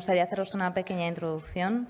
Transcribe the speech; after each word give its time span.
gustaría 0.00 0.22
haceros 0.22 0.54
una 0.54 0.72
pequeña 0.72 1.08
introducción. 1.08 1.86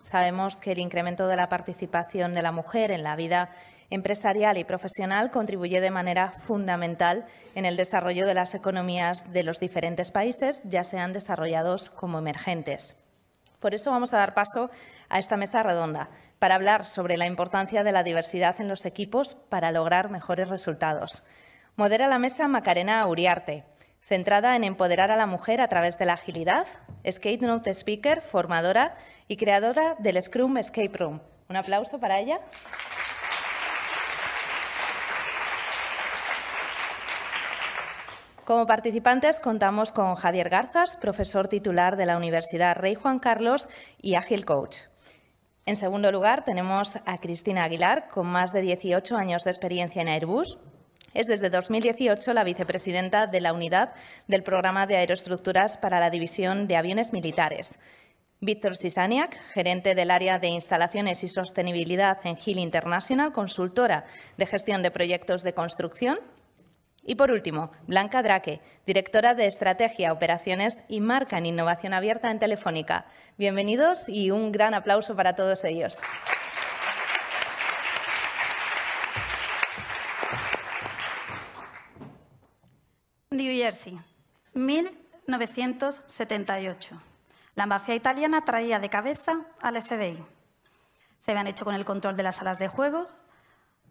Sabemos 0.00 0.56
que 0.56 0.72
el 0.72 0.78
incremento 0.78 1.28
de 1.28 1.36
la 1.36 1.50
participación 1.50 2.32
de 2.32 2.40
la 2.40 2.52
mujer 2.52 2.90
en 2.90 3.02
la 3.02 3.16
vida 3.16 3.50
empresarial 3.90 4.56
y 4.56 4.64
profesional 4.64 5.30
contribuye 5.30 5.82
de 5.82 5.90
manera 5.90 6.32
fundamental 6.32 7.26
en 7.54 7.66
el 7.66 7.76
desarrollo 7.76 8.26
de 8.26 8.32
las 8.32 8.54
economías 8.54 9.30
de 9.34 9.42
los 9.42 9.60
diferentes 9.60 10.10
países, 10.10 10.62
ya 10.70 10.84
sean 10.84 11.12
desarrollados 11.12 11.90
como 11.90 12.18
emergentes. 12.18 13.10
Por 13.60 13.74
eso 13.74 13.90
vamos 13.90 14.14
a 14.14 14.16
dar 14.16 14.32
paso 14.32 14.70
a 15.10 15.18
esta 15.18 15.36
mesa 15.36 15.62
redonda 15.62 16.08
para 16.38 16.54
hablar 16.54 16.86
sobre 16.86 17.18
la 17.18 17.26
importancia 17.26 17.84
de 17.84 17.92
la 17.92 18.04
diversidad 18.04 18.58
en 18.58 18.68
los 18.68 18.86
equipos 18.86 19.34
para 19.34 19.70
lograr 19.70 20.08
mejores 20.08 20.48
resultados. 20.48 21.24
Modera 21.76 22.08
la 22.08 22.18
mesa 22.18 22.48
Macarena 22.48 23.06
Uriarte, 23.06 23.64
centrada 24.04 24.54
en 24.54 24.64
empoderar 24.64 25.10
a 25.10 25.16
la 25.16 25.26
mujer 25.26 25.60
a 25.60 25.68
través 25.68 25.98
de 25.98 26.04
la 26.04 26.12
agilidad, 26.12 26.66
Skate 27.10 27.42
Note 27.42 27.70
Speaker, 27.72 28.20
formadora 28.20 28.96
y 29.28 29.36
creadora 29.36 29.96
del 29.98 30.20
Scrum 30.20 30.58
Escape 30.58 30.96
Room. 30.98 31.20
Un 31.48 31.56
aplauso 31.56 31.98
para 31.98 32.20
ella. 32.20 32.40
Como 38.44 38.66
participantes 38.66 39.40
contamos 39.40 39.90
con 39.90 40.14
Javier 40.16 40.50
Garzas, 40.50 40.96
profesor 40.96 41.48
titular 41.48 41.96
de 41.96 42.04
la 42.04 42.18
Universidad 42.18 42.76
Rey 42.76 42.94
Juan 42.94 43.18
Carlos 43.18 43.68
y 44.02 44.16
Agile 44.16 44.44
Coach. 44.44 44.80
En 45.64 45.76
segundo 45.76 46.12
lugar 46.12 46.44
tenemos 46.44 46.96
a 47.06 47.16
Cristina 47.16 47.64
Aguilar, 47.64 48.08
con 48.08 48.26
más 48.26 48.52
de 48.52 48.60
18 48.60 49.16
años 49.16 49.44
de 49.44 49.50
experiencia 49.50 50.02
en 50.02 50.08
Airbus. 50.08 50.58
Es 51.14 51.28
desde 51.28 51.48
2018 51.48 52.34
la 52.34 52.42
vicepresidenta 52.42 53.28
de 53.28 53.40
la 53.40 53.52
unidad 53.52 53.92
del 54.26 54.42
programa 54.42 54.86
de 54.86 54.96
aeroestructuras 54.96 55.78
para 55.78 56.00
la 56.00 56.10
división 56.10 56.66
de 56.66 56.76
aviones 56.76 57.12
militares. 57.12 57.78
Víctor 58.40 58.76
Sisaniak, 58.76 59.34
gerente 59.54 59.94
del 59.94 60.10
área 60.10 60.40
de 60.40 60.48
instalaciones 60.48 61.22
y 61.22 61.28
sostenibilidad 61.28 62.18
en 62.24 62.36
Hill 62.44 62.58
International, 62.58 63.32
consultora 63.32 64.04
de 64.36 64.46
gestión 64.46 64.82
de 64.82 64.90
proyectos 64.90 65.42
de 65.42 65.54
construcción 65.54 66.18
y 67.06 67.14
por 67.16 67.30
último, 67.30 67.70
Blanca 67.86 68.22
Draque, 68.22 68.60
directora 68.86 69.34
de 69.34 69.46
Estrategia, 69.46 70.12
Operaciones 70.12 70.84
y 70.88 71.00
Marca 71.00 71.38
en 71.38 71.46
Innovación 71.46 71.92
Abierta 71.92 72.30
en 72.30 72.38
Telefónica. 72.38 73.06
Bienvenidos 73.36 74.08
y 74.08 74.30
un 74.30 74.52
gran 74.52 74.74
aplauso 74.74 75.14
para 75.14 75.34
todos 75.34 75.64
ellos. 75.64 76.00
New 83.44 83.54
Jersey, 83.54 84.00
1978. 84.54 86.98
La 87.56 87.66
mafia 87.66 87.94
italiana 87.94 88.42
traía 88.42 88.78
de 88.78 88.88
cabeza 88.88 89.42
al 89.60 89.82
FBI. 89.82 90.24
Se 91.18 91.30
habían 91.30 91.48
hecho 91.48 91.66
con 91.66 91.74
el 91.74 91.84
control 91.84 92.16
de 92.16 92.22
las 92.22 92.36
salas 92.36 92.58
de 92.58 92.68
juego, 92.68 93.06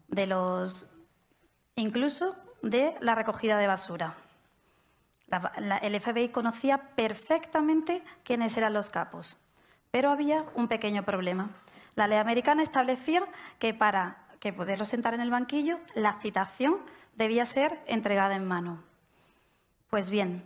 de 0.07 0.25
los 0.25 0.91
incluso 1.75 2.35
de 2.63 2.95
la 2.99 3.13
recogida 3.13 3.59
de 3.59 3.67
basura. 3.67 4.17
el 5.83 6.01
FBI 6.01 6.29
conocía 6.29 6.79
perfectamente 6.95 8.03
quiénes 8.23 8.57
eran 8.57 8.73
los 8.73 8.89
capos, 8.89 9.37
pero 9.91 10.09
había 10.09 10.45
un 10.55 10.67
pequeño 10.67 11.03
problema. 11.03 11.51
La 11.93 12.07
ley 12.07 12.17
americana 12.17 12.63
establecía 12.63 13.23
que 13.59 13.75
para 13.75 14.17
que 14.39 14.51
poderlo 14.51 14.85
sentar 14.85 15.13
en 15.13 15.21
el 15.21 15.29
banquillo, 15.29 15.79
la 15.93 16.13
citación 16.13 16.79
debía 17.15 17.45
ser 17.45 17.83
entregada 17.85 18.35
en 18.35 18.47
mano. 18.47 18.92
Pues 19.93 20.09
bien, 20.09 20.41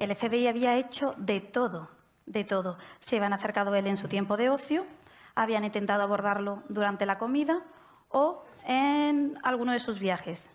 el 0.00 0.12
FBI 0.16 0.48
había 0.48 0.74
hecho 0.74 1.14
de 1.16 1.40
todo, 1.40 1.88
de 2.26 2.42
todo. 2.42 2.76
Se 2.98 3.18
habían 3.18 3.32
acercado 3.32 3.72
a 3.72 3.78
él 3.78 3.86
en 3.86 3.96
su 3.96 4.08
tiempo 4.08 4.36
de 4.36 4.50
ocio, 4.50 4.84
habían 5.36 5.62
intentado 5.62 6.02
abordarlo 6.02 6.64
durante 6.68 7.06
la 7.06 7.16
comida 7.16 7.62
o 8.08 8.42
en 8.66 9.38
alguno 9.44 9.70
de 9.70 9.78
sus 9.78 10.00
viajes. 10.00 10.50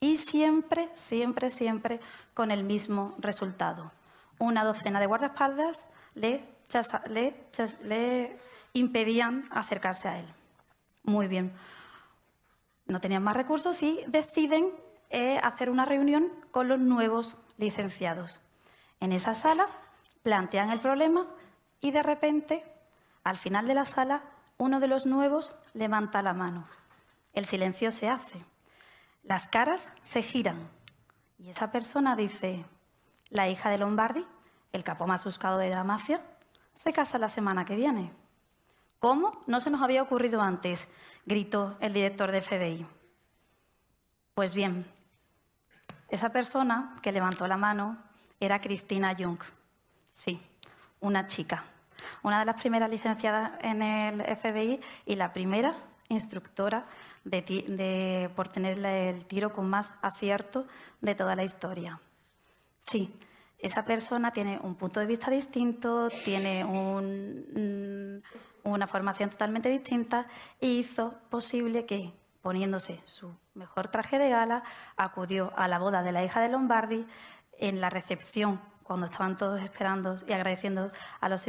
Y 0.00 0.16
siempre, 0.16 0.88
siempre, 0.94 1.50
siempre 1.50 2.00
con 2.32 2.50
el 2.50 2.64
mismo 2.64 3.14
resultado. 3.18 3.92
Una 4.38 4.64
docena 4.64 4.98
de 4.98 5.04
guardaespaldas 5.04 5.84
le, 6.14 6.46
le, 7.84 8.38
impedían 8.72 9.44
acercarse 9.50 10.08
a 10.08 10.16
él. 10.16 10.26
Muy 11.02 11.28
bien. 11.28 11.52
No 12.86 13.02
tenían 13.02 13.22
más 13.22 13.36
recursos 13.36 13.82
y 13.82 14.02
deciden 14.06 14.70
eh, 15.10 15.38
hacer 15.42 15.68
una 15.68 15.84
reunión 15.84 16.32
con 16.50 16.68
los 16.68 16.80
nuevos 16.80 17.36
licenciados. 17.58 18.40
En 19.00 19.12
esa 19.12 19.34
sala 19.34 19.66
plantean 20.22 20.70
el 20.70 20.80
problema 20.80 21.26
y 21.80 21.90
de 21.90 22.02
repente, 22.02 22.64
al 23.24 23.36
final 23.36 23.66
de 23.66 23.74
la 23.74 23.84
sala, 23.84 24.22
uno 24.58 24.80
de 24.80 24.88
los 24.88 25.06
nuevos 25.06 25.54
levanta 25.74 26.22
la 26.22 26.32
mano. 26.32 26.66
El 27.32 27.44
silencio 27.44 27.92
se 27.92 28.08
hace. 28.08 28.44
Las 29.22 29.48
caras 29.48 29.90
se 30.02 30.22
giran 30.22 30.68
y 31.38 31.50
esa 31.50 31.70
persona 31.70 32.16
dice, 32.16 32.64
la 33.30 33.48
hija 33.48 33.70
de 33.70 33.78
Lombardi, 33.78 34.24
el 34.72 34.84
capo 34.84 35.06
más 35.06 35.24
buscado 35.24 35.58
de 35.58 35.70
la 35.70 35.84
mafia, 35.84 36.22
se 36.74 36.92
casa 36.92 37.18
la 37.18 37.28
semana 37.28 37.64
que 37.64 37.76
viene. 37.76 38.12
¿Cómo? 38.98 39.40
No 39.46 39.60
se 39.60 39.70
nos 39.70 39.82
había 39.82 40.02
ocurrido 40.02 40.40
antes, 40.40 40.88
gritó 41.26 41.76
el 41.80 41.92
director 41.92 42.32
de 42.32 42.40
FBI. 42.40 42.86
Pues 44.34 44.54
bien, 44.54 44.90
esa 46.08 46.30
persona 46.30 46.96
que 47.02 47.12
levantó 47.12 47.46
la 47.46 47.56
mano 47.56 47.98
era 48.40 48.60
Cristina 48.60 49.14
Jung. 49.18 49.40
Sí, 50.12 50.40
una 51.00 51.26
chica. 51.26 51.64
Una 52.22 52.38
de 52.40 52.46
las 52.46 52.60
primeras 52.60 52.90
licenciadas 52.90 53.52
en 53.62 53.82
el 53.82 54.20
FBI 54.36 54.80
y 55.06 55.16
la 55.16 55.32
primera 55.32 55.74
instructora 56.08 56.86
por 58.36 58.48
tener 58.48 58.78
el 58.84 59.24
tiro 59.26 59.52
con 59.52 59.68
más 59.68 59.92
acierto 60.02 60.66
de 61.00 61.14
toda 61.14 61.34
la 61.34 61.42
historia. 61.42 62.00
Sí, 62.80 63.12
esa 63.58 63.84
persona 63.84 64.30
tiene 64.32 64.60
un 64.62 64.76
punto 64.76 65.00
de 65.00 65.06
vista 65.06 65.30
distinto, 65.30 66.08
tiene 66.24 66.64
una 68.62 68.86
formación 68.86 69.30
totalmente 69.30 69.68
distinta 69.68 70.28
e 70.60 70.68
hizo 70.68 71.14
posible 71.30 71.84
que, 71.86 72.12
poniéndose 72.42 73.00
su 73.04 73.34
mejor 73.54 73.88
traje 73.88 74.18
de 74.18 74.30
gala, 74.30 74.62
acudió 74.96 75.52
a 75.56 75.68
la 75.68 75.78
boda 75.78 76.02
de 76.02 76.12
la 76.12 76.24
hija 76.24 76.40
de 76.40 76.48
Lombardi 76.48 77.06
en 77.58 77.80
la 77.80 77.90
recepción 77.90 78.60
cuando 78.86 79.06
estaban 79.06 79.36
todos 79.36 79.60
esperando 79.60 80.14
y 80.28 80.32
agradeciendo 80.32 80.92
a 81.20 81.28
los 81.28 81.46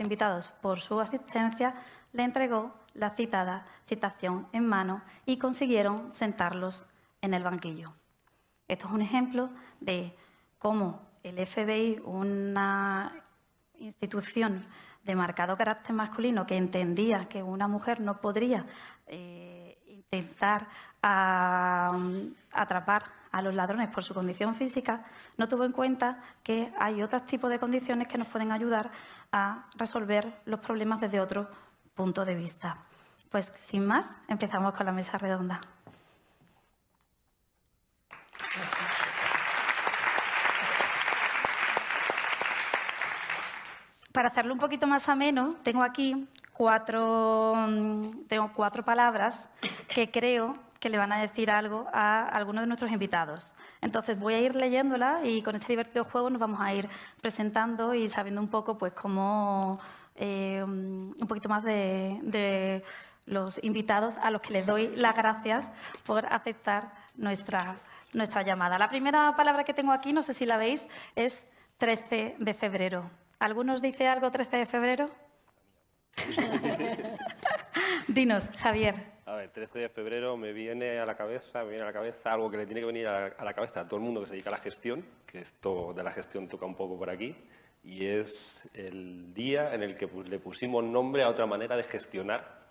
invitados 0.00 0.48
por 0.60 0.80
su 0.80 1.00
asistencia, 1.00 1.74
le 2.12 2.24
entregó 2.24 2.74
la 2.94 3.10
citada 3.10 3.64
citación 3.86 4.48
en 4.52 4.66
mano 4.66 5.02
y 5.26 5.38
consiguieron 5.38 6.10
sentarlos 6.10 6.88
en 7.20 7.34
el 7.34 7.44
banquillo. 7.44 7.92
Esto 8.66 8.88
es 8.88 8.92
un 8.92 9.02
ejemplo 9.02 9.50
de 9.80 10.16
cómo 10.58 11.06
el 11.22 11.44
FBI, 11.46 12.00
una 12.04 13.12
institución 13.78 14.66
de 15.04 15.14
marcado 15.14 15.56
carácter 15.56 15.94
masculino 15.94 16.46
que 16.46 16.56
entendía 16.56 17.28
que 17.28 17.42
una 17.42 17.68
mujer 17.68 18.00
no 18.00 18.20
podría 18.20 18.66
eh, 19.06 19.65
intentar 20.12 20.66
atrapar 22.52 23.04
a 23.32 23.42
los 23.42 23.54
ladrones 23.54 23.88
por 23.90 24.02
su 24.02 24.14
condición 24.14 24.54
física, 24.54 25.04
no 25.36 25.46
tuvo 25.46 25.64
en 25.64 25.72
cuenta 25.72 26.22
que 26.42 26.72
hay 26.78 27.02
otros 27.02 27.26
tipos 27.26 27.50
de 27.50 27.58
condiciones 27.58 28.08
que 28.08 28.18
nos 28.18 28.28
pueden 28.28 28.50
ayudar 28.50 28.90
a 29.30 29.66
resolver 29.76 30.40
los 30.46 30.60
problemas 30.60 31.00
desde 31.00 31.20
otro 31.20 31.48
punto 31.94 32.24
de 32.24 32.34
vista. 32.34 32.78
Pues 33.30 33.52
sin 33.56 33.86
más, 33.86 34.10
empezamos 34.28 34.74
con 34.74 34.86
la 34.86 34.92
mesa 34.92 35.18
redonda. 35.18 35.60
Para 44.12 44.28
hacerlo 44.28 44.54
un 44.54 44.60
poquito 44.60 44.86
más 44.86 45.10
ameno, 45.10 45.56
tengo 45.62 45.82
aquí 45.82 46.26
cuatro, 46.54 47.52
tengo 48.28 48.50
cuatro 48.54 48.82
palabras 48.82 49.50
que 49.88 50.10
creo 50.10 50.58
que 50.80 50.90
le 50.90 50.98
van 50.98 51.12
a 51.12 51.20
decir 51.20 51.50
algo 51.50 51.86
a 51.92 52.28
algunos 52.28 52.62
de 52.62 52.66
nuestros 52.66 52.90
invitados. 52.90 53.54
Entonces 53.80 54.18
voy 54.18 54.34
a 54.34 54.40
ir 54.40 54.54
leyéndola 54.54 55.20
y 55.24 55.42
con 55.42 55.56
este 55.56 55.72
divertido 55.72 56.04
juego 56.04 56.30
nos 56.30 56.40
vamos 56.40 56.60
a 56.60 56.72
ir 56.74 56.88
presentando 57.20 57.94
y 57.94 58.08
sabiendo 58.08 58.40
un 58.40 58.48
poco 58.48 58.78
pues 58.78 58.92
cómo 58.92 59.78
eh, 60.14 60.62
un 60.66 61.26
poquito 61.28 61.48
más 61.48 61.64
de, 61.64 62.82
los 63.26 63.62
invitados 63.64 64.16
a 64.18 64.30
los 64.30 64.40
que 64.40 64.52
les 64.52 64.66
doy 64.66 64.94
las 64.94 65.16
gracias 65.16 65.68
por 66.04 66.32
aceptar 66.32 66.92
nuestra 67.16 67.76
nuestra 68.14 68.42
llamada. 68.42 68.78
La 68.78 68.88
primera 68.88 69.34
palabra 69.34 69.64
que 69.64 69.74
tengo 69.74 69.92
aquí, 69.92 70.12
no 70.12 70.22
sé 70.22 70.32
si 70.32 70.46
la 70.46 70.56
veis, 70.56 70.86
es 71.16 71.44
13 71.78 72.36
de 72.38 72.54
febrero. 72.54 73.10
¿Algunos 73.40 73.82
dice 73.82 74.08
algo 74.08 74.30
13 74.30 74.56
de 74.58 74.66
febrero? 74.66 75.10
Dinos, 78.08 78.48
Javier. 78.56 79.15
A 79.28 79.34
ver, 79.34 79.50
13 79.50 79.80
de 79.80 79.88
febrero 79.88 80.36
me 80.36 80.52
viene 80.52 81.00
a 81.00 81.04
la 81.04 81.16
cabeza, 81.16 81.64
me 81.64 81.70
viene 81.70 81.82
a 81.82 81.86
la 81.86 81.92
cabeza 81.92 82.32
algo 82.32 82.48
que 82.48 82.58
le 82.58 82.64
tiene 82.64 82.80
que 82.80 82.86
venir 82.86 83.08
a 83.08 83.44
la 83.44 83.52
cabeza 83.52 83.80
a 83.80 83.84
todo 83.84 83.96
el 83.98 84.04
mundo 84.04 84.20
que 84.20 84.28
se 84.28 84.34
dedica 84.34 84.50
a 84.50 84.52
la 84.52 84.60
gestión, 84.60 85.04
que 85.26 85.40
esto 85.40 85.92
de 85.92 86.04
la 86.04 86.12
gestión 86.12 86.46
toca 86.46 86.64
un 86.64 86.76
poco 86.76 86.96
por 86.96 87.10
aquí, 87.10 87.34
y 87.82 88.06
es 88.06 88.70
el 88.76 89.34
día 89.34 89.74
en 89.74 89.82
el 89.82 89.96
que 89.96 90.06
pues, 90.06 90.28
le 90.28 90.38
pusimos 90.38 90.84
nombre 90.84 91.24
a 91.24 91.28
otra 91.28 91.44
manera 91.44 91.76
de 91.76 91.82
gestionar 91.82 92.68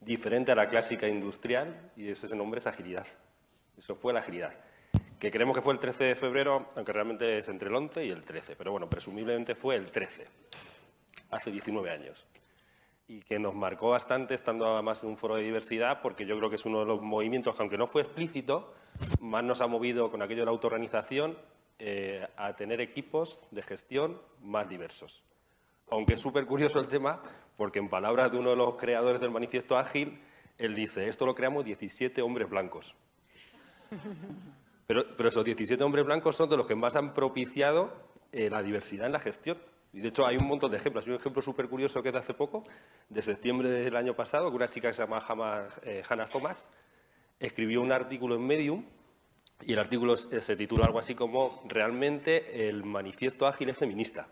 diferente 0.00 0.50
a 0.52 0.54
la 0.54 0.70
clásica 0.70 1.06
industrial, 1.06 1.92
y 1.94 2.08
ese 2.08 2.34
nombre 2.34 2.60
es 2.60 2.66
agilidad. 2.66 3.06
Eso 3.76 3.94
fue 3.94 4.14
la 4.14 4.20
agilidad. 4.20 4.54
Que 5.18 5.30
creemos 5.30 5.54
que 5.54 5.60
fue 5.60 5.74
el 5.74 5.78
13 5.78 6.04
de 6.04 6.14
febrero, 6.16 6.66
aunque 6.76 6.94
realmente 6.94 7.36
es 7.36 7.48
entre 7.50 7.68
el 7.68 7.74
11 7.74 8.06
y 8.06 8.10
el 8.10 8.24
13, 8.24 8.56
pero 8.56 8.72
bueno, 8.72 8.88
presumiblemente 8.88 9.54
fue 9.54 9.76
el 9.76 9.90
13, 9.90 10.26
hace 11.28 11.50
19 11.50 11.90
años 11.90 12.26
y 13.10 13.22
que 13.22 13.40
nos 13.40 13.56
marcó 13.56 13.90
bastante 13.90 14.34
estando 14.34 14.72
además 14.72 15.02
en 15.02 15.08
un 15.08 15.16
foro 15.16 15.34
de 15.34 15.42
diversidad, 15.42 16.00
porque 16.00 16.24
yo 16.24 16.38
creo 16.38 16.48
que 16.48 16.54
es 16.54 16.64
uno 16.64 16.78
de 16.78 16.86
los 16.86 17.02
movimientos 17.02 17.58
aunque 17.58 17.76
no 17.76 17.88
fue 17.88 18.02
explícito, 18.02 18.72
más 19.20 19.42
nos 19.42 19.60
ha 19.60 19.66
movido 19.66 20.12
con 20.12 20.22
aquello 20.22 20.42
de 20.42 20.44
la 20.44 20.52
autorganización 20.52 21.36
eh, 21.80 22.24
a 22.36 22.54
tener 22.54 22.80
equipos 22.80 23.48
de 23.50 23.62
gestión 23.62 24.20
más 24.42 24.68
diversos. 24.68 25.24
Aunque 25.90 26.14
es 26.14 26.20
súper 26.20 26.46
curioso 26.46 26.78
el 26.78 26.86
tema, 26.86 27.20
porque 27.56 27.80
en 27.80 27.88
palabras 27.88 28.30
de 28.30 28.38
uno 28.38 28.50
de 28.50 28.56
los 28.56 28.76
creadores 28.76 29.20
del 29.20 29.32
manifiesto 29.32 29.76
ágil, 29.76 30.22
él 30.56 30.72
dice, 30.76 31.08
esto 31.08 31.26
lo 31.26 31.34
creamos 31.34 31.64
17 31.64 32.22
hombres 32.22 32.48
blancos. 32.48 32.94
Pero, 34.86 35.04
pero 35.16 35.28
esos 35.28 35.44
17 35.44 35.82
hombres 35.82 36.04
blancos 36.04 36.36
son 36.36 36.48
de 36.48 36.56
los 36.56 36.66
que 36.66 36.76
más 36.76 36.94
han 36.94 37.12
propiciado 37.12 37.92
eh, 38.30 38.48
la 38.50 38.62
diversidad 38.62 39.06
en 39.06 39.12
la 39.12 39.18
gestión. 39.18 39.58
Y 39.92 40.00
de 40.00 40.08
hecho 40.08 40.26
hay 40.26 40.36
un 40.36 40.46
montón 40.46 40.70
de 40.70 40.76
ejemplos. 40.76 41.04
Hay 41.06 41.12
un 41.12 41.18
ejemplo 41.18 41.42
súper 41.42 41.68
curioso 41.68 42.02
que 42.02 42.08
es 42.08 42.12
de 42.12 42.18
hace 42.18 42.34
poco, 42.34 42.64
de 43.08 43.22
septiembre 43.22 43.68
del 43.68 43.96
año 43.96 44.14
pasado, 44.14 44.50
que 44.50 44.56
una 44.56 44.68
chica 44.68 44.88
que 44.88 44.94
se 44.94 45.02
llama 45.02 45.66
eh, 45.82 46.02
Hannah 46.08 46.26
Thomas 46.26 46.70
escribió 47.38 47.80
un 47.80 47.90
artículo 47.90 48.36
en 48.36 48.46
Medium 48.46 48.84
y 49.62 49.72
el 49.72 49.78
artículo 49.78 50.16
se 50.16 50.56
titula 50.56 50.86
algo 50.86 50.98
así 50.98 51.14
como 51.14 51.60
Realmente 51.68 52.68
el 52.68 52.84
manifiesto 52.84 53.46
ágil 53.46 53.68
es 53.70 53.78
feminista. 53.78 54.28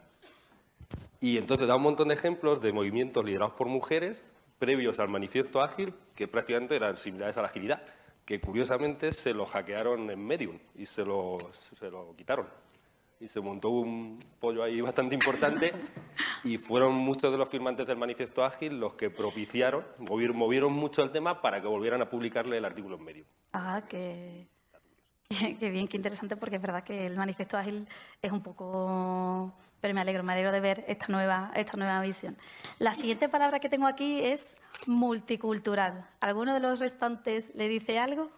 Y 1.21 1.37
entonces 1.37 1.67
da 1.67 1.77
un 1.77 1.83
montón 1.83 2.09
de 2.09 2.15
ejemplos 2.15 2.61
de 2.61 2.73
movimientos 2.73 3.25
liderados 3.25 3.55
por 3.55 3.67
mujeres 3.67 4.27
previos 4.59 5.01
al 5.01 5.09
manifiesto 5.09 5.61
ágil 5.61 5.95
que 6.15 6.29
prácticamente 6.29 6.77
eran 6.77 6.97
similares 6.97 7.37
a 7.37 7.43
la 7.43 7.49
agilidad, 7.49 7.83
que 8.25 8.41
curiosamente 8.41 9.13
se 9.13 9.35
lo 9.35 9.45
hackearon 9.45 10.11
en 10.11 10.25
Medium 10.25 10.59
y 10.77 10.87
se 10.87 11.05
lo, 11.05 11.39
se 11.53 11.91
lo 11.91 12.15
quitaron 12.17 12.47
y 13.21 13.29
se 13.29 13.41
montó 13.41 13.71
un 13.71 14.25
pollo 14.41 14.63
ahí 14.63 14.81
bastante 14.81 15.15
importante 15.15 15.73
y 16.45 16.59
fueron 16.59 16.95
muchos 16.95 17.33
de 17.33 17.39
los 17.39 17.49
firmantes 17.49 17.87
del 17.87 17.97
Manifiesto 17.97 18.45
Ágil 18.45 18.79
los 18.79 18.95
que 18.95 19.11
propiciaron, 19.11 19.85
movieron, 19.99 20.73
mucho 20.73 21.03
el 21.03 21.11
tema 21.11 21.41
para 21.43 21.61
que 21.61 21.69
volvieran 21.69 22.01
a 22.03 22.09
publicarle 22.09 22.59
el 22.59 22.65
artículo 22.65 22.97
en 22.97 23.05
medio. 23.05 23.25
Ah, 23.53 23.83
qué, 23.89 24.47
qué, 25.29 25.71
bien, 25.71 25.89
qué 25.89 25.97
interesante, 25.97 26.37
porque 26.37 26.57
es 26.57 26.63
verdad 26.63 26.85
que 26.85 27.07
el 27.07 27.17
Manifiesto 27.17 27.57
Ágil 27.57 27.89
es 28.23 28.33
un 28.33 28.43
poco... 28.43 29.53
Pero 29.81 29.95
me 29.95 30.01
alegro, 30.01 30.23
me 30.25 30.33
alegro 30.33 30.51
de 30.51 30.61
ver 30.61 30.85
esta 30.89 31.07
nueva, 31.09 31.53
esta 31.55 31.77
nueva 31.77 32.01
visión. 32.01 32.37
La 32.79 32.95
siguiente 32.95 33.29
palabra 33.29 33.61
que 33.61 33.69
tengo 33.69 33.87
aquí 33.87 34.21
es 34.21 34.53
multicultural. 34.87 36.09
¿Alguno 36.21 36.53
de 36.53 36.61
los 36.61 36.81
restantes 36.81 37.55
le 37.55 37.69
dice 37.69 37.99
algo? 37.99 38.31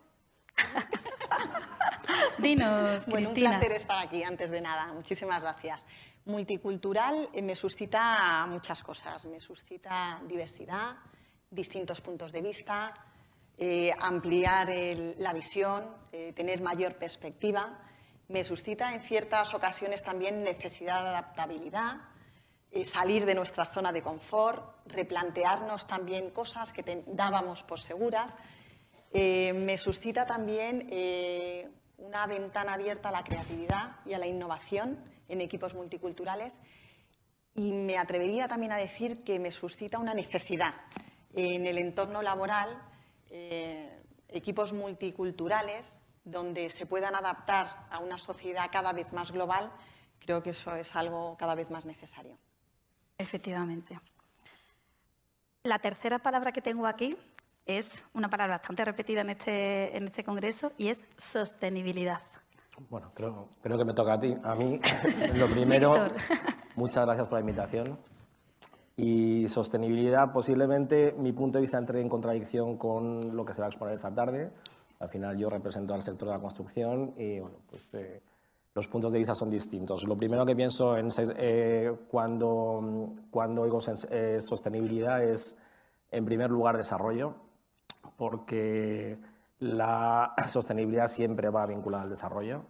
Dinos, 2.40 3.06
bueno, 3.06 3.28
un 3.28 3.34
placer 3.34 3.72
estar 3.72 3.98
aquí, 3.98 4.22
antes 4.22 4.50
de 4.50 4.60
nada. 4.60 4.92
Muchísimas 4.92 5.42
gracias. 5.42 5.86
Multicultural 6.24 7.28
eh, 7.34 7.42
me 7.42 7.54
suscita 7.54 8.46
muchas 8.48 8.82
cosas. 8.82 9.24
Me 9.26 9.40
suscita 9.40 10.20
diversidad, 10.26 10.96
distintos 11.50 12.00
puntos 12.00 12.32
de 12.32 12.40
vista, 12.40 12.94
eh, 13.58 13.92
ampliar 13.98 14.68
la 15.18 15.32
visión, 15.34 15.94
eh, 16.12 16.32
tener 16.32 16.62
mayor 16.62 16.94
perspectiva. 16.96 17.78
Me 18.28 18.42
suscita 18.42 18.94
en 18.94 19.02
ciertas 19.02 19.52
ocasiones 19.52 20.02
también 20.02 20.42
necesidad 20.42 21.02
de 21.02 21.08
adaptabilidad, 21.08 21.96
salir 22.84 23.26
de 23.26 23.34
nuestra 23.34 23.66
zona 23.66 23.92
de 23.92 24.00
confort, 24.00 24.86
replantearnos 24.86 25.86
también 25.88 26.30
cosas 26.30 26.72
que 26.72 27.02
dábamos 27.08 27.64
por 27.64 27.80
seguras. 27.80 28.38
me 29.12 29.76
suscita 29.76 30.24
también 30.24 30.86
una 32.00 32.26
ventana 32.26 32.74
abierta 32.74 33.10
a 33.10 33.12
la 33.12 33.24
creatividad 33.24 33.96
y 34.04 34.14
a 34.14 34.18
la 34.18 34.26
innovación 34.26 34.98
en 35.28 35.40
equipos 35.40 35.74
multiculturales 35.74 36.60
y 37.54 37.72
me 37.72 37.98
atrevería 37.98 38.48
también 38.48 38.72
a 38.72 38.76
decir 38.76 39.22
que 39.22 39.38
me 39.38 39.50
suscita 39.50 39.98
una 39.98 40.14
necesidad 40.14 40.74
en 41.34 41.66
el 41.66 41.78
entorno 41.78 42.22
laboral, 42.22 42.82
eh, 43.30 44.02
equipos 44.28 44.72
multiculturales 44.72 46.02
donde 46.24 46.70
se 46.70 46.86
puedan 46.86 47.14
adaptar 47.14 47.86
a 47.90 47.98
una 47.98 48.18
sociedad 48.18 48.70
cada 48.70 48.92
vez 48.92 49.12
más 49.12 49.32
global, 49.32 49.72
creo 50.18 50.42
que 50.42 50.50
eso 50.50 50.74
es 50.76 50.94
algo 50.96 51.36
cada 51.38 51.54
vez 51.54 51.70
más 51.70 51.86
necesario. 51.86 52.38
Efectivamente. 53.18 53.98
La 55.64 55.78
tercera 55.78 56.18
palabra 56.18 56.52
que 56.52 56.62
tengo 56.62 56.86
aquí 56.86 57.16
es 57.78 58.02
una 58.14 58.28
palabra 58.28 58.56
bastante 58.56 58.84
repetida 58.84 59.20
en 59.22 59.30
este, 59.30 59.96
en 59.96 60.04
este 60.04 60.24
congreso 60.24 60.72
y 60.78 60.88
es 60.88 61.00
sostenibilidad. 61.16 62.20
Bueno, 62.88 63.10
creo, 63.14 63.48
creo 63.62 63.76
que 63.76 63.84
me 63.84 63.92
toca 63.92 64.14
a 64.14 64.20
ti. 64.20 64.34
A 64.42 64.54
mí, 64.54 64.80
lo 65.34 65.46
primero, 65.48 66.08
muchas 66.76 67.04
gracias 67.04 67.28
por 67.28 67.38
la 67.38 67.40
invitación. 67.40 67.98
Y 68.96 69.48
sostenibilidad, 69.48 70.32
posiblemente 70.32 71.14
mi 71.16 71.32
punto 71.32 71.58
de 71.58 71.62
vista 71.62 71.78
entre 71.78 72.00
en 72.00 72.08
contradicción 72.08 72.76
con 72.76 73.36
lo 73.36 73.44
que 73.44 73.54
se 73.54 73.60
va 73.60 73.66
a 73.66 73.70
exponer 73.70 73.94
esta 73.94 74.14
tarde. 74.14 74.50
Al 74.98 75.08
final 75.08 75.36
yo 75.38 75.48
represento 75.48 75.94
al 75.94 76.02
sector 76.02 76.28
de 76.28 76.34
la 76.34 76.40
construcción 76.40 77.14
y 77.16 77.40
bueno, 77.40 77.56
pues 77.68 77.94
eh, 77.94 78.22
los 78.74 78.88
puntos 78.88 79.12
de 79.12 79.18
vista 79.18 79.34
son 79.34 79.50
distintos. 79.50 80.04
Lo 80.06 80.16
primero 80.16 80.44
que 80.44 80.54
pienso 80.54 80.96
en, 80.96 81.08
eh, 81.18 81.92
cuando, 82.10 83.14
cuando 83.30 83.62
oigo 83.62 83.78
eh, 84.10 84.38
sostenibilidad 84.40 85.24
es, 85.24 85.56
en 86.10 86.24
primer 86.24 86.50
lugar, 86.50 86.76
desarrollo 86.76 87.49
porque 88.20 89.18
la 89.60 90.34
sostenibilidad 90.46 91.06
siempre 91.06 91.48
va 91.48 91.64
vinculada 91.64 92.02
al 92.02 92.10
desarrollo 92.10 92.64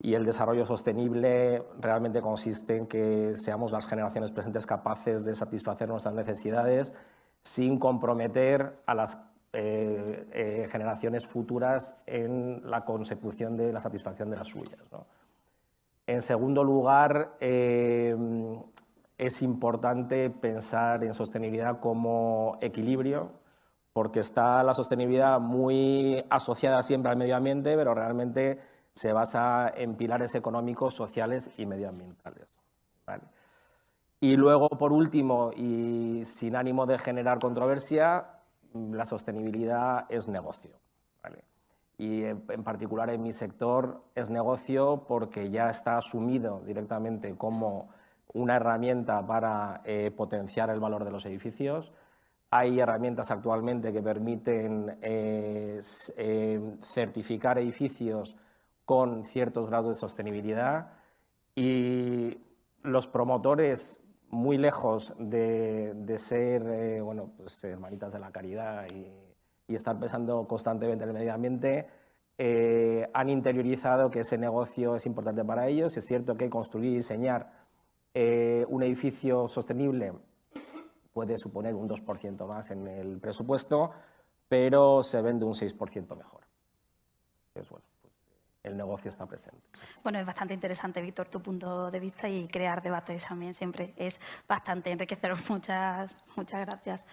y 0.00 0.14
el 0.14 0.24
desarrollo 0.24 0.66
sostenible 0.66 1.62
realmente 1.78 2.20
consiste 2.20 2.76
en 2.76 2.88
que 2.88 3.36
seamos 3.36 3.70
las 3.70 3.86
generaciones 3.86 4.32
presentes 4.32 4.66
capaces 4.66 5.24
de 5.24 5.36
satisfacer 5.36 5.88
nuestras 5.88 6.12
necesidades 6.14 6.92
sin 7.40 7.78
comprometer 7.78 8.80
a 8.84 8.96
las 8.96 9.20
eh, 9.52 10.26
eh, 10.32 10.66
generaciones 10.68 11.24
futuras 11.24 11.96
en 12.06 12.68
la 12.68 12.84
consecución 12.84 13.56
de 13.56 13.72
la 13.72 13.78
satisfacción 13.78 14.28
de 14.28 14.38
las 14.38 14.48
suyas. 14.48 14.80
En 16.08 16.20
segundo 16.20 16.64
lugar, 16.64 17.36
eh, 17.38 18.16
es 19.18 19.40
importante 19.42 20.30
pensar 20.30 21.04
en 21.04 21.14
sostenibilidad 21.14 21.78
como 21.78 22.58
equilibrio 22.60 23.38
porque 23.92 24.20
está 24.20 24.62
la 24.62 24.74
sostenibilidad 24.74 25.40
muy 25.40 26.24
asociada 26.30 26.82
siempre 26.82 27.10
al 27.10 27.16
medio 27.16 27.36
ambiente, 27.36 27.74
pero 27.76 27.94
realmente 27.94 28.58
se 28.92 29.12
basa 29.12 29.72
en 29.74 29.94
pilares 29.94 30.34
económicos, 30.34 30.94
sociales 30.94 31.50
y 31.56 31.66
medioambientales. 31.66 32.60
Y 34.20 34.36
luego, 34.36 34.68
por 34.68 34.92
último, 34.92 35.50
y 35.56 36.24
sin 36.24 36.54
ánimo 36.54 36.86
de 36.86 36.98
generar 36.98 37.38
controversia, 37.38 38.40
la 38.74 39.04
sostenibilidad 39.04 40.04
es 40.08 40.28
negocio. 40.28 40.78
Y 41.96 42.24
en 42.24 42.64
particular 42.64 43.10
en 43.10 43.22
mi 43.22 43.30
sector 43.34 44.04
es 44.14 44.30
negocio 44.30 45.04
porque 45.06 45.50
ya 45.50 45.68
está 45.68 45.98
asumido 45.98 46.62
directamente 46.64 47.36
como 47.36 47.90
una 48.32 48.56
herramienta 48.56 49.26
para 49.26 49.82
eh, 49.84 50.10
potenciar 50.10 50.70
el 50.70 50.80
valor 50.80 51.04
de 51.04 51.10
los 51.10 51.26
edificios 51.26 51.92
hay 52.50 52.80
herramientas 52.80 53.30
actualmente 53.30 53.92
que 53.92 54.02
permiten 54.02 54.98
eh, 55.00 55.80
eh, 56.16 56.74
certificar 56.82 57.58
edificios 57.58 58.36
con 58.84 59.24
ciertos 59.24 59.68
grados 59.68 59.86
de 59.86 59.94
sostenibilidad 59.94 60.88
y 61.54 62.38
los 62.82 63.06
promotores, 63.06 64.00
muy 64.30 64.58
lejos 64.58 65.14
de, 65.18 66.14
ser 66.16 66.62
eh, 66.66 67.00
bueno, 67.00 67.32
pues, 67.36 67.62
hermanitas 67.64 68.12
de 68.12 68.18
la 68.18 68.30
caridad 68.32 68.86
y, 68.92 69.12
estar 69.72 69.96
pensando 70.00 70.48
constantemente 70.48 71.04
en 71.04 71.10
el 71.10 71.14
medio 71.14 71.32
ambiente, 71.32 71.86
han 73.14 73.28
interiorizado 73.28 74.10
que 74.10 74.20
ese 74.20 74.36
negocio 74.36 74.96
es 74.96 75.06
importante 75.06 75.44
para 75.44 75.68
ellos. 75.68 75.96
Es 75.96 76.06
cierto 76.06 76.34
que 76.34 76.50
construir 76.50 76.90
y 76.90 76.96
diseñar 76.96 77.52
un 78.12 78.82
edificio 78.82 79.46
sostenible 79.46 80.12
puede 81.20 81.36
suponer 81.36 81.74
un 81.74 81.86
2% 81.86 82.46
más 82.46 82.70
en 82.70 82.88
el 82.88 83.18
presupuesto, 83.18 83.90
pero 84.48 85.02
se 85.02 85.20
vende 85.20 85.44
un 85.44 85.52
6% 85.52 86.16
mejor. 86.16 86.40
Es 87.54 87.68
bueno, 87.68 87.84
pues, 88.00 88.14
el 88.62 88.74
negocio 88.74 89.10
está 89.10 89.26
presente. 89.26 89.60
Bueno, 90.02 90.18
es 90.18 90.24
bastante 90.24 90.54
interesante, 90.54 91.02
Víctor, 91.02 91.28
tu 91.28 91.42
punto 91.42 91.90
de 91.90 92.00
vista 92.00 92.26
y 92.26 92.48
crear 92.48 92.80
debates 92.80 93.26
también 93.28 93.52
siempre 93.52 93.92
es 93.98 94.18
bastante 94.48 94.90
enriquecedor. 94.90 95.36
Muchas, 95.50 96.10
muchas 96.36 96.66
gracias. 96.66 97.04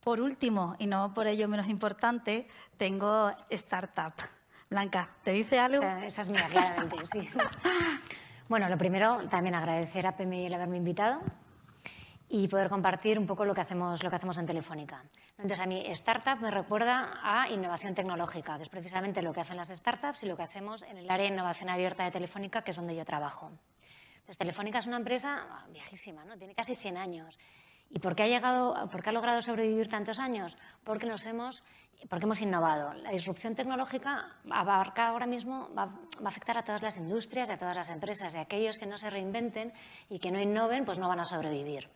Por 0.00 0.20
último, 0.20 0.76
y 0.78 0.86
no 0.86 1.12
por 1.12 1.26
ello 1.26 1.48
menos 1.48 1.68
importante, 1.68 2.46
tengo 2.76 3.32
Startup. 3.50 4.14
Blanca, 4.70 5.08
¿te 5.24 5.32
dice 5.32 5.58
algo? 5.58 5.82
Esa, 5.82 6.22
es 6.22 6.28
mía, 6.28 6.46
claramente, 6.48 7.04
sí. 7.06 7.26
Bueno, 8.48 8.68
lo 8.68 8.78
primero, 8.78 9.28
también 9.28 9.56
agradecer 9.56 10.06
a 10.06 10.16
PMI 10.16 10.46
el 10.46 10.54
haberme 10.54 10.76
invitado 10.76 11.20
y 12.32 12.46
poder 12.46 12.68
compartir 12.68 13.18
un 13.18 13.26
poco 13.26 13.44
lo 13.44 13.52
que 13.52 13.60
hacemos, 13.60 14.04
lo 14.04 14.08
que 14.08 14.14
hacemos 14.14 14.38
en 14.38 14.46
Telefónica. 14.46 15.04
Entonces, 15.36 15.58
a 15.58 15.66
mí 15.66 15.84
startup 15.88 16.40
me 16.40 16.52
recuerda 16.52 17.18
a 17.24 17.50
innovación 17.50 17.92
tecnológica, 17.92 18.56
que 18.56 18.62
es 18.62 18.68
precisamente 18.68 19.20
lo 19.20 19.32
que 19.32 19.40
hacen 19.40 19.56
las 19.56 19.68
startups 19.68 20.22
y 20.22 20.26
lo 20.26 20.36
que 20.36 20.44
hacemos 20.44 20.84
en 20.84 20.96
el 20.96 21.10
área 21.10 21.26
de 21.26 21.32
innovación 21.32 21.70
abierta 21.70 22.04
de 22.04 22.12
Telefónica, 22.12 22.62
que 22.62 22.70
es 22.70 22.76
donde 22.76 22.94
yo 22.94 23.04
trabajo. 23.04 23.50
Entonces, 24.20 24.38
Telefónica 24.38 24.78
es 24.78 24.86
una 24.86 24.98
empresa 24.98 25.66
viejísima, 25.70 26.24
¿no? 26.24 26.38
tiene 26.38 26.54
casi 26.54 26.76
100 26.76 26.98
años. 26.98 27.36
¿Y 27.92 27.98
por 27.98 28.14
qué 28.14 28.22
ha, 28.22 28.28
llegado, 28.28 28.88
por 28.92 29.02
qué 29.02 29.08
ha 29.08 29.12
logrado 29.12 29.42
sobrevivir 29.42 29.88
tantos 29.88 30.20
años? 30.20 30.56
Porque, 30.84 31.06
nos 31.06 31.26
hemos, 31.26 31.64
porque 32.08 32.26
hemos 32.26 32.40
innovado. 32.40 32.94
La 32.94 33.10
disrupción 33.10 33.56
tecnológica 33.56 34.36
abarca 34.48 35.08
ahora 35.08 35.26
mismo, 35.26 35.68
va, 35.76 35.86
va, 35.86 36.26
a 36.26 36.28
afectar 36.28 36.56
a 36.56 36.62
todas 36.62 36.80
las 36.80 36.96
industrias 36.96 37.48
y 37.48 37.52
a 37.52 37.58
todas 37.58 37.74
las 37.74 37.90
empresas. 37.90 38.36
Y 38.36 38.38
aquellos 38.38 38.78
que 38.78 38.86
no 38.86 38.96
se 38.98 39.10
reinventen 39.10 39.72
y 40.08 40.20
que 40.20 40.30
no 40.30 40.40
innoven, 40.40 40.84
pues 40.84 41.00
no 41.00 41.08
van 41.08 41.18
a 41.18 41.24
sobrevivir. 41.24 41.90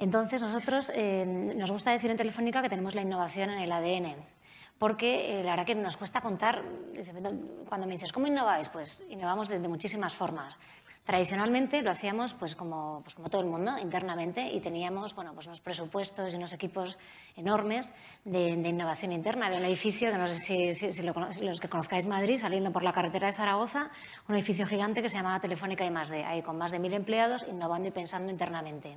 Entonces, 0.00 0.40
nosotros 0.40 0.90
eh, 0.94 1.26
nos 1.26 1.70
gusta 1.70 1.90
decir 1.90 2.10
en 2.10 2.16
Telefónica 2.16 2.62
que 2.62 2.70
tenemos 2.70 2.94
la 2.94 3.02
innovación 3.02 3.50
en 3.50 3.58
el 3.58 3.70
ADN, 3.70 4.16
porque 4.78 5.40
eh, 5.40 5.44
la 5.44 5.50
verdad 5.50 5.66
que 5.66 5.74
nos 5.74 5.98
cuesta 5.98 6.22
contar, 6.22 6.62
cuando 7.68 7.86
me 7.86 7.92
dices, 7.92 8.10
¿cómo 8.10 8.26
innováis? 8.26 8.70
Pues 8.70 9.04
innovamos 9.10 9.48
de, 9.48 9.58
muchísimas 9.68 10.14
formas. 10.14 10.56
Tradicionalmente 11.04 11.82
lo 11.82 11.90
hacíamos 11.90 12.32
pues 12.32 12.56
como, 12.56 13.02
pues 13.02 13.14
como, 13.14 13.28
todo 13.28 13.42
el 13.42 13.48
mundo, 13.48 13.76
internamente, 13.76 14.50
y 14.50 14.60
teníamos 14.60 15.14
bueno, 15.14 15.34
pues 15.34 15.48
unos 15.48 15.60
presupuestos 15.60 16.32
y 16.32 16.36
unos 16.36 16.54
equipos 16.54 16.96
enormes 17.36 17.92
de, 18.24 18.52
innovación 18.52 19.12
interna. 19.12 19.46
Había 19.46 19.58
un 19.58 19.66
edificio, 19.66 20.10
que 20.10 20.16
no 20.16 20.28
sé 20.28 20.38
si, 20.38 20.72
si, 20.72 20.92
si 20.92 21.02
lo, 21.02 21.12
los 21.42 21.60
que 21.60 21.68
conozcáis 21.68 22.06
Madrid, 22.06 22.38
saliendo 22.38 22.72
por 22.72 22.82
la 22.82 22.94
carretera 22.94 23.26
de 23.26 23.34
Zaragoza, 23.34 23.90
un 24.30 24.34
edificio 24.34 24.66
gigante 24.66 25.02
que 25.02 25.10
se 25.10 25.18
llamaba 25.18 25.40
Telefónica 25.40 25.84
y 25.84 25.90
más 25.90 26.08
de, 26.08 26.24
ahí 26.24 26.40
con 26.40 26.56
más 26.56 26.70
de 26.70 26.78
mil 26.78 26.94
empleados, 26.94 27.46
innovando 27.46 27.88
y 27.88 27.90
pensando 27.90 28.32
internamente. 28.32 28.96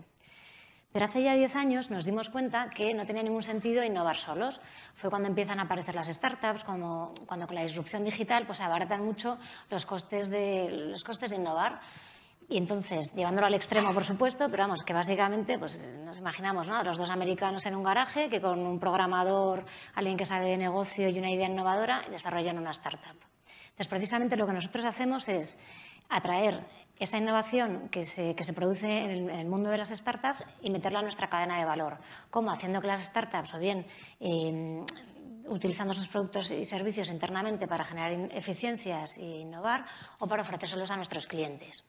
Pero 0.93 1.05
hace 1.05 1.23
ya 1.23 1.33
10 1.33 1.55
años 1.55 1.89
nos 1.89 2.05
dimos 2.05 2.29
cuenta 2.29 2.69
que 2.69 2.93
no 2.93 3.07
tenía 3.07 3.23
ningún 3.23 3.41
sentido 3.41 3.83
innovar 3.83 4.15
solos. 4.15 4.61
Fue 4.93 5.09
cuando 5.09 5.27
empiezan 5.27 5.59
a 5.59 5.63
aparecer 5.63 5.95
las 5.95 6.07
startups, 6.07 6.63
cuando, 6.63 7.15
cuando 7.25 7.47
con 7.47 7.55
la 7.55 7.63
disrupción 7.63 8.05
digital 8.05 8.45
pues, 8.45 8.61
abaratan 8.61 9.03
mucho 9.03 9.39
los 9.71 9.87
costes, 9.87 10.29
de, 10.29 10.69
los 10.91 11.03
costes 11.03 11.31
de 11.31 11.37
innovar. 11.37 11.81
Y 12.47 12.57
entonces, 12.57 13.11
llevándolo 13.15 13.47
al 13.47 13.55
extremo, 13.55 13.91
por 13.91 14.03
supuesto, 14.03 14.49
pero 14.51 14.65
vamos, 14.65 14.83
que 14.83 14.93
básicamente 14.93 15.57
pues, 15.57 15.89
nos 16.05 16.19
imaginamos 16.19 16.67
¿no? 16.67 16.83
los 16.83 16.97
dos 16.97 17.09
americanos 17.09 17.65
en 17.65 17.75
un 17.75 17.81
garaje 17.81 18.29
que 18.29 18.39
con 18.39 18.59
un 18.59 18.79
programador, 18.79 19.65
alguien 19.95 20.15
que 20.15 20.27
sabe 20.27 20.49
de 20.49 20.57
negocio 20.57 21.09
y 21.09 21.17
una 21.17 21.31
idea 21.31 21.47
innovadora 21.47 22.03
desarrollan 22.11 22.59
una 22.59 22.69
startup. 22.69 23.17
Entonces, 23.63 23.87
precisamente 23.87 24.37
lo 24.37 24.45
que 24.45 24.53
nosotros 24.53 24.85
hacemos 24.85 25.27
es 25.27 25.57
atraer 26.09 26.63
esa 26.99 27.17
innovación 27.17 27.89
que 27.89 28.05
se, 28.05 28.35
que 28.35 28.43
se 28.43 28.53
produce 28.53 28.85
en 28.85 29.09
el, 29.09 29.29
en 29.29 29.39
el, 29.39 29.47
mundo 29.47 29.69
de 29.69 29.77
las 29.77 29.89
startups 29.89 30.43
y 30.61 30.69
meterla 30.69 30.99
en 30.99 31.05
nuestra 31.05 31.29
cadena 31.29 31.59
de 31.59 31.65
valor. 31.65 31.97
¿Cómo? 32.29 32.51
Haciendo 32.51 32.81
que 32.81 32.87
las 32.87 33.03
startups, 33.03 33.53
o 33.53 33.59
bien 33.59 33.85
eh, 34.19 34.83
utilizando 35.47 35.93
sus 35.93 36.07
productos 36.07 36.51
y 36.51 36.65
servicios 36.65 37.09
internamente 37.09 37.67
para 37.67 37.83
generar 37.83 38.11
eficiencias 38.31 39.17
e 39.17 39.41
innovar, 39.41 39.85
o 40.19 40.27
para 40.27 40.41
ofrecérselos 40.41 40.91
a 40.91 40.95
nuestros 40.95 41.27
clientes. 41.27 41.83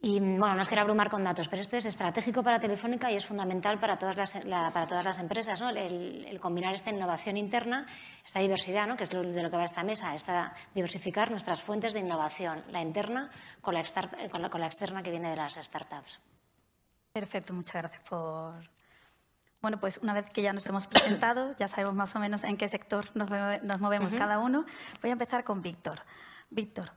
Y 0.00 0.20
bueno, 0.20 0.54
no 0.54 0.60
os 0.60 0.68
quiero 0.68 0.82
abrumar 0.82 1.08
con 1.08 1.24
datos, 1.24 1.48
pero 1.48 1.62
esto 1.62 1.78
es 1.78 1.86
estratégico 1.86 2.42
para 2.42 2.60
Telefónica 2.60 3.10
y 3.10 3.16
es 3.16 3.24
fundamental 3.24 3.80
para 3.80 3.98
todas 3.98 4.16
las, 4.16 4.44
la, 4.44 4.70
para 4.70 4.86
todas 4.86 5.04
las 5.04 5.18
empresas, 5.18 5.60
¿no? 5.62 5.70
el, 5.70 6.26
el, 6.26 6.40
combinar 6.40 6.74
esta 6.74 6.90
innovación 6.90 7.38
interna, 7.38 7.86
esta 8.22 8.40
diversidad, 8.40 8.86
¿no? 8.86 8.98
que 8.98 9.04
es 9.04 9.12
lo, 9.14 9.22
de 9.22 9.42
lo 9.42 9.50
que 9.50 9.56
va 9.56 9.64
esta 9.64 9.82
mesa, 9.82 10.14
esta 10.14 10.52
diversificar 10.74 11.30
nuestras 11.30 11.62
fuentes 11.62 11.94
de 11.94 12.00
innovación, 12.00 12.62
la 12.70 12.82
interna 12.82 13.30
con 13.62 13.72
la, 13.72 13.82
con 14.30 14.42
la, 14.42 14.50
con 14.50 14.60
la 14.60 14.66
externa 14.66 15.02
que 15.02 15.10
viene 15.10 15.30
de 15.30 15.36
las 15.36 15.54
startups. 15.54 16.20
Perfecto, 17.14 17.54
muchas 17.54 17.80
gracias 17.80 18.02
por, 18.02 18.68
bueno, 19.64 19.80
pues 19.80 19.96
una 20.02 20.12
vez 20.12 20.28
que 20.28 20.42
ya 20.42 20.52
nos 20.52 20.66
hemos 20.66 20.86
presentado, 20.86 21.54
ya 21.58 21.68
sabemos 21.68 21.94
más 21.94 22.14
o 22.14 22.18
menos 22.18 22.44
en 22.44 22.58
qué 22.58 22.68
sector 22.68 23.06
nos, 23.14 23.30
nos 23.62 23.80
movemos 23.80 24.12
uh 24.12 24.16
-huh. 24.16 24.18
cada 24.18 24.38
uno, 24.38 24.66
voy 25.00 25.08
a 25.08 25.14
empezar 25.14 25.42
con 25.42 25.62
Víctor. 25.62 26.02
Víctor, 26.50 26.92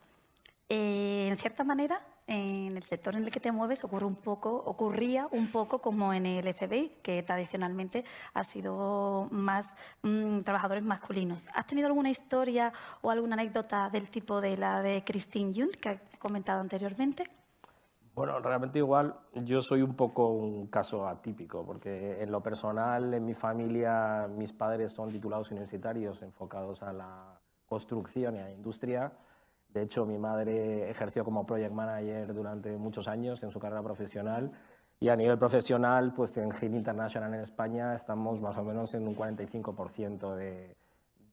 eh, 0.67 1.29
en 1.29 1.37
cierta 1.37 1.63
manera, 1.63 2.01
en 2.27 2.75
el 2.75 2.83
sector 2.83 3.15
en 3.15 3.23
el 3.23 3.31
que 3.31 3.39
te 3.39 3.51
mueves 3.51 3.83
ocurre 3.83 4.05
un 4.05 4.15
poco, 4.15 4.51
ocurría 4.51 5.27
un 5.31 5.49
poco 5.49 5.79
como 5.79 6.13
en 6.13 6.25
el 6.25 6.53
FBI, 6.53 6.97
que 7.01 7.23
tradicionalmente 7.23 8.03
ha 8.33 8.43
sido 8.43 9.29
más 9.31 9.75
mmm, 10.03 10.39
trabajadores 10.41 10.83
masculinos. 10.83 11.47
¿Has 11.53 11.65
tenido 11.65 11.87
alguna 11.87 12.09
historia 12.09 12.73
o 13.01 13.09
alguna 13.09 13.35
anécdota 13.35 13.89
del 13.89 14.09
tipo 14.09 14.41
de 14.41 14.57
la 14.57 14.81
de 14.81 15.03
Christine 15.05 15.53
Yun, 15.53 15.71
que 15.71 15.91
he 15.91 16.17
comentado 16.19 16.59
anteriormente? 16.59 17.23
Bueno, 18.13 18.39
realmente 18.39 18.79
igual 18.79 19.15
yo 19.45 19.61
soy 19.61 19.83
un 19.83 19.95
poco 19.95 20.29
un 20.31 20.67
caso 20.67 21.07
atípico, 21.07 21.63
porque 21.63 22.21
en 22.21 22.31
lo 22.31 22.41
personal, 22.41 23.13
en 23.13 23.23
mi 23.23 23.35
familia, 23.35 24.27
mis 24.27 24.51
padres 24.53 24.91
son 24.91 25.11
titulados 25.11 25.51
universitarios 25.51 26.23
enfocados 26.23 26.81
a 26.81 26.91
la 26.91 27.39
construcción 27.67 28.35
y 28.35 28.39
a 28.39 28.45
la 28.45 28.51
industria. 28.51 29.13
De 29.77 29.83
hecho, 29.83 30.07
mi 30.07 30.17
madre 30.17 30.89
ejerció 30.89 31.23
como 31.23 31.45
project 31.45 31.71
manager 31.71 32.33
durante 32.33 32.75
muchos 32.77 33.07
años 33.07 33.43
en 33.43 33.51
su 33.51 33.59
carrera 33.59 33.83
profesional 33.83 34.51
y 34.99 35.09
a 35.09 35.15
nivel 35.15 35.37
profesional, 35.37 36.13
pues 36.15 36.35
en 36.37 36.49
GIL 36.49 36.73
International 36.73 37.31
en 37.31 37.41
España 37.41 37.93
estamos 37.93 38.41
más 38.41 38.57
o 38.57 38.63
menos 38.63 38.95
en 38.95 39.07
un 39.07 39.15
45% 39.15 40.33
de, 40.33 40.75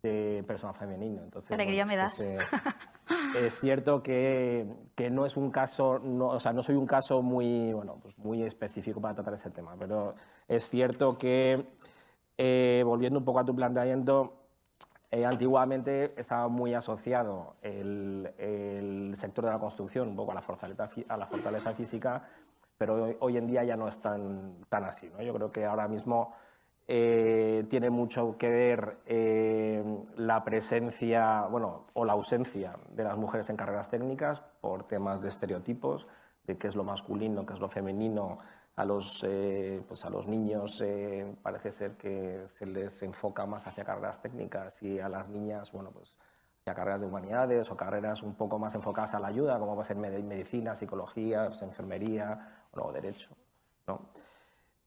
de 0.02 0.44
personal 0.46 0.74
femenino. 0.74 1.22
Entonces, 1.22 1.52
Alegría 1.52 1.86
bueno, 1.86 1.96
me 1.96 2.02
das. 2.02 2.16
Pues, 2.18 2.42
eh, 2.42 3.46
es 3.46 3.58
cierto 3.60 4.02
que, 4.02 4.66
que, 4.94 5.08
no 5.08 5.24
es 5.24 5.38
un 5.38 5.50
caso, 5.50 5.98
no, 5.98 6.26
o 6.26 6.38
sea, 6.38 6.52
no 6.52 6.60
soy 6.60 6.74
un 6.74 6.86
caso 6.86 7.22
muy, 7.22 7.72
bueno, 7.72 7.96
pues 8.02 8.18
muy 8.18 8.42
específico 8.42 9.00
para 9.00 9.14
tratar 9.14 9.32
ese 9.32 9.48
tema, 9.48 9.74
pero 9.78 10.14
es 10.48 10.68
cierto 10.68 11.16
que, 11.16 11.66
eh, 12.36 12.82
volviendo 12.84 13.20
un 13.20 13.24
poco 13.24 13.38
a 13.38 13.44
tu 13.46 13.54
planteamiento, 13.54 14.43
eh, 15.14 15.24
antiguamente 15.24 16.12
estaba 16.16 16.48
muy 16.48 16.74
asociado 16.74 17.54
el, 17.62 19.12
sector 19.14 19.44
de 19.44 19.52
la 19.52 19.60
construcción 19.60 20.08
un 20.08 20.16
poco 20.16 20.32
a 20.32 20.34
la 20.34 20.42
fortaleza, 20.42 20.88
a 21.06 21.16
la 21.16 21.24
fortaleza 21.24 21.72
física, 21.72 22.20
pero 22.76 23.14
hoy, 23.20 23.36
en 23.36 23.46
día 23.46 23.62
ya 23.62 23.76
no 23.76 23.86
es 23.86 24.00
tan, 24.00 24.56
tan 24.68 24.82
así. 24.82 25.08
Yo 25.24 25.32
creo 25.32 25.52
que 25.52 25.66
ahora 25.66 25.86
mismo 25.86 26.32
eh, 26.88 27.64
tiene 27.70 27.90
mucho 27.90 28.36
que 28.36 28.50
ver 28.50 28.98
eh, 29.06 29.84
la 30.16 30.42
presencia, 30.42 31.42
bueno, 31.42 31.84
o 31.92 32.04
la 32.04 32.14
ausencia 32.14 32.76
de 32.90 33.04
las 33.04 33.16
mujeres 33.16 33.48
en 33.50 33.56
carreras 33.56 33.88
técnicas 33.88 34.40
por 34.60 34.82
temas 34.82 35.22
de 35.22 35.28
estereotipos, 35.28 36.08
de 36.44 36.58
qué 36.58 36.66
es 36.66 36.74
lo 36.74 36.82
masculino, 36.82 37.46
qué 37.46 37.52
es 37.52 37.60
lo 37.60 37.68
femenino, 37.68 38.38
a 38.76 38.84
los, 38.84 39.24
eh, 39.24 39.80
pues 39.86 40.04
a 40.04 40.10
los 40.10 40.26
niños 40.26 40.80
eh, 40.80 41.36
parece 41.42 41.70
ser 41.70 41.92
que 41.92 42.42
se 42.48 42.66
les 42.66 43.02
enfoca 43.02 43.46
más 43.46 43.66
hacia 43.66 43.84
carreras 43.84 44.20
técnicas 44.20 44.82
y 44.82 44.98
a 44.98 45.08
las 45.08 45.28
niñas, 45.28 45.70
bueno, 45.72 45.90
pues 45.92 46.18
hacia 46.60 46.74
carreras 46.74 47.00
de 47.00 47.06
humanidades 47.06 47.70
o 47.70 47.76
carreras 47.76 48.22
un 48.22 48.34
poco 48.34 48.58
más 48.58 48.74
enfocadas 48.74 49.14
a 49.14 49.20
la 49.20 49.28
ayuda, 49.28 49.58
como 49.58 49.76
va 49.76 49.84
ser 49.84 49.96
medicina, 49.96 50.74
psicología, 50.74 51.46
pues 51.46 51.62
enfermería 51.62 52.66
o 52.72 52.76
luego 52.76 52.92
derecho. 52.92 53.30
¿no? 53.86 54.00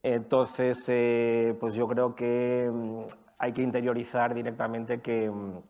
Entonces, 0.04 0.88
eh, 0.90 1.56
pues 1.60 1.76
yo 1.76 1.88
creo 1.88 2.14
que 2.14 2.70
mm, 2.72 3.02
hay 3.38 3.54
que 3.54 3.62
interiorizar 3.62 4.34
directamente 4.34 5.02
que, 5.02 5.30
mm, 5.30 5.62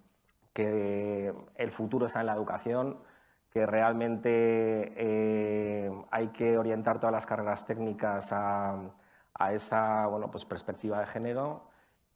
que 0.54 1.34
el 1.56 1.72
futuro 1.72 2.08
está 2.08 2.22
en 2.22 2.28
la 2.28 2.34
educación, 2.34 2.98
que 3.58 3.66
realmente 3.66 4.94
eh, 4.96 5.92
hay 6.12 6.28
que 6.28 6.60
orientar 6.60 7.00
todas 7.00 7.12
las 7.12 7.26
carreras 7.26 7.66
técnicas 7.66 8.32
a, 8.32 8.78
a 9.34 9.52
esa 9.52 10.06
bueno, 10.06 10.30
pues 10.30 10.46
perspectiva 10.46 11.00
de 11.00 11.08
género 11.08 11.64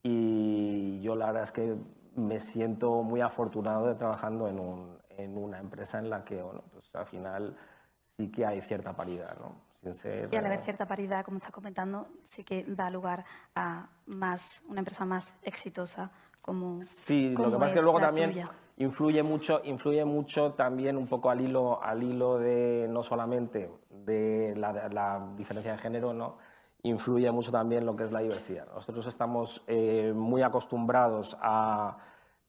y 0.04 1.02
yo 1.02 1.16
la 1.16 1.28
verdad 1.28 1.42
es 1.42 1.52
que 1.52 1.76
me 2.16 2.40
siento 2.40 3.02
muy 3.02 3.22
afortunado 3.22 3.88
de 3.88 3.96
trabajando 3.96 4.48
en, 4.48 4.60
un, 4.60 5.00
en 5.10 5.36
una 5.36 5.58
empresa 5.58 5.98
en 5.98 6.12
la 6.12 6.24
que 6.24 6.44
bueno, 6.44 6.64
pues 6.72 6.96
al 6.96 7.08
final 7.08 7.58
sí 8.04 8.30
que 8.30 8.46
hay 8.46 8.62
cierta 8.62 8.96
paridad. 8.96 9.36
¿no? 9.40 9.56
Sin 9.72 9.96
ser, 9.96 10.30
y 10.32 10.38
al 10.38 10.46
haber 10.46 10.62
cierta 10.62 10.86
paridad, 10.86 11.26
como 11.26 11.38
estás 11.38 11.52
comentando, 11.52 12.08
sí 12.24 12.44
que 12.44 12.66
da 12.68 12.92
lugar 12.92 13.26
a 13.56 13.90
más, 14.06 14.62
una 14.70 14.82
empresa 14.82 15.06
más 15.06 15.34
exitosa 15.42 16.12
como 16.40 16.80
Sí, 16.82 17.34
como 17.36 17.48
lo 17.48 17.54
que 17.56 17.60
pasa 17.60 17.68
es 17.68 17.80
que 17.80 17.82
luego 17.82 18.00
también 18.00 18.30
tuya 18.30 18.46
influye 18.82 19.22
mucho, 19.22 19.62
influye 19.64 20.04
mucho 20.06 20.54
también 20.54 20.98
un 20.98 21.08
poco 21.08 21.30
al 21.30 21.42
hilo, 21.42 21.82
al 21.84 22.02
hilo 22.02 22.40
de 22.40 22.88
no 22.90 23.04
solamente 23.04 23.70
de 23.90 24.56
la, 24.56 25.30
diferencia 25.36 25.74
de 25.74 25.78
género, 25.78 26.14
¿no? 26.14 26.38
influye 26.84 27.30
mucho 27.32 27.52
también 27.52 27.86
lo 27.86 27.96
que 27.96 28.06
es 28.06 28.12
la 28.12 28.22
diversidad. 28.22 28.68
Nosotros 28.74 29.06
estamos 29.06 29.64
eh, 29.68 30.14
muy 30.16 30.42
acostumbrados 30.42 31.38
a 31.40 31.96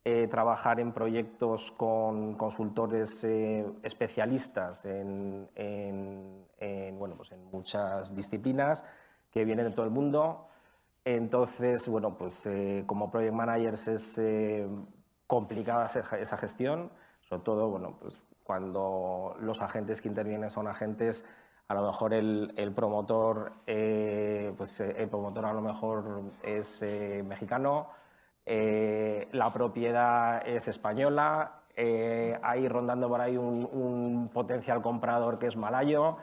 eh, 0.04 0.26
trabajar 0.26 0.80
en 0.80 0.92
proyectos 0.92 1.70
con 1.70 2.34
consultores 2.34 3.22
eh, 3.24 3.70
especialistas 3.82 4.86
en, 4.86 5.50
bueno, 6.98 7.14
pues 7.14 7.32
en 7.32 7.44
muchas 7.44 8.14
disciplinas 8.14 8.84
que 9.30 9.44
vienen 9.44 9.66
de 9.66 9.72
todo 9.72 9.84
el 9.84 9.92
mundo. 9.92 10.46
Entonces, 11.04 11.86
bueno, 11.88 12.16
pues 12.16 12.48
como 12.86 13.10
project 13.10 13.34
managers 13.34 13.88
es 13.88 14.18
complicada 15.32 15.86
esa 15.86 16.36
gestión, 16.36 16.90
sobre 17.26 17.42
todo 17.42 17.70
bueno, 17.70 17.96
pues 17.98 18.22
cuando 18.44 19.34
los 19.40 19.62
agentes 19.62 20.02
que 20.02 20.08
intervienen 20.08 20.50
son 20.50 20.68
agentes, 20.68 21.24
a 21.68 21.74
lo 21.74 21.86
mejor 21.86 22.12
el, 22.12 22.52
el 22.58 22.72
promotor, 22.74 23.52
pues 23.64 24.80
el 24.80 25.08
promotor 25.08 25.46
a 25.46 25.54
lo 25.54 25.62
mejor 25.62 26.20
es 26.42 26.84
mexicano, 27.24 27.88
eh, 28.44 29.28
la 29.32 29.52
propiedad 29.52 30.46
es 30.46 30.66
española, 30.68 31.62
eh, 31.76 32.38
hay 32.42 32.68
rondando 32.68 33.08
por 33.08 33.20
ahí 33.20 33.36
un, 33.36 34.30
potencial 34.32 34.82
comprador 34.82 35.38
que 35.38 35.46
es 35.46 35.56
malayo, 35.56 36.16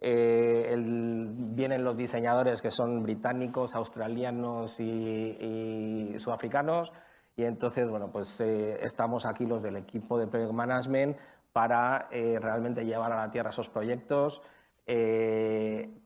eh, 0.00 0.74
vienen 0.76 1.84
los 1.84 1.96
diseñadores 1.96 2.60
que 2.60 2.70
son 2.70 3.02
británicos, 3.02 3.74
australianos 3.74 4.80
y, 4.80 6.14
sudafricanos, 6.18 6.92
y 7.36 7.44
entonces, 7.44 7.90
bueno, 7.90 8.10
pues 8.10 8.40
estamos 8.40 9.24
aquí 9.24 9.46
los 9.46 9.62
del 9.62 9.76
equipo 9.76 10.18
de 10.18 10.26
Project 10.26 10.52
Management 10.52 11.16
para 11.52 12.08
realmente 12.10 12.84
llevar 12.84 13.12
a 13.12 13.16
la 13.16 13.30
tierra 13.30 13.50
esos 13.50 13.68
proyectos. 13.68 14.42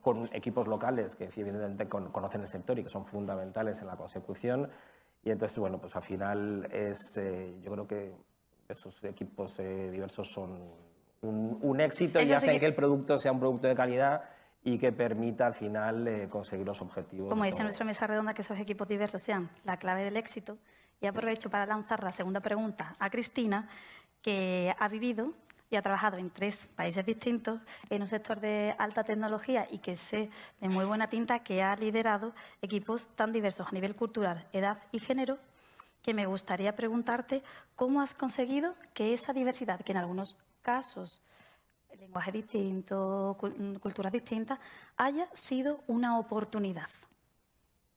con 0.01 0.29
equipos 0.31 0.67
locales 0.67 1.15
que 1.15 1.25
evidentemente 1.25 1.87
conocen 1.87 2.41
el 2.41 2.47
sector 2.47 2.79
y 2.79 2.83
que 2.83 2.89
son 2.89 3.03
fundamentales 3.03 3.81
en 3.81 3.87
la 3.87 3.95
consecución 3.95 4.69
y 5.27 5.31
entonces, 5.31 5.59
bueno, 5.59 5.77
pues 5.77 5.93
al 5.93 6.03
final 6.03 6.67
es, 6.71 7.17
eh, 7.17 7.55
yo 7.61 7.71
creo 7.71 7.85
que 7.85 8.13
esos 8.69 9.03
equipos 9.03 9.59
eh, 9.59 9.91
diversos 9.91 10.31
son 10.31 10.57
un, 11.21 11.81
éxito 11.81 12.21
y 12.21 12.31
hacen 12.31 12.57
que 12.57 12.65
el 12.65 12.73
producto 12.73 13.17
sea 13.17 13.33
un 13.33 13.39
producto 13.39 13.67
de 13.67 13.75
calidad 13.75 14.21
y 14.63 14.77
que 14.77 14.93
permita 14.93 15.47
al 15.47 15.53
final 15.53 16.07
eh, 16.07 16.27
conseguir 16.29 16.65
los 16.65 16.81
objetivos. 16.81 17.29
Como 17.29 17.43
dice 17.43 17.61
nuestra 17.61 17.85
mesa 17.85 18.07
redonda, 18.07 18.33
que 18.33 18.41
esos 18.41 18.57
equipos 18.57 18.87
diversos 18.87 19.21
sean 19.21 19.49
la 19.65 19.75
clave 19.75 20.05
del 20.05 20.15
éxito. 20.15 20.57
Y 21.01 21.07
aprovecho 21.07 21.49
para 21.49 21.65
lanzar 21.65 22.03
la 22.03 22.11
segunda 22.11 22.39
pregunta 22.39 22.95
a 22.99 23.09
Cristina, 23.09 23.67
que 24.21 24.75
ha 24.77 24.87
vivido 24.87 25.33
y 25.69 25.75
ha 25.75 25.81
trabajado 25.81 26.17
en 26.17 26.29
tres 26.29 26.67
países 26.75 27.05
distintos 27.05 27.59
en 27.89 28.01
un 28.01 28.07
sector 28.07 28.39
de 28.39 28.73
alta 28.77 29.03
tecnología 29.03 29.67
y 29.69 29.79
que 29.79 29.95
sé 29.95 30.29
de 30.59 30.69
muy 30.69 30.85
buena 30.85 31.07
tinta 31.07 31.39
que 31.39 31.61
ha 31.61 31.75
liderado 31.75 32.33
equipos 32.61 33.07
tan 33.15 33.31
diversos 33.31 33.67
a 33.67 33.71
nivel 33.71 33.95
cultural, 33.95 34.47
edad 34.53 34.77
y 34.91 34.99
género, 34.99 35.37
que 36.01 36.13
me 36.13 36.25
gustaría 36.25 36.75
preguntarte 36.75 37.43
cómo 37.75 38.01
has 38.01 38.13
conseguido 38.13 38.75
que 38.93 39.13
esa 39.13 39.33
diversidad, 39.33 39.81
que 39.81 39.91
en 39.91 39.97
algunos 39.97 40.37
casos 40.61 41.21
lenguaje 41.99 42.31
distinto, 42.31 43.37
culturas 43.81 44.11
distintas, 44.11 44.59
haya 44.97 45.27
sido 45.33 45.83
una 45.87 46.19
oportunidad. 46.19 46.89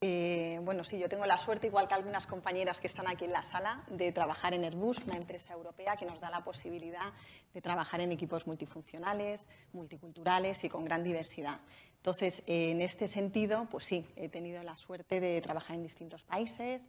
Eh, 0.02 0.58
bueno, 0.62 0.82
sí, 0.82 0.98
yo 0.98 1.10
tengo 1.10 1.26
la 1.26 1.36
suerte, 1.36 1.66
igual 1.66 1.86
que 1.86 1.92
algunas 1.92 2.26
compañeras 2.26 2.80
que 2.80 2.86
están 2.86 3.06
aquí 3.06 3.26
en 3.26 3.32
la 3.32 3.42
sala, 3.42 3.84
de 3.90 4.12
trabajar 4.12 4.54
en 4.54 4.64
Airbus, 4.64 5.04
una 5.04 5.16
empresa 5.16 5.52
europea 5.52 5.94
que 5.96 6.06
nos 6.06 6.20
da 6.20 6.30
la 6.30 6.42
posibilidad 6.42 7.12
de 7.52 7.60
trabajar 7.60 8.00
en 8.00 8.10
equipos 8.10 8.46
multifuncionales, 8.46 9.46
multiculturales 9.74 10.64
y 10.64 10.70
con 10.70 10.86
gran 10.86 11.04
diversidad. 11.04 11.60
Entonces, 11.96 12.42
en 12.46 12.80
este 12.80 13.08
sentido, 13.08 13.68
pues 13.70 13.84
sí, 13.84 14.06
he 14.16 14.30
tenido 14.30 14.62
la 14.62 14.74
suerte 14.74 15.20
de 15.20 15.38
trabajar 15.42 15.76
en 15.76 15.82
distintos 15.82 16.24
países 16.24 16.88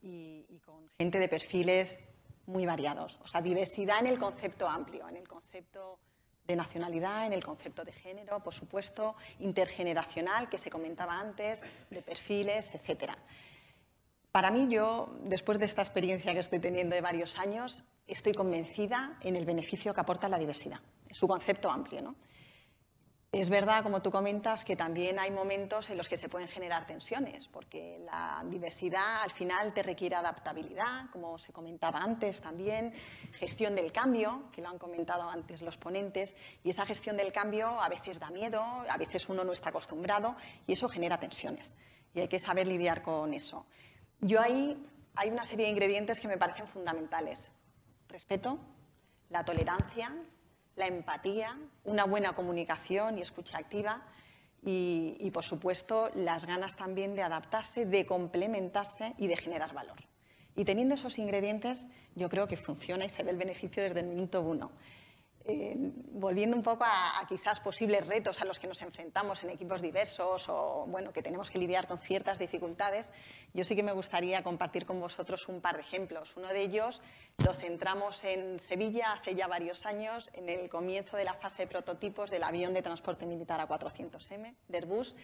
y, 0.00 0.46
y 0.48 0.60
con 0.60 0.88
gente 0.98 1.18
de 1.18 1.28
perfiles 1.28 2.00
muy 2.46 2.64
variados. 2.64 3.18
O 3.24 3.26
sea, 3.26 3.42
diversidad 3.42 3.98
en 3.98 4.06
el 4.06 4.18
concepto 4.18 4.68
amplio, 4.68 5.08
en 5.08 5.16
el 5.16 5.26
concepto 5.26 5.98
de 6.46 6.56
nacionalidad, 6.56 7.26
en 7.26 7.32
el 7.32 7.44
concepto 7.44 7.84
de 7.84 7.92
género, 7.92 8.40
por 8.40 8.54
supuesto, 8.54 9.14
intergeneracional, 9.40 10.48
que 10.48 10.58
se 10.58 10.70
comentaba 10.70 11.18
antes, 11.18 11.64
de 11.90 12.02
perfiles, 12.02 12.74
etc. 12.74 13.12
Para 14.32 14.50
mí, 14.50 14.66
yo, 14.68 15.14
después 15.24 15.58
de 15.58 15.66
esta 15.66 15.82
experiencia 15.82 16.32
que 16.32 16.40
estoy 16.40 16.58
teniendo 16.58 16.94
de 16.94 17.00
varios 17.00 17.38
años, 17.38 17.84
estoy 18.06 18.32
convencida 18.32 19.18
en 19.22 19.36
el 19.36 19.44
beneficio 19.44 19.94
que 19.94 20.00
aporta 20.00 20.28
la 20.28 20.38
diversidad, 20.38 20.80
su 21.10 21.28
concepto 21.28 21.70
amplio. 21.70 22.02
¿no? 22.02 22.14
Es 23.32 23.48
verdad, 23.48 23.82
como 23.82 24.02
tú 24.02 24.10
comentas, 24.10 24.62
que 24.62 24.76
también 24.76 25.18
hay 25.18 25.30
momentos 25.30 25.88
en 25.88 25.96
los 25.96 26.06
que 26.06 26.18
se 26.18 26.28
pueden 26.28 26.48
generar 26.48 26.86
tensiones, 26.86 27.48
porque 27.48 27.98
la 28.04 28.44
diversidad 28.44 29.22
al 29.22 29.30
final 29.30 29.72
te 29.72 29.82
requiere 29.82 30.16
adaptabilidad, 30.16 31.08
como 31.10 31.38
se 31.38 31.50
comentaba 31.50 32.00
antes 32.00 32.42
también, 32.42 32.92
gestión 33.32 33.74
del 33.74 33.90
cambio, 33.90 34.50
que 34.52 34.60
lo 34.60 34.68
han 34.68 34.78
comentado 34.78 35.30
antes 35.30 35.62
los 35.62 35.78
ponentes, 35.78 36.36
y 36.62 36.68
esa 36.68 36.84
gestión 36.84 37.16
del 37.16 37.32
cambio 37.32 37.80
a 37.80 37.88
veces 37.88 38.18
da 38.18 38.28
miedo, 38.28 38.62
a 38.62 38.98
veces 38.98 39.26
uno 39.30 39.44
no 39.44 39.52
está 39.52 39.70
acostumbrado 39.70 40.36
y 40.66 40.74
eso 40.74 40.90
genera 40.90 41.18
tensiones. 41.18 41.74
Y 42.12 42.20
hay 42.20 42.28
que 42.28 42.38
saber 42.38 42.66
lidiar 42.66 43.00
con 43.00 43.32
eso. 43.32 43.64
Yo 44.20 44.42
ahí 44.42 44.76
hay 45.14 45.30
una 45.30 45.44
serie 45.44 45.64
de 45.64 45.72
ingredientes 45.72 46.20
que 46.20 46.28
me 46.28 46.36
parecen 46.36 46.66
fundamentales. 46.66 47.50
Respeto, 48.08 48.58
la 49.30 49.42
tolerancia, 49.42 50.14
la 50.82 50.88
empatía, 50.88 51.56
una 51.84 52.04
buena 52.04 52.34
comunicación 52.34 53.16
y 53.16 53.20
escucha 53.20 53.56
activa 53.58 54.02
y, 54.64 55.30
por 55.32 55.44
supuesto, 55.44 56.10
las 56.14 56.44
ganas 56.44 56.74
también 56.74 57.14
de 57.14 57.22
adaptarse, 57.22 57.86
de 57.86 58.04
complementarse 58.04 59.14
y 59.16 59.28
de 59.28 59.36
generar 59.36 59.72
valor. 59.74 59.98
Y 60.56 60.64
teniendo 60.64 60.96
esos 60.96 61.18
ingredientes, 61.18 61.86
yo 62.16 62.28
creo 62.28 62.48
que 62.48 62.56
funciona 62.56 63.04
y 63.04 63.10
se 63.10 63.22
ve 63.22 63.30
el 63.30 63.36
beneficio 63.36 63.80
desde 63.80 64.00
el 64.00 64.06
minuto 64.06 64.42
uno. 64.42 64.72
Eh, 65.44 65.74
volviendo 66.12 66.56
un 66.56 66.62
poco 66.62 66.84
a, 66.84 67.26
quizás 67.28 67.58
posibles 67.58 68.06
retos 68.06 68.40
a 68.40 68.44
los 68.44 68.60
que 68.60 68.68
nos 68.68 68.80
enfrentamos 68.80 69.42
en 69.42 69.50
equipos 69.50 69.82
diversos 69.82 70.48
o 70.48 70.84
bueno, 70.86 71.12
que 71.12 71.20
tenemos 71.20 71.50
que 71.50 71.58
lidiar 71.58 71.88
con 71.88 71.98
ciertas 71.98 72.38
dificultades, 72.38 73.12
yo 73.52 73.64
sí 73.64 73.74
que 73.74 73.82
me 73.82 73.90
gustaría 73.90 74.44
compartir 74.44 74.86
con 74.86 75.00
vosotros 75.00 75.48
un 75.48 75.60
par 75.60 75.74
de 75.76 75.80
ejemplos. 75.80 76.36
Uno 76.36 76.48
de 76.48 76.60
ellos 76.60 77.02
lo 77.44 77.54
centramos 77.54 78.22
en 78.22 78.60
Sevilla 78.60 79.14
hace 79.14 79.34
ya 79.34 79.48
varios 79.48 79.84
años, 79.84 80.30
en 80.34 80.48
el 80.48 80.68
comienzo 80.68 81.16
de 81.16 81.24
la 81.24 81.34
fase 81.34 81.62
de 81.62 81.68
prototipos 81.68 82.30
del 82.30 82.44
avión 82.44 82.72
de 82.72 82.82
transporte 82.82 83.26
militar 83.26 83.66
A400M 83.66 84.54
de 84.68 84.78
Airbus, 84.78 85.16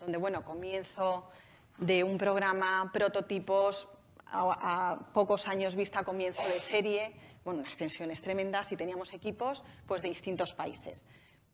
donde 0.00 0.18
bueno, 0.18 0.44
comienzo 0.44 1.30
de 1.78 2.02
un 2.02 2.18
programa 2.18 2.90
prototipos 2.92 3.88
a, 4.26 4.90
a 4.90 5.12
pocos 5.12 5.46
años 5.46 5.76
vista 5.76 6.02
comienzo 6.02 6.42
de 6.48 6.58
serie 6.58 7.29
bueno, 7.44 7.60
unas 7.60 7.76
tensiones 7.76 8.20
tremendas 8.22 8.70
y 8.72 8.76
teníamos 8.76 9.12
equipos 9.12 9.62
pues, 9.86 10.02
de 10.02 10.08
distintos 10.08 10.54
países. 10.54 11.06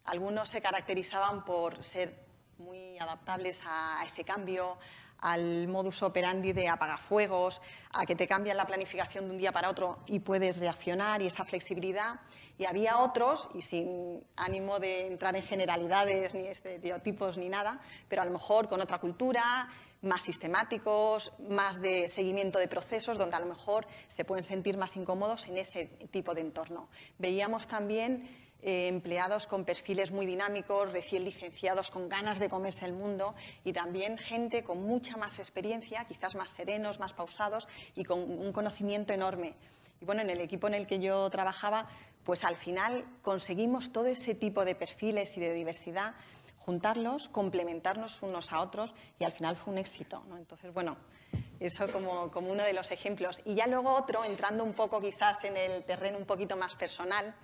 Algunos 0.05 0.49
se 0.49 0.61
caracterizaban 0.61 1.44
por 1.44 1.83
ser 1.83 2.27
muy 2.59 2.99
adaptables 2.99 3.62
a, 3.66 4.03
ese 4.05 4.25
cambio, 4.25 4.79
al 5.18 5.66
modus 5.68 6.03
operandi 6.03 6.53
de 6.53 6.68
apagafuegos, 6.68 7.61
a 7.92 8.07
que 8.07 8.14
te 8.14 8.27
cambian 8.27 8.57
la 8.57 8.66
planificación 8.66 9.27
de 9.27 9.31
un 9.33 9.38
día 9.38 9.53
para 9.53 9.70
otro 9.70 9.99
y 10.07 10.20
puedes 10.20 10.59
reaccionar 10.59 11.22
y 11.22 11.27
esa 11.27 11.44
flexibilidad. 11.44 12.20
Y 12.59 12.64
había 12.64 12.99
otros, 12.99 13.49
y 13.55 13.62
sin 13.62 14.25
ánimo 14.37 14.79
de 14.79 15.09
entrar 15.09 15.37
en 15.37 15.42
generalidades 15.42 16.35
ni 16.35 16.46
estereotipos 16.46 17.37
ni 17.37 17.49
nada, 17.49 17.81
pero 18.09 18.22
a 18.22 18.25
lo 18.25 18.31
mejor 18.31 18.68
con 18.68 18.81
otra 18.81 18.99
cultura, 18.99 19.68
más 20.03 20.23
sistemáticos, 20.23 21.33
más 21.49 21.81
de 21.81 22.09
seguimiento 22.09 22.59
de 22.59 22.69
procesos, 22.69 23.19
donde 23.19 23.37
a 23.37 23.41
lo 23.41 23.47
mejor 23.47 23.87
se 24.09 24.25
pueden 24.25 24.45
sentir 24.45 24.77
más 24.77 24.97
incómodos 24.97 25.49
en 25.49 25.59
ese 25.59 25.87
tipo 26.11 26.35
de 26.35 26.43
entorno. 26.43 26.89
Veíamos 27.19 27.67
también 27.67 28.29
eh, 28.63 28.89
empleados 28.89 29.47
con 29.47 29.65
perfiles 29.65 30.11
muy 30.11 30.27
dinámicos, 30.27 30.91
recién 30.91 31.25
licenciados, 31.25 31.91
con 31.91 32.09
ganas 32.09 32.39
de 32.39 32.49
comerse 32.49 32.87
el 32.87 32.95
mundo 32.95 33.35
y 33.65 33.73
también 33.73 34.17
gente 34.19 34.65
con 34.65 34.83
mucha 34.83 35.17
más 35.17 35.39
experiencia, 35.39 36.05
quizás 36.07 36.35
más 36.35 36.51
serenos, 36.51 36.99
más 36.99 37.13
pausados 37.13 37.69
y 37.95 38.05
con 38.05 38.19
un 38.19 38.53
conocimiento 38.53 39.13
enorme. 39.13 39.55
Y 40.01 40.05
bueno, 40.05 40.23
en 40.23 40.31
el 40.31 40.41
equipo 40.41 40.69
en 40.69 40.75
el 40.75 40.87
que 40.87 40.99
yo 40.99 41.29
trabajaba, 41.31 41.89
pues 42.25 42.45
al 42.45 42.57
final 42.57 43.05
conseguimos 43.23 43.93
todo 43.93 44.07
ese 44.07 44.35
tipo 44.35 44.65
de 44.65 44.75
perfiles 44.75 45.37
y 45.37 45.41
de 45.41 45.55
diversidad 45.55 46.15
juntarlos, 46.66 47.29
complementarnos 47.29 48.20
unos 48.22 48.52
a 48.52 48.61
otros 48.61 48.94
y 49.18 49.24
al 49.24 49.33
final 49.33 49.57
fue 49.57 49.72
un 49.72 49.79
éxito. 49.79 50.22
Entonces, 50.37 50.74
bueno, 50.74 50.96
eso 51.61 51.90
como, 51.90 52.31
como, 52.31 52.50
uno 52.50 52.64
de 52.64 52.72
los 52.74 52.90
ejemplos. 52.90 53.40
Y 53.44 53.55
ya 53.55 53.66
luego 53.66 53.94
otro, 53.94 54.24
entrando 54.24 54.64
un 54.64 54.74
poco 54.74 55.00
quizás 55.00 55.44
en 55.44 55.57
el 55.57 55.85
terreno 55.85 56.18
un 56.18 56.26
poquito 56.26 56.57
más 56.57 56.74
personal, 56.74 57.35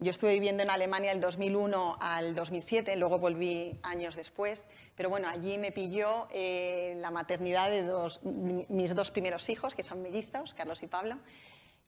yo 0.00 0.10
estuve 0.10 0.34
viviendo 0.34 0.62
en 0.62 0.70
Alemania 0.70 1.10
del 1.10 1.20
2001 1.20 1.98
al 2.00 2.34
2007, 2.34 2.96
luego 2.96 3.18
volví 3.18 3.78
años 3.82 4.16
después, 4.16 4.66
pero 4.96 5.08
bueno, 5.08 5.28
allí 5.28 5.56
me 5.56 5.70
pilló 5.70 6.26
eh, 6.32 6.96
la 6.98 7.10
maternidad 7.10 7.70
de 7.70 7.84
dos, 7.84 8.20
mis 8.24 8.94
dos 8.94 9.10
primeros 9.12 9.48
hijos, 9.50 9.74
que 9.74 9.82
son 9.82 10.02
mellizos, 10.02 10.52
Carlos 10.54 10.82
y 10.82 10.88
Pablo, 10.88 11.18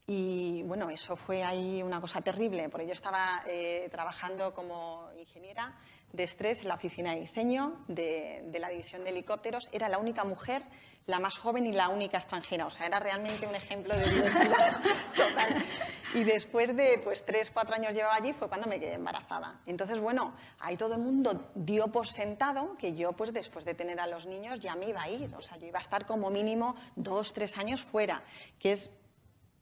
Y 0.07 0.63
bueno, 0.63 0.89
eso 0.89 1.17
fue 1.17 1.43
ahí 1.43 1.83
una 1.83 2.01
cosa 2.01 2.21
terrible, 2.21 2.69
porque 2.69 2.87
yo 2.87 2.93
estaba 2.93 3.43
eh, 3.49 3.89
trabajando 3.91 4.55
como 4.55 5.11
ingeniera 5.19 5.75
de 6.13 6.25
estrés 6.25 6.63
en 6.63 6.69
la 6.69 6.75
oficina 6.75 7.15
de 7.15 7.21
diseño 7.21 7.85
de, 7.89 8.45
la 8.59 8.69
división 8.69 9.05
de 9.05 9.11
helicópteros. 9.11 9.69
Era 9.73 9.89
la 9.89 9.99
única 9.99 10.25
mujer 10.25 10.63
la 11.07 11.21
más 11.21 11.39
joven 11.39 11.67
y 11.67 11.73
la 11.73 11.89
única 11.89 12.19
extranjera. 12.19 12.67
O 12.67 12.71
sea, 12.71 12.87
era 12.87 12.99
realmente 12.99 13.47
un 13.47 13.55
ejemplo 13.55 13.95
de 13.97 14.11
diversidad 14.11 14.81
total. 15.17 15.65
Y 16.15 16.25
después 16.25 16.75
de 16.75 17.01
pues, 17.03 17.25
tres, 17.25 17.51
cuatro 17.51 17.77
años 17.77 17.95
llevaba 17.95 18.17
allí 18.17 18.33
fue 18.33 18.49
cuando 18.49 18.67
me 18.67 18.81
quedé 18.81 18.95
embarazada. 18.95 19.61
Entonces, 19.67 20.01
bueno, 20.01 20.35
ahí 20.59 20.77
todo 20.77 20.95
el 20.95 21.01
mundo 21.01 21.51
dio 21.55 21.89
por 21.89 22.09
sentado 22.09 22.75
que 22.77 22.97
yo, 22.97 23.13
pues 23.13 23.33
después 23.33 23.65
de 23.65 23.75
tener 23.75 24.01
a 24.01 24.07
los 24.07 24.27
niños, 24.27 24.59
ya 24.59 24.75
me 24.75 24.89
iba 24.89 25.03
a 25.03 25.09
ir. 25.09 25.35
O 25.37 25.43
sea, 25.43 25.57
yo 25.59 25.67
iba 25.67 25.79
a 25.79 25.83
estar 25.83 26.07
como 26.07 26.31
mínimo 26.31 26.75
dos, 26.97 27.33
tres 27.33 27.57
años 27.57 27.85
fuera, 27.85 28.25
que 28.59 28.73
es, 28.73 28.91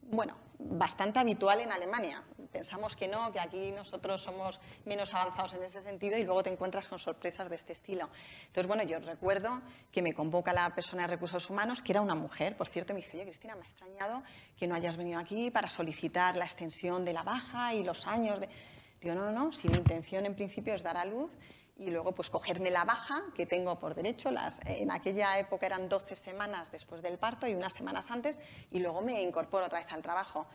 bueno, 0.01 0.35
bastante 0.57 1.19
habitual 1.19 1.61
en 1.61 1.71
Alemania. 1.71 2.23
Pensamos 2.55 2.95
que 2.95 3.09
no, 3.09 3.33
que 3.33 3.39
aquí 3.41 3.73
nosotros 3.73 4.21
somos 4.21 4.61
menos 4.85 5.13
avanzados 5.13 5.55
en 5.55 5.63
ese 5.63 5.81
sentido 5.81 6.17
y 6.17 6.23
luego 6.23 6.41
te 6.41 6.49
encuentras 6.49 6.87
con 6.87 6.97
sorpresas 6.97 7.49
de 7.49 7.55
este 7.55 7.73
estilo. 7.73 8.09
Entonces, 8.47 8.65
bueno, 8.65 8.83
yo 8.83 8.97
recuerdo 8.99 9.61
que 9.91 10.01
me 10.01 10.13
convoca 10.13 10.53
la 10.53 10.73
persona 10.73 11.01
de 11.01 11.09
recursos 11.09 11.49
humanos, 11.49 11.81
que 11.81 11.91
era 11.91 11.99
una 11.99 12.15
mujer, 12.15 12.55
por 12.55 12.69
cierto, 12.69 12.93
me 12.93 13.01
dice, 13.01 13.17
oye, 13.17 13.25
Cristina, 13.25 13.55
me 13.55 13.61
ha 13.61 13.65
extrañado 13.65 14.23
que 14.57 14.67
no 14.67 14.75
hayas 14.75 14.95
venido 14.95 15.19
aquí 15.19 15.51
para 15.51 15.67
solicitar 15.67 16.37
la 16.37 16.45
extensión 16.45 17.03
de 17.03 17.11
la 17.11 17.23
baja 17.23 17.73
y 17.73 17.83
los 17.83 18.07
años 18.07 18.39
de... 18.39 18.47
Digo, 19.01 19.15
no, 19.15 19.29
no, 19.29 19.31
no, 19.33 19.51
si 19.51 19.67
mi 19.67 19.75
intención 19.75 20.25
en 20.25 20.33
principio 20.33 20.73
es 20.73 20.81
dar 20.81 20.95
a 20.95 21.03
luz 21.03 21.37
y 21.75 21.89
luego 21.89 22.15
pues 22.15 22.29
cogerme 22.29 22.71
la 22.71 22.85
baja 22.85 23.21
que 23.35 23.45
tengo 23.45 23.77
por 23.77 23.95
derecho. 23.95 24.31
Las, 24.31 24.61
en 24.65 24.91
aquella 24.91 25.37
época 25.39 25.65
eran 25.65 25.89
12 25.89 26.15
semanas 26.15 26.71
después 26.71 27.01
del 27.01 27.17
parto 27.17 27.47
y 27.47 27.53
unas 27.53 27.73
semanas 27.73 28.09
antes 28.11 28.39
y 28.71 28.79
luego 28.79 29.01
me 29.01 29.21
incorporo 29.21 29.65
otra 29.65 29.79
vez 29.79 29.91
al 29.91 30.01
trabajo. 30.01 30.47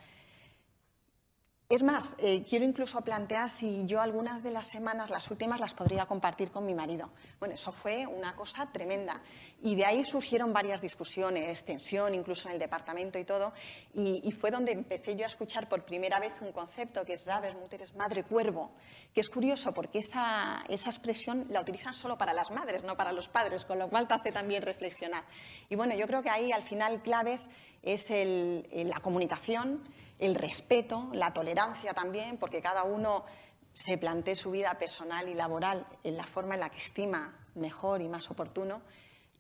Es 1.71 1.85
más, 1.85 2.17
eh, 2.19 2.43
quiero 2.43 2.65
incluso 2.65 3.01
plantear 3.03 3.49
si 3.49 3.87
yo 3.87 4.01
algunas 4.01 4.43
de 4.43 4.51
las 4.51 4.67
semanas, 4.67 5.09
las 5.09 5.31
últimas, 5.31 5.61
las 5.61 5.73
podría 5.73 6.05
compartir 6.05 6.51
con 6.51 6.67
mi 6.67 6.75
marido. 6.75 7.11
Bueno, 7.39 7.55
eso 7.55 7.71
fue 7.71 8.09
una 8.09 8.35
cosa 8.35 8.73
tremenda. 8.73 9.23
Y 9.63 9.77
de 9.77 9.85
ahí 9.85 10.05
surgieron 10.05 10.53
varias 10.53 10.81
discusiones, 10.81 11.65
tensión, 11.65 12.13
incluso 12.13 12.49
en 12.49 12.55
el 12.55 12.59
departamento 12.59 13.21
y 13.21 13.25
todo. 13.25 13.53
Y, 13.95 14.33
fue 14.33 14.51
donde 14.51 14.73
empecé 14.73 15.15
yo 15.15 15.23
a 15.23 15.29
escuchar 15.29 15.69
por 15.69 15.85
primera 15.85 16.19
vez 16.19 16.33
un 16.41 16.51
concepto 16.51 17.05
que 17.05 17.13
es 17.13 17.29
Mutter, 17.61 17.83
es 17.83 17.95
madre 17.95 18.25
cuervo, 18.25 18.73
que 19.15 19.21
es 19.21 19.31
curioso 19.31 19.73
porque 19.73 20.01
esa, 20.01 20.65
esa 20.69 20.91
expresión 20.91 21.47
la 21.51 21.61
utilizan 21.61 21.95
solo 21.95 22.19
para 22.19 22.33
las 22.33 22.51
madres, 22.51 22.83
no 22.83 22.97
para 22.97 23.13
los 23.13 23.29
padres, 23.29 23.65
con 23.65 23.79
lo 23.79 23.89
cual 23.89 24.09
te 24.09 24.15
hace 24.15 24.33
también 24.33 24.63
reflexionar. 24.63 25.23
Y 25.69 25.77
bueno, 25.77 25.95
yo 25.95 26.09
creo 26.09 26.21
que 26.21 26.31
ahí 26.31 26.51
al 26.51 26.65
final 26.65 27.01
claves 27.03 27.43
es 27.43 27.49
el, 27.83 28.67
la 28.89 29.01
comunicación 29.01 29.83
el 30.21 30.35
respeto, 30.35 31.09
la 31.13 31.33
tolerancia 31.33 31.95
también, 31.95 32.37
porque 32.37 32.61
cada 32.61 32.85
uno 32.85 33.25
se 33.73 33.99
plantee 33.99 34.37
su 34.37 34.51
vida 34.51 34.79
personal 34.79 35.29
y 35.29 35.35
laboral 35.35 35.87
en 36.05 36.17
la 36.17 36.27
forma 36.27 36.55
en 36.55 36.61
la 36.61 36.69
que 36.69 36.79
estima 36.79 37.35
mejor 37.55 38.03
y 38.03 38.09
más 38.09 38.31
oportuno 38.31 38.83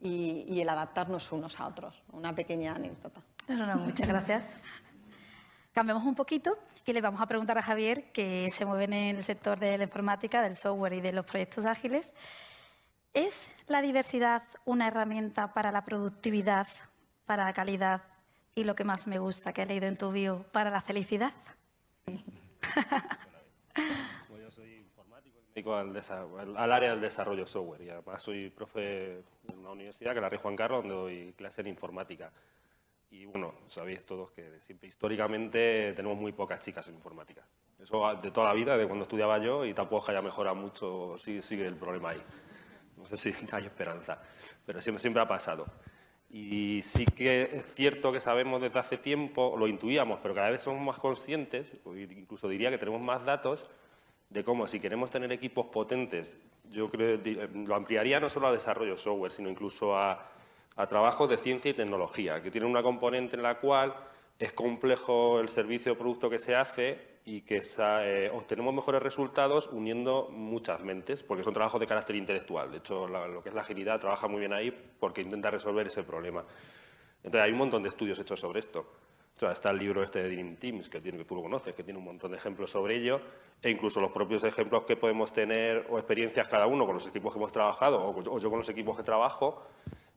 y, 0.03 0.61
el 0.61 0.69
adaptarnos 0.69 1.31
unos 1.33 1.61
a 1.61 1.67
otros. 1.67 2.03
Una 2.13 2.35
pequeña 2.35 2.75
anécdota. 2.75 3.21
muchas 3.77 4.09
gracias. 4.09 4.51
Cambiamos 5.73 6.05
un 6.05 6.15
poquito 6.15 6.59
y 6.85 6.93
le 6.93 7.01
vamos 7.01 7.21
a 7.21 7.27
preguntar 7.27 7.59
a 7.59 7.63
Javier, 7.63 8.11
que 8.13 8.49
se 8.51 8.65
mueve 8.65 8.85
en 8.85 8.93
el 8.95 9.23
sector 9.23 9.59
de 9.59 9.77
la 9.77 9.85
informática, 9.85 10.43
del 10.43 10.57
software 10.57 10.95
y 10.95 11.01
de 11.01 11.13
los 11.13 11.27
proyectos 11.27 11.67
ágiles. 11.67 12.15
¿Es 13.13 13.49
la 13.67 13.83
diversidad 13.83 14.43
una 14.65 14.89
herramienta 14.89 15.53
para 15.53 15.71
la 15.71 15.85
productividad, 15.85 16.67
para 17.27 17.45
la 17.45 17.53
calidad 17.53 18.03
y 18.55 18.65
lo 18.65 18.75
que 18.75 18.85
más 18.85 19.07
me 19.07 19.19
gusta 19.19 19.53
que 19.53 19.63
he 19.63 19.67
leído 19.67 19.87
en 19.87 19.97
tu 19.97 20.11
bio 20.11 20.45
para 20.53 20.71
la 20.71 20.81
felicidad. 20.81 21.33
yo 24.39 24.51
soy 24.51 24.75
informático 24.75 25.39
y 25.39 25.43
me 25.43 25.49
dedico 25.55 25.75
al, 25.75 26.57
al, 26.57 26.73
área 26.73 26.91
del 26.91 27.01
desarrollo 27.01 27.47
software 27.47 27.83
y 27.83 27.91
además 27.91 28.23
soy 28.23 28.51
profe 28.51 29.23
en 29.49 29.59
una 29.59 29.71
universidad 29.71 30.15
que 30.15 30.21
la 30.21 30.29
Rey 30.29 30.41
Juan 30.43 30.57
Carlos 30.57 30.83
donde 30.83 30.95
doy 30.95 31.33
clase 31.35 31.61
en 31.61 31.69
informática. 31.69 32.33
Y 33.11 33.27
bueno, 33.27 33.55
sabéis 33.67 34.05
todos 34.05 34.31
que 34.31 34.61
siempre 34.61 34.89
históricamente 34.89 35.93
tenemos 35.95 36.17
muy 36.17 36.33
pocas 36.33 36.61
chicas 36.61 36.87
en 36.89 36.95
informática. 36.95 37.45
Eso 37.79 38.15
de 38.23 38.31
toda 38.31 38.49
la 38.49 38.55
vida, 38.55 38.77
de 38.77 38.87
cuando 38.87 39.05
estudiaba 39.05 39.39
yo, 39.39 39.65
y 39.65 39.75
tampoco 39.75 40.11
haya 40.11 40.23
mejorado 40.23 40.55
mucho, 40.55 41.17
sigue, 41.19 41.43
sigue 41.43 41.67
el 41.67 41.77
problema 41.77 42.11
ahí. 42.11 42.23
No 42.97 43.05
sé 43.05 43.17
si 43.17 43.33
hay 43.53 43.65
esperanza, 43.65 44.21
pero 44.65 44.81
siempre, 44.81 45.01
siempre 45.01 45.23
ha 45.23 45.27
pasado. 45.27 45.67
Y 46.33 46.81
sí 46.83 47.07
que 47.07 47.43
es 47.43 47.75
cierto 47.75 48.13
que 48.13 48.21
sabemos 48.21 48.63
desde 48.63 48.79
hace 48.79 48.99
tiempo, 48.99 49.57
lo 49.59 49.67
intuíamos, 49.67 50.21
pero 50.23 50.35
cada 50.35 50.51
vez 50.51 50.63
somos 50.63 50.81
más 50.81 50.99
conscientes, 50.99 51.75
incluso 51.85 52.49
diría 52.49 52.71
que 52.71 52.79
tenemos 52.79 53.01
más 53.01 53.25
datos, 53.25 53.69
de 54.29 54.45
cómo 54.45 54.69
si 54.69 54.79
queremos 54.79 55.11
tener 55.11 55.33
equipos 55.33 55.67
potentes, 55.67 56.39
yo 56.71 56.89
creo 56.89 57.21
lo 57.67 57.75
ampliaría 57.75 58.21
no 58.21 58.31
solo 58.31 58.47
a 58.47 58.53
desarrollo 58.53 58.97
software, 58.97 59.33
sino 59.33 59.49
incluso 59.49 59.97
a, 59.97 60.31
a 60.77 60.87
trabajos 60.87 61.29
de 61.29 61.37
ciencia 61.37 61.73
y 61.73 61.75
tecnología, 61.75 62.41
que 62.41 62.53
tienen 62.53 62.71
una 62.71 62.83
componente 62.83 63.35
en 63.35 63.43
la 63.43 63.57
cual 63.57 63.93
es 64.39 64.53
complejo 64.53 65.41
el 65.41 65.49
servicio 65.49 65.93
o 65.93 65.99
producto 65.99 66.31
que 66.31 66.39
se 66.39 66.55
hace 66.55 67.10
y 67.31 67.43
que 67.43 67.63
eh, 67.79 68.29
obtenemos 68.35 68.75
mejores 68.75 69.01
resultados 69.01 69.69
uniendo 69.69 70.29
muchas 70.33 70.83
mentes, 70.83 71.23
porque 71.23 71.45
son 71.45 71.55
trabajos 71.55 71.79
de 71.79 71.87
carácter 71.87 72.17
intelectual. 72.17 72.73
De 72.73 72.79
hecho, 72.79 73.07
lo 73.07 73.41
que 73.41 73.51
es 73.51 73.55
la 73.55 73.61
agilidad 73.61 74.01
trabaja 74.01 74.27
muy 74.27 74.41
bien 74.41 74.53
ahí 74.53 74.73
porque 74.99 75.21
intenta 75.21 75.49
resolver 75.49 75.87
ese 75.87 76.03
problema. 76.03 76.45
Entonces, 77.23 77.41
hay 77.41 77.53
un 77.53 77.59
montón 77.59 77.85
de 77.85 77.89
estudios 77.89 78.19
hechos 78.19 78.41
sobre 78.41 78.59
esto. 78.59 78.85
está 79.49 79.71
el 79.71 79.79
libro 79.79 80.03
este 80.03 80.25
de 80.25 80.29
Dream 80.29 80.57
Teams, 80.57 80.89
que, 80.89 81.01
tú 81.01 81.37
lo 81.37 81.43
conoces, 81.43 81.73
que 81.73 81.85
tiene 81.85 82.01
un 82.01 82.05
montón 82.05 82.33
de 82.33 82.37
ejemplos 82.37 82.73
sobre 82.73 82.97
ello, 82.97 83.21
e 83.63 83.71
incluso 83.71 84.01
los 84.01 84.11
propios 84.11 84.43
ejemplos 84.43 84.83
que 84.83 84.97
podemos 84.97 85.33
tener 85.33 85.87
o 85.89 85.99
experiencias 85.99 86.49
cada 86.49 86.67
uno 86.67 86.85
con 86.85 86.95
los 86.95 87.07
equipos 87.07 87.33
que 87.33 87.39
hemos 87.39 87.53
trabajado 87.53 88.09
o 88.09 88.41
yo 88.41 88.51
con 88.51 88.59
los 88.59 88.69
equipos 88.69 88.97
que 88.97 89.05
trabajo, 89.05 89.63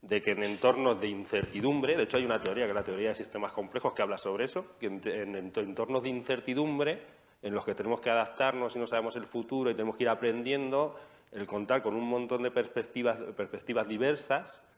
de 0.03 0.21
que 0.21 0.31
en 0.31 0.43
entornos 0.43 0.99
de 0.99 1.07
incertidumbre, 1.07 1.95
de 1.95 2.03
hecho 2.03 2.17
hay 2.17 2.25
una 2.25 2.39
teoría, 2.39 2.65
que 2.65 2.71
es 2.71 2.75
la 2.75 2.83
teoría 2.83 3.09
de 3.09 3.15
sistemas 3.15 3.53
complejos, 3.53 3.93
que 3.93 4.01
habla 4.01 4.17
sobre 4.17 4.43
eso, 4.43 4.77
que 4.77 4.87
en, 4.87 5.35
entornos 5.35 6.03
de 6.03 6.09
incertidumbre, 6.09 7.01
en 7.41 7.53
los 7.53 7.65
que 7.65 7.73
tenemos 7.73 8.01
que 8.01 8.09
adaptarnos 8.09 8.75
y 8.75 8.79
no 8.79 8.85
sabemos 8.85 9.15
el 9.15 9.23
futuro 9.23 9.71
y 9.71 9.73
tenemos 9.73 9.95
que 9.95 10.03
ir 10.03 10.09
aprendiendo, 10.09 10.95
el 11.31 11.47
contar 11.47 11.81
con 11.81 11.95
un 11.95 12.07
montón 12.07 12.43
de 12.43 12.51
perspectivas, 12.51 13.21
perspectivas 13.35 13.87
diversas, 13.87 14.73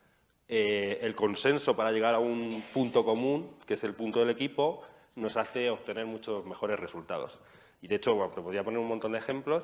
eh, 0.48 1.00
el 1.02 1.16
consenso 1.16 1.76
para 1.76 1.92
llegar 1.92 2.14
a 2.14 2.20
un 2.20 2.64
punto 2.72 3.04
común, 3.04 3.58
que 3.66 3.74
es 3.74 3.84
el 3.84 3.96
punto 3.96 4.20
del 4.20 4.30
equipo, 4.30 4.82
nos 5.16 5.38
hace 5.38 5.72
obtener 5.72 6.06
muchos 6.06 6.46
mejores 6.46 6.80
resultados. 6.80 7.40
Y 7.82 7.88
de 7.88 7.96
hecho, 7.96 8.32
te 8.34 8.42
podría 8.42 8.64
poner 8.64 8.80
un 8.80 8.88
montón 8.88 9.14
de 9.14 9.18
ejemplos, 9.18 9.64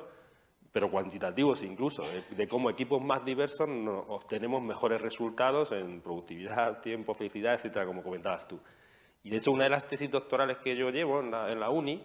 pero 0.72 0.90
cuantitativos 0.90 1.62
incluso, 1.62 2.02
de, 2.30 2.48
cómo 2.48 2.70
equipos 2.70 3.04
más 3.04 3.24
diversos 3.24 3.68
obtenemos 4.08 4.62
mejores 4.62 5.00
resultados 5.02 5.70
en 5.72 6.00
productividad, 6.00 6.80
tiempo, 6.82 7.14
felicidad, 7.14 7.54
etcétera, 7.54 7.84
como 7.84 8.02
comentabas 8.02 8.48
tú. 8.48 8.58
Y 9.22 9.30
de 9.30 9.36
hecho, 9.36 9.52
una 9.52 9.64
de 9.64 9.70
las 9.70 9.86
tesis 9.86 10.10
doctorales 10.10 10.58
que 10.58 10.74
yo 10.74 10.90
llevo 10.90 11.20
en 11.20 11.30
la, 11.30 11.70
uni 11.70 12.02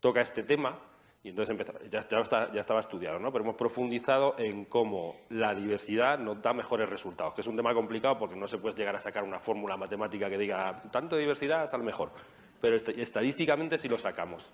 toca 0.00 0.20
este 0.20 0.44
tema, 0.44 0.78
y 1.22 1.30
entonces 1.30 1.56
ya, 1.90 2.06
ya, 2.08 2.60
estaba 2.60 2.78
estudiado, 2.78 3.18
¿no? 3.18 3.32
pero 3.32 3.42
hemos 3.42 3.56
profundizado 3.56 4.36
en 4.38 4.64
cómo 4.66 5.16
la 5.30 5.54
diversidad 5.54 6.16
nos 6.18 6.40
da 6.40 6.52
mejores 6.52 6.88
resultados, 6.88 7.34
que 7.34 7.40
es 7.40 7.46
un 7.48 7.56
tema 7.56 7.74
complicado 7.74 8.16
porque 8.16 8.36
no 8.36 8.46
se 8.46 8.58
puede 8.58 8.76
llegar 8.76 8.94
a 8.94 9.00
sacar 9.00 9.24
una 9.24 9.40
fórmula 9.40 9.76
matemática 9.76 10.30
que 10.30 10.38
diga 10.38 10.80
tanto 10.92 11.16
diversidad 11.16 11.68
al 11.72 11.82
mejor, 11.82 12.12
pero 12.60 12.76
estadísticamente 12.76 13.76
sí 13.76 13.88
lo 13.88 13.98
sacamos. 13.98 14.52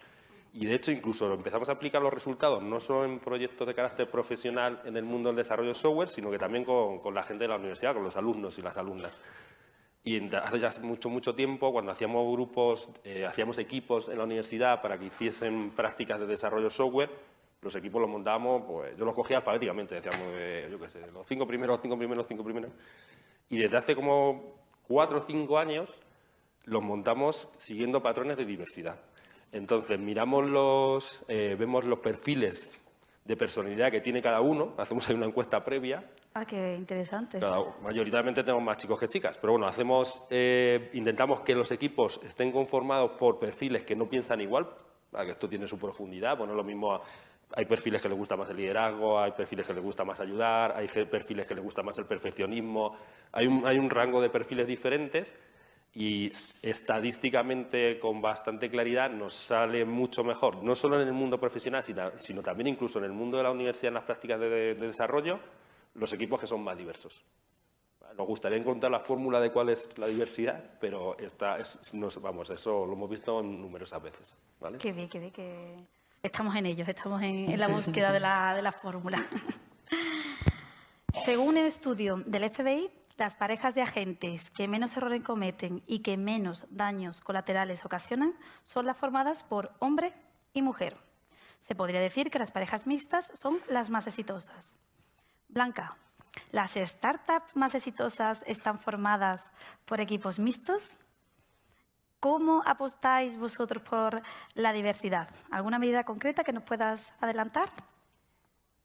Y 0.55 0.67
de 0.67 0.75
hecho, 0.75 0.93
incluso 0.93 1.33
empezamos 1.33 1.69
a 1.71 1.73
aplicar 1.73 2.03
los 2.03 2.13
resultados 2.13 2.63
no 2.63 2.79
solo 2.79 3.07
en 3.07 3.21
proyectos 3.21 3.67
de 3.67 3.75
carácter 3.75 4.11
profesional 4.11 4.83
en 4.85 4.97
el 4.97 5.05
mundo 5.05 5.31
del 5.31 5.37
desarrollo 5.37 5.69
de 5.69 5.75
software, 5.75 6.09
sino 6.09 6.31
que 6.31 6.39
también 6.39 6.65
con, 6.65 7.15
la 7.15 7.23
gente 7.23 7.45
de 7.45 7.49
la 7.49 7.57
universidad, 7.57 7.95
con 7.95 8.05
los 8.05 8.17
alumnos 8.17 8.59
y 8.59 8.63
las 8.63 8.77
alumnas. 8.77 9.19
Y 10.05 10.35
hace 10.35 10.59
ya 10.59 10.71
mucho, 10.83 11.09
mucho 11.09 11.35
tiempo, 11.35 11.73
cuando 11.73 11.93
hacíamos 11.93 12.31
grupos, 12.33 12.89
eh, 13.05 13.25
hacíamos 13.25 13.59
equipos 13.59 14.09
en 14.09 14.19
la 14.19 14.25
universidad 14.25 14.83
para 14.83 14.99
que 14.99 15.07
hiciesen 15.07 15.71
prácticas 15.71 16.21
de 16.21 16.27
desarrollo 16.27 16.69
software, 16.69 17.11
los 17.63 17.75
equipos 17.77 18.03
los 18.03 18.11
montábamos, 18.11 18.65
pues 18.67 18.97
yo 18.99 19.05
los 19.05 19.15
cogía 19.15 19.37
alfabéticamente, 19.39 19.95
decíamos, 19.95 20.27
eh, 20.33 20.69
yo 20.71 20.79
qué 20.79 20.89
sé, 20.89 21.11
los 21.13 21.27
cinco 21.27 21.47
primeros, 21.47 21.81
cinco 21.81 21.97
primeros, 21.97 22.27
cinco 22.27 22.45
primeros. 22.45 22.73
Y 23.49 23.57
desde 23.57 23.77
hace 23.77 23.95
como 23.95 24.57
cuatro 24.87 25.19
o 25.19 25.21
cinco 25.21 25.59
años 25.59 26.03
los 26.65 26.83
montamos 26.83 27.49
siguiendo 27.59 28.03
patrones 28.03 28.37
de 28.37 28.45
diversidad. 28.45 28.99
Entonces, 29.53 29.99
miramos 29.99 30.47
los, 30.47 31.25
eh, 31.29 31.57
vemos 31.59 31.85
los 31.85 31.99
perfiles 31.99 32.83
de 33.25 33.37
personalidad 33.37 33.91
que 33.91 34.01
tiene 34.01 34.21
cada 34.21 34.41
uno, 34.41 34.75
hacemos 34.79 35.09
ahí 35.09 35.15
una 35.15 35.27
encuesta 35.27 35.63
previa. 35.63 36.03
Ah, 36.35 36.47
qué 36.47 36.75
interesante. 36.75 37.39
mayoritariamente 37.83 38.43
tenemos 38.43 38.65
más 38.65 38.79
chicos 38.79 38.99
que 38.99 39.07
chicas, 39.07 39.37
pero 39.39 39.53
bueno, 39.53 39.67
hacemos, 39.67 40.27
eh, 40.31 40.91
intentamos 40.95 41.41
que 41.41 41.55
los 41.55 41.71
equipos 41.71 42.21
estén 42.25 42.51
conformados 42.51 43.13
por 43.13 43.39
perfiles 43.39 43.85
que 43.85 43.95
no 43.95 44.09
piensan 44.09 44.41
igual, 44.41 44.67
que 45.13 45.31
esto 45.31 45.49
tiene 45.49 45.69
su 45.69 45.79
profundidad, 45.79 46.39
bueno, 46.39 46.55
lo 46.55 46.65
mismo 46.65 46.99
hay 47.55 47.67
perfiles 47.67 48.01
que 48.01 48.09
les 48.09 48.17
gusta 48.17 48.35
más 48.35 48.49
el 48.49 48.57
liderazgo, 48.57 49.21
hay 49.21 49.33
perfiles 49.33 49.67
que 49.67 49.75
les 49.75 49.83
gusta 49.83 50.05
más 50.05 50.21
ayudar, 50.21 50.75
hay 50.75 50.89
perfiles 50.89 51.47
que 51.47 51.55
les 51.55 51.63
gusta 51.63 51.83
más 51.83 51.99
el 51.99 52.07
perfeccionismo, 52.07 52.97
hay 53.31 53.47
un, 53.47 53.67
hay 53.67 53.79
un 53.79 53.91
rango 53.91 54.23
de 54.23 54.31
perfiles 54.31 54.67
diferentes 54.67 55.35
y 55.95 56.29
estadísticamente 56.29 57.99
con 57.99 58.23
bastante 58.23 58.71
claridad 58.71 59.11
nos 59.11 59.35
sale 59.35 59.85
mucho 59.85 60.25
mejor, 60.25 60.63
no 60.63 60.75
solo 60.75 61.01
en 61.01 61.07
el 61.07 61.13
mundo 61.13 61.39
profesional, 61.39 61.85
sino 62.19 62.43
también 62.43 62.69
incluso 62.69 62.99
en 62.99 63.05
el 63.05 63.13
mundo 63.13 63.37
de 63.37 63.43
la 63.43 63.51
universidad, 63.51 63.89
en 63.89 63.95
las 63.95 64.05
prácticas 64.05 64.41
de, 64.41 64.75
desarrollo, 64.75 65.39
los 65.95 66.13
equipos 66.15 66.41
que 66.41 66.47
son 66.47 66.63
más 66.63 66.79
diversos. 66.79 67.23
Nos 68.17 68.27
gustaría 68.27 68.59
encontrar 68.59 68.91
la 68.91 69.01
fórmula 69.01 69.41
de 69.41 69.51
cuál 69.51 69.71
es 69.71 69.97
la 69.99 70.07
diversidad, 70.07 70.63
pero 70.81 71.17
esta 71.19 71.57
vamos, 72.21 72.51
eso 72.51 72.87
lo 72.87 72.93
hemos 72.93 73.11
visto 73.11 73.43
numerosas 73.43 74.03
veces. 74.03 74.37
¿vale? 74.61 74.79
Qué 74.79 74.93
bien, 74.93 75.09
qué 75.09 75.19
bien, 75.19 75.33
que 75.33 75.77
estamos 76.23 76.55
en 76.57 76.67
ellos, 76.67 76.89
estamos 76.89 77.23
en, 77.23 77.59
la 77.59 77.69
búsqueda 77.69 78.13
de 78.13 78.21
la, 78.21 78.55
de 78.55 78.63
la 78.63 78.73
fórmula. 78.73 79.23
Según 81.25 81.49
un 81.49 81.57
estudio 81.59 82.23
del 82.27 82.51
FBI, 82.51 82.91
las 83.17 83.35
parejas 83.35 83.75
de 83.75 83.83
agentes 83.83 84.51
que 84.51 84.69
menos 84.69 84.97
errores 84.97 85.23
cometen 85.23 85.83
y 85.87 86.01
que 86.01 86.17
menos 86.17 86.67
daños 86.71 87.21
colaterales 87.21 87.85
ocasionan 87.85 88.35
son 88.63 88.87
las 88.87 88.97
formadas 88.97 89.43
por 89.43 89.73
hombre 89.79 90.13
y 90.53 90.63
mujer. 90.63 90.97
Se 91.59 91.75
podría 91.75 92.01
decir 92.01 92.31
que 92.31 92.39
las 92.39 92.51
parejas 92.51 92.87
mixtas 92.87 93.31
son 93.35 93.61
las 93.69 93.91
más 93.91 94.07
exitosas. 94.07 94.75
Blanca, 95.49 95.97
¿las 96.51 96.73
startups 96.75 97.55
más 97.55 97.75
exitosas 97.75 98.43
están 98.47 98.79
formadas 98.79 99.51
por 99.85 100.01
equipos 100.01 100.39
mixtos? 100.39 100.99
¿Cómo 102.19 102.63
apostáis 102.67 103.37
vosotros 103.37 103.83
por 103.83 104.23
la 104.55 104.73
diversidad? 104.73 105.29
¿Alguna 105.51 105.79
medida 105.79 106.05
concreta 106.05 106.45
que 106.45 106.53
nos 106.53 106.63
puedas 106.63 107.13
adelantar? 107.21 107.69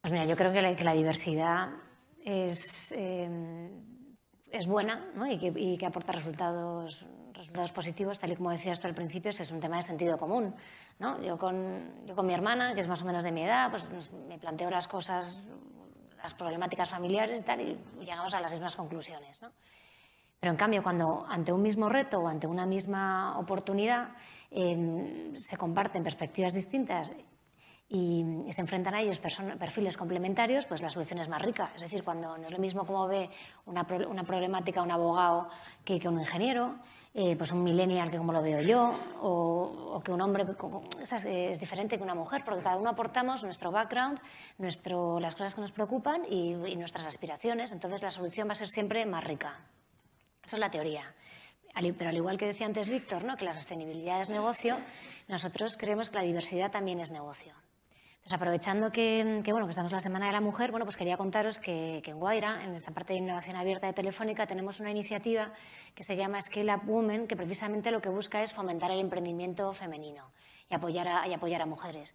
Pues 0.00 0.12
mira, 0.12 0.24
yo 0.24 0.36
creo 0.36 0.52
que 0.52 0.84
la, 0.84 0.92
diversidad 0.92 1.70
es, 2.24 2.92
eh, 2.92 3.70
es 4.50 4.66
buena 4.66 5.06
y, 5.30 5.76
que, 5.76 5.86
aporta 5.86 6.12
resultados, 6.12 7.04
resultados 7.32 7.72
positivos, 7.72 8.18
tal 8.18 8.32
y 8.32 8.36
como 8.36 8.50
decías 8.50 8.80
tú 8.80 8.86
al 8.86 8.94
principio, 8.94 9.30
es 9.30 9.50
un 9.50 9.60
tema 9.60 9.76
de 9.76 9.82
sentido 9.82 10.16
común. 10.16 10.54
¿no? 10.98 11.22
Yo, 11.22 11.38
con, 11.38 12.06
yo 12.06 12.14
con 12.14 12.26
mi 12.26 12.34
hermana, 12.34 12.74
que 12.74 12.80
es 12.80 12.88
más 12.88 13.02
o 13.02 13.04
menos 13.04 13.24
de 13.24 13.32
mi 13.32 13.42
edad, 13.42 13.70
pues 13.70 13.88
me 14.28 14.38
planteo 14.38 14.70
las 14.70 14.88
cosas, 14.88 15.42
las 16.16 16.34
problemáticas 16.34 16.90
familiares 16.90 17.40
y 17.40 17.44
tal, 17.44 17.60
y 17.60 17.78
llegamos 18.00 18.34
a 18.34 18.40
las 18.40 18.52
mismas 18.52 18.76
conclusiones. 18.76 19.40
¿no? 19.42 19.50
Pero 20.40 20.52
en 20.52 20.56
cambio, 20.56 20.82
cuando 20.82 21.26
ante 21.28 21.52
un 21.52 21.62
mismo 21.62 21.88
reto 21.88 22.20
o 22.20 22.28
ante 22.28 22.46
una 22.46 22.64
misma 22.64 23.38
oportunidad 23.38 24.10
em, 24.50 25.34
se 25.34 25.56
comparten 25.56 26.02
perspectivas 26.02 26.52
distintas 26.52 27.14
y, 27.88 28.24
se 28.50 28.60
enfrentan 28.60 28.94
a 28.94 29.00
ellos 29.00 29.18
perfiles 29.20 29.96
complementarios, 29.96 30.66
pues 30.66 30.82
la 30.82 30.90
solución 30.90 31.20
es 31.20 31.28
más 31.28 31.40
rica. 31.40 31.70
Es 31.74 31.82
decir, 31.82 32.04
cuando 32.04 32.36
no 32.36 32.46
es 32.46 32.52
lo 32.52 32.58
mismo 32.58 32.84
como 32.84 33.06
ve 33.06 33.30
una, 33.66 33.86
una 34.08 34.24
problemática 34.24 34.82
un 34.82 34.90
abogado 34.90 35.48
que, 35.84 35.98
que 35.98 36.08
un 36.08 36.20
ingeniero, 36.20 36.76
eh, 37.14 37.34
pues 37.36 37.52
un 37.52 37.62
millennial 37.62 38.10
que 38.10 38.18
como 38.18 38.32
lo 38.32 38.42
veo 38.42 38.60
yo, 38.60 38.92
o, 39.22 40.00
que 40.04 40.12
un 40.12 40.20
hombre 40.20 40.44
es, 41.00 41.12
es, 41.12 41.58
diferente 41.58 41.96
que 41.96 42.02
una 42.02 42.14
mujer, 42.14 42.42
porque 42.44 42.62
cada 42.62 42.76
uno 42.76 42.90
aportamos 42.90 43.42
nuestro 43.42 43.70
background, 43.70 44.20
nuestro, 44.58 45.18
las 45.18 45.34
cosas 45.34 45.54
que 45.54 45.62
nos 45.62 45.72
preocupan 45.72 46.22
y, 46.28 46.52
y 46.66 46.76
nuestras 46.76 47.06
aspiraciones, 47.06 47.72
entonces 47.72 48.02
la 48.02 48.10
solución 48.10 48.48
va 48.48 48.52
a 48.52 48.56
ser 48.56 48.68
siempre 48.68 49.04
más 49.06 49.24
rica. 49.24 49.56
Esa 50.44 50.56
es 50.56 50.60
la 50.60 50.70
teoría. 50.70 51.14
Pero 51.74 52.10
al 52.10 52.16
igual 52.16 52.38
que 52.38 52.46
decía 52.46 52.66
antes 52.66 52.88
Víctor, 52.88 53.24
¿no? 53.24 53.36
que 53.36 53.44
la 53.44 53.52
sostenibilidad 53.52 54.20
es 54.20 54.28
negocio, 54.28 54.76
nosotros 55.28 55.76
creemos 55.76 56.10
que 56.10 56.16
la 56.16 56.22
diversidad 56.22 56.70
también 56.70 56.98
es 56.98 57.10
negocio. 57.10 57.54
Pues 58.22 58.34
aprovechando 58.34 58.92
que, 58.92 59.42
bueno, 59.46 59.64
que 59.66 59.70
estamos 59.70 59.90
en 59.90 59.96
la 59.96 60.00
Semana 60.00 60.26
de 60.26 60.32
la 60.32 60.42
Mujer, 60.42 60.70
bueno, 60.70 60.84
pues 60.84 60.96
quería 60.96 61.16
contaros 61.16 61.58
que, 61.58 62.02
en 62.04 62.18
Guaira, 62.18 62.62
en 62.62 62.74
esta 62.74 62.90
parte 62.90 63.14
de 63.14 63.20
innovación 63.20 63.56
abierta 63.56 63.86
de 63.86 63.94
Telefónica, 63.94 64.46
tenemos 64.46 64.80
una 64.80 64.90
iniciativa 64.90 65.50
que 65.94 66.04
se 66.04 66.14
llama 66.14 66.42
Scale 66.42 66.74
Up 66.74 66.82
Women, 66.86 67.26
que 67.26 67.36
precisamente 67.36 67.90
lo 67.90 68.02
que 68.02 68.10
busca 68.10 68.42
es 68.42 68.52
fomentar 68.52 68.90
el 68.90 69.00
emprendimiento 69.00 69.72
femenino 69.72 70.30
y 70.68 70.74
apoyar 70.74 71.26
y 71.26 71.32
apoyar 71.32 71.62
a 71.62 71.66
mujeres. 71.66 72.14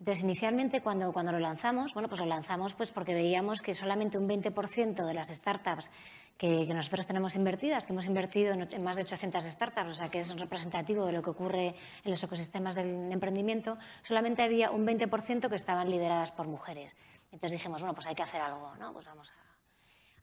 Entonces, 0.00 0.24
inicialmente, 0.24 0.80
cuando, 0.80 1.12
cuando 1.12 1.30
lo 1.30 1.38
lanzamos, 1.38 1.92
bueno, 1.92 2.08
pues 2.08 2.20
lo 2.20 2.26
lanzamos 2.26 2.72
pues 2.72 2.90
porque 2.90 3.12
veíamos 3.12 3.60
que 3.60 3.74
solamente 3.74 4.16
un 4.16 4.26
20% 4.26 5.04
de 5.04 5.12
las 5.14 5.28
startups 5.28 5.90
que, 6.38 6.64
nosotros 6.72 7.06
tenemos 7.06 7.36
invertidas, 7.36 7.84
que 7.84 7.92
hemos 7.92 8.06
invertido 8.06 8.54
en, 8.54 8.82
más 8.82 8.96
de 8.96 9.02
800 9.02 9.44
startups, 9.44 9.90
o 9.90 9.94
sea, 9.94 10.08
que 10.08 10.20
es 10.20 10.40
representativo 10.40 11.04
de 11.04 11.12
lo 11.12 11.22
que 11.22 11.28
ocurre 11.28 11.74
en 12.02 12.10
los 12.10 12.22
ecosistemas 12.22 12.74
del 12.74 13.12
emprendimiento, 13.12 13.76
solamente 14.02 14.42
había 14.42 14.70
un 14.70 14.86
20% 14.86 15.50
que 15.50 15.56
estaban 15.56 15.90
lideradas 15.90 16.32
por 16.32 16.48
mujeres. 16.48 16.96
Entonces 17.24 17.52
dijimos, 17.52 17.82
bueno, 17.82 17.94
pues 17.94 18.06
hay 18.06 18.14
que 18.14 18.22
hacer 18.22 18.40
algo, 18.40 18.74
¿no? 18.76 18.94
Pues 18.94 19.04
vamos 19.04 19.30
a... 19.30 19.49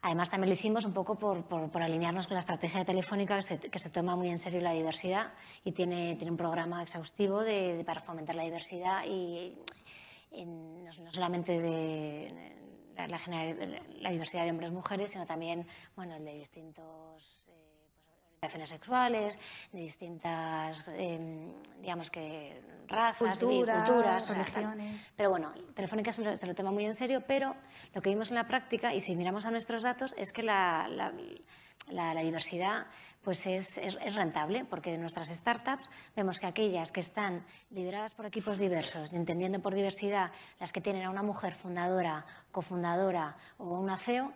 Además, 0.02 0.30
también 0.30 0.48
lo 0.50 0.54
hicimos 0.54 0.84
un 0.84 0.92
poco 0.92 1.16
por, 1.16 1.82
alinearnos 1.82 2.26
con 2.26 2.34
la 2.34 2.40
estrategia 2.40 2.80
de 2.80 2.86
Telefónica, 2.86 3.36
que 3.36 3.42
se, 3.42 3.58
que 3.58 3.78
se, 3.78 3.90
toma 3.90 4.14
muy 4.14 4.28
en 4.28 4.38
serio 4.38 4.60
la 4.60 4.72
diversidad 4.72 5.32
y 5.64 5.72
tiene, 5.72 6.14
tiene 6.16 6.30
un 6.30 6.36
programa 6.36 6.82
exhaustivo 6.82 7.42
de, 7.42 7.82
para 7.84 8.00
fomentar 8.00 8.36
la 8.36 8.44
diversidad 8.44 9.04
y 9.06 9.56
no, 10.44 11.12
solamente 11.12 11.60
de 11.60 12.58
la, 12.96 13.06
la, 14.00 14.10
diversidad 14.10 14.44
de 14.44 14.50
hombres 14.50 14.70
y 14.70 14.74
mujeres, 14.74 15.10
sino 15.10 15.26
también 15.26 15.66
bueno, 15.96 16.16
el 16.16 16.24
de 16.24 16.34
distintos 16.34 17.37
orientaciones 18.38 18.68
sexuales, 18.68 19.38
de 19.72 19.80
distintas, 19.80 20.86
em, 20.96 21.52
digamos 21.80 22.10
que, 22.10 22.60
razas, 22.86 23.40
culturas, 23.40 24.28
religiones. 24.28 25.10
pero 25.16 25.30
bueno, 25.30 25.52
Telefónica 25.74 26.12
se 26.12 26.46
lo, 26.46 26.54
toma 26.54 26.70
muy 26.70 26.84
en 26.84 26.94
serio, 26.94 27.22
pero 27.26 27.54
lo 27.92 28.00
que 28.00 28.10
vimos 28.10 28.30
en 28.30 28.36
la 28.36 28.46
práctica, 28.46 28.94
y 28.94 29.00
si 29.00 29.14
miramos 29.16 29.44
a 29.44 29.50
nuestros 29.50 29.82
datos, 29.82 30.14
es 30.16 30.32
que 30.32 30.42
la, 30.42 30.88
la, 31.88 32.22
diversidad 32.22 32.86
pues 33.22 33.46
es, 33.46 33.76
es, 33.78 34.14
rentable, 34.14 34.64
porque 34.64 34.92
de 34.92 34.98
nuestras 34.98 35.28
startups 35.28 35.90
vemos 36.16 36.38
que 36.38 36.46
aquellas 36.46 36.92
que 36.92 37.00
están 37.00 37.44
lideradas 37.70 38.14
por 38.14 38.24
equipos 38.24 38.56
diversos, 38.56 39.12
entendiendo 39.12 39.60
por 39.60 39.74
diversidad 39.74 40.30
las 40.60 40.72
que 40.72 40.80
tienen 40.80 41.02
a 41.02 41.10
una 41.10 41.22
mujer 41.22 41.52
fundadora, 41.52 42.24
cofundadora 42.52 43.36
o 43.58 43.78
una 43.78 43.98
CEO, 43.98 44.32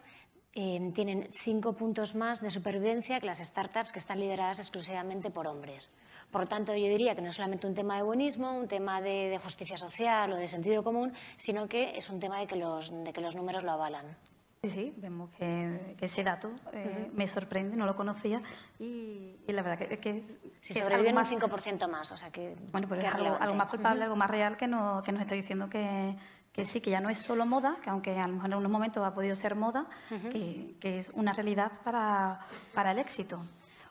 tienen 0.52 1.28
cinco 1.32 1.72
puntos 1.74 2.14
más 2.14 2.40
de 2.40 2.50
supervivencia 2.50 3.20
que 3.20 3.26
las 3.26 3.38
startups 3.38 3.90
que 3.90 3.98
están 3.98 4.20
lideradas 4.20 4.58
exclusivamente 4.58 5.30
por 5.30 5.46
hombres. 5.46 5.90
Por 6.30 6.42
lo 6.42 6.46
tanto, 6.46 6.74
yo 6.74 6.88
diría 6.88 7.14
que 7.14 7.20
no 7.20 7.28
es 7.28 7.34
solamente 7.34 7.66
un 7.66 7.74
tema 7.74 7.96
de 7.96 8.02
buenismo, 8.02 8.56
un 8.56 8.66
tema 8.66 9.02
de, 9.02 9.38
justicia 9.42 9.76
social 9.76 10.32
o 10.32 10.36
de 10.36 10.48
sentido 10.48 10.82
común, 10.82 11.12
sino 11.36 11.68
que 11.68 11.96
es 11.96 12.08
un 12.08 12.20
tema 12.20 12.40
de 12.40 12.46
que 12.46 12.56
los, 12.56 12.90
de 13.04 13.12
que 13.12 13.20
los 13.20 13.36
números 13.36 13.64
lo 13.64 13.72
avalan. 13.72 14.16
Sí, 14.64 14.70
sí, 14.70 14.94
vemos 14.96 15.28
que, 15.30 15.96
ese 16.00 16.22
dato 16.22 16.52
eh, 16.72 17.10
me 17.12 17.26
sorprende, 17.26 17.76
no 17.76 17.84
lo 17.84 17.96
conocía 17.96 18.40
y, 18.78 19.34
la 19.48 19.60
verdad 19.60 19.88
que, 19.88 19.98
que, 19.98 20.24
si 20.60 20.72
sobreviven 20.72 21.18
un 21.18 21.24
5% 21.24 21.88
más, 21.88 22.12
o 22.12 22.16
sea 22.16 22.30
que... 22.30 22.56
Bueno, 22.70 22.86
pero 22.88 23.00
es 23.00 23.12
algo, 23.12 23.54
más 23.54 23.68
palpable, 23.68 24.04
algo 24.04 24.14
más 24.14 24.30
real 24.30 24.56
que, 24.56 24.68
no, 24.68 25.02
que 25.04 25.10
nos 25.10 25.22
está 25.22 25.34
diciendo 25.34 25.68
que, 25.68 26.16
que 26.52 26.64
sí, 26.64 26.80
que 26.80 26.90
ya 26.90 27.00
no 27.00 27.08
es 27.08 27.18
solo 27.18 27.46
moda, 27.46 27.76
que 27.82 27.90
aunque 27.90 28.18
a 28.18 28.26
lo 28.26 28.34
mejor 28.34 28.50
en 28.50 28.56
unos 28.58 28.70
momentos 28.70 29.04
ha 29.04 29.14
podido 29.14 29.34
ser 29.34 29.54
moda, 29.54 29.86
que, 30.30 30.76
es 30.82 31.08
una 31.14 31.32
realidad 31.32 31.72
para, 31.82 32.40
para, 32.74 32.92
el 32.92 32.98
éxito. 32.98 33.42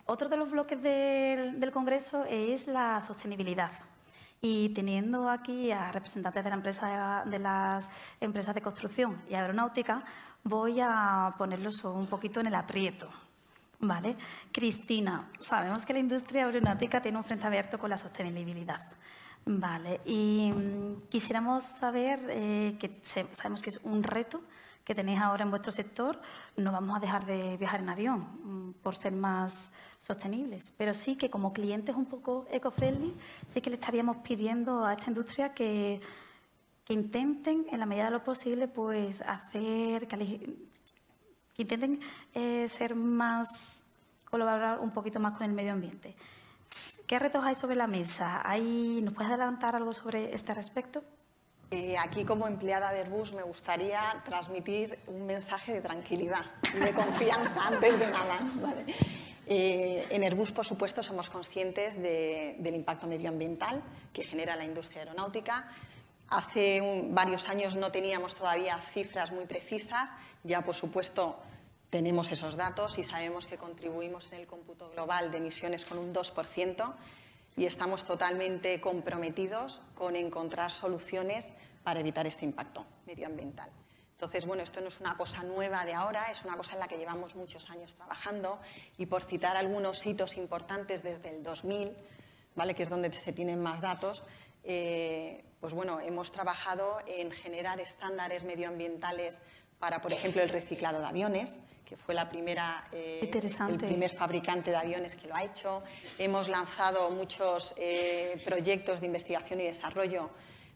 Otro 0.06 0.30
de 0.30 0.38
los 0.38 0.52
bloques 0.52 0.82
del, 0.82 1.60
del, 1.60 1.72
Congreso 1.72 2.24
es 2.26 2.68
la 2.68 3.02
sostenibilidad. 3.02 3.72
Y 4.42 4.70
teniendo 4.70 5.30
aquí 5.30 5.72
a 5.72 5.92
representantes 5.92 6.44
de, 6.44 6.50
la 6.50 6.56
empresa, 6.56 7.24
de 7.26 7.40
las 7.40 7.90
empresas 8.20 8.54
de 8.54 8.62
construcción 8.62 9.22
y 9.30 9.34
aeronáutica, 9.34 10.04
voy 10.44 10.80
a 10.82 11.34
ponerlos 11.38 11.84
un 11.84 12.08
poquito 12.08 12.40
en 12.40 12.48
el 12.48 12.56
aprieto. 12.56 13.10
¿Vale? 13.80 14.16
Cristina, 14.52 15.30
sabemos 15.40 15.86
que 15.86 15.94
la 15.94 16.00
industria 16.00 16.46
aeronáutica 16.46 17.02
tiene 17.02 17.18
un 17.18 17.24
frente 17.24 17.48
abierto 17.48 17.80
con 17.80 17.90
la 17.90 17.98
sostenibilidad. 17.98 18.82
Vale, 19.46 20.00
y 20.06 20.52
mm, 20.52 21.08
quisiéramos 21.10 21.64
saber, 21.64 22.20
eh, 22.30 22.76
que 22.80 23.00
sabemos 23.02 23.62
que 23.62 23.72
es 23.72 23.80
un 23.84 24.04
reto 24.04 24.42
que 24.84 24.96
tenéis 24.96 25.20
ahora 25.20 25.44
en 25.44 25.50
vuestro 25.50 25.72
sector, 25.72 26.20
no 26.58 26.72
vamos 26.72 26.98
a 26.98 27.00
dejar 27.00 27.26
de 27.26 27.58
viajar 27.58 27.82
en 27.82 27.90
avión 27.90 28.20
mm, 28.20 28.72
por 28.84 28.96
ser 28.96 29.14
más 29.14 29.72
sostenibles, 29.98 30.74
pero 30.78 30.94
sí 30.94 31.16
que 31.16 31.30
como 31.30 31.54
clientes 31.54 31.96
un 31.96 32.06
poco 32.06 32.46
eco-friendly, 32.52 33.14
sí 33.48 33.62
que 33.62 33.70
le 33.70 33.76
estaríamos 33.76 34.18
pidiendo 34.18 34.86
a 34.86 34.94
esta 34.94 35.10
industria 35.10 35.54
que, 35.54 36.02
que 36.86 36.94
intenten, 36.94 37.66
en 37.72 37.80
la 37.80 37.86
medida 37.86 38.06
de 38.06 38.12
lo 38.12 38.24
posible, 38.24 38.68
pues 38.68 39.22
hacer, 39.22 40.08
que, 40.08 40.56
intenten 41.58 42.00
eh, 42.34 42.68
ser 42.68 42.96
más, 42.96 43.84
colaborar 44.26 44.80
un 44.80 44.92
poquito 44.92 45.20
más 45.20 45.34
con 45.34 45.44
el 45.44 45.54
medio 45.54 45.74
ambiente. 45.74 46.16
¿Qué 47.12 47.20
retos 47.20 47.44
hay 47.44 47.56
sobre 47.56 47.76
la 47.76 47.88
mesa? 47.88 48.42
¿Nos 49.02 49.14
puedes 49.14 49.30
adelantar 49.30 49.76
algo 49.76 49.92
sobre 49.92 50.34
este 50.34 50.54
respecto? 50.54 51.04
Eh, 51.70 51.98
aquí 51.98 52.24
como 52.24 52.48
empleada 52.48 52.94
de 52.94 53.00
Airbus 53.00 53.34
me 53.34 53.44
gustaría 53.44 54.22
transmitir 54.24 54.98
un 55.08 55.26
mensaje 55.26 55.74
de 55.74 55.82
tranquilidad 55.82 56.46
y 56.74 56.80
de 56.80 56.94
confianza 56.94 57.68
antes 57.68 58.00
de 58.00 58.08
nada. 58.08 58.40
Eh, 59.46 60.06
en 60.10 60.24
Airbus, 60.24 60.54
por 60.54 60.66
supuesto, 60.66 61.04
somos 61.04 61.30
conscientes 61.30 62.02
del 62.02 62.76
impacto 62.76 63.08
medioambiental 63.08 63.84
que 64.14 64.24
genera 64.24 64.56
la 64.56 64.64
industria 64.64 65.02
aeronáutica. 65.02 65.70
Hace 66.30 67.10
varios 67.10 67.50
años 67.50 67.76
no 67.76 67.92
teníamos 67.92 68.36
todavía 68.36 68.78
cifras 68.80 69.34
muy 69.34 69.46
precisas. 69.48 70.16
Ya, 70.46 70.62
por 70.62 70.76
supuesto, 70.76 71.38
tenemos 71.92 72.32
esos 72.32 72.56
datos 72.56 72.98
y 72.98 73.04
sabemos 73.04 73.46
que 73.46 73.58
contribuimos 73.58 74.32
en 74.32 74.40
el 74.40 74.48
cómputo 74.48 74.90
global 74.92 75.30
de 75.30 75.38
emisiones 75.38 75.86
con 75.86 76.00
un 76.00 76.14
2% 76.14 76.94
y 77.58 77.66
estamos 77.66 78.06
totalmente 78.06 78.80
comprometidos 78.80 79.82
con 79.94 80.16
encontrar 80.16 80.72
soluciones 80.72 81.54
para 81.84 82.00
evitar 82.00 82.26
este 82.26 82.46
impacto 82.46 82.86
medioambiental. 83.06 83.70
Entonces, 84.14 84.46
bueno, 84.46 84.64
esto 84.64 84.80
no 84.80 84.88
es 84.88 85.02
una 85.02 85.18
cosa 85.18 85.44
nueva 85.44 85.84
de 85.84 85.94
ahora, 85.94 86.32
es 86.32 86.46
una 86.46 86.56
cosa 86.56 86.74
en 86.74 86.80
la 86.80 86.88
que 86.88 86.98
llevamos 86.98 87.36
muchos 87.36 87.70
años 87.70 87.94
trabajando 87.96 88.60
y 88.98 89.08
por 89.08 89.26
citar 89.26 89.58
algunos 89.58 90.06
hitos 90.06 90.38
importantes 90.38 91.04
desde 91.04 91.36
el 91.36 91.44
2000, 91.44 91.92
¿vale? 92.56 92.74
que 92.74 92.84
es 92.84 92.90
donde 92.90 93.12
se 93.12 93.34
tienen 93.34 93.62
más 93.62 93.82
datos, 93.82 94.24
eh, 94.64 95.44
pues 95.60 95.74
bueno, 95.74 96.00
hemos 96.00 96.32
trabajado 96.32 97.00
en 97.06 97.32
generar 97.32 97.82
estándares 97.82 98.46
medioambientales 98.46 99.42
para, 99.78 100.02
por 100.02 100.14
ejemplo, 100.14 100.42
el 100.42 100.50
reciclado 100.50 101.00
de 101.00 101.08
aviones, 101.08 101.60
que 101.92 101.98
fue 101.98 102.16
la 102.16 102.30
primera, 102.30 102.86
eh, 102.94 103.30
el 103.68 103.78
primer 103.78 104.12
fabricante 104.12 104.72
de 104.72 104.78
aviones 104.78 105.18
que 105.18 105.28
lo 105.28 105.36
ha 105.36 105.44
hecho. 105.44 105.84
Hemos 106.18 106.48
lanzado 106.48 107.10
muchos 107.10 107.74
eh, 107.76 108.42
proyectos 108.46 109.02
de 109.02 109.08
investigación 109.08 109.60
y 109.60 109.66
desarrollo 109.66 110.30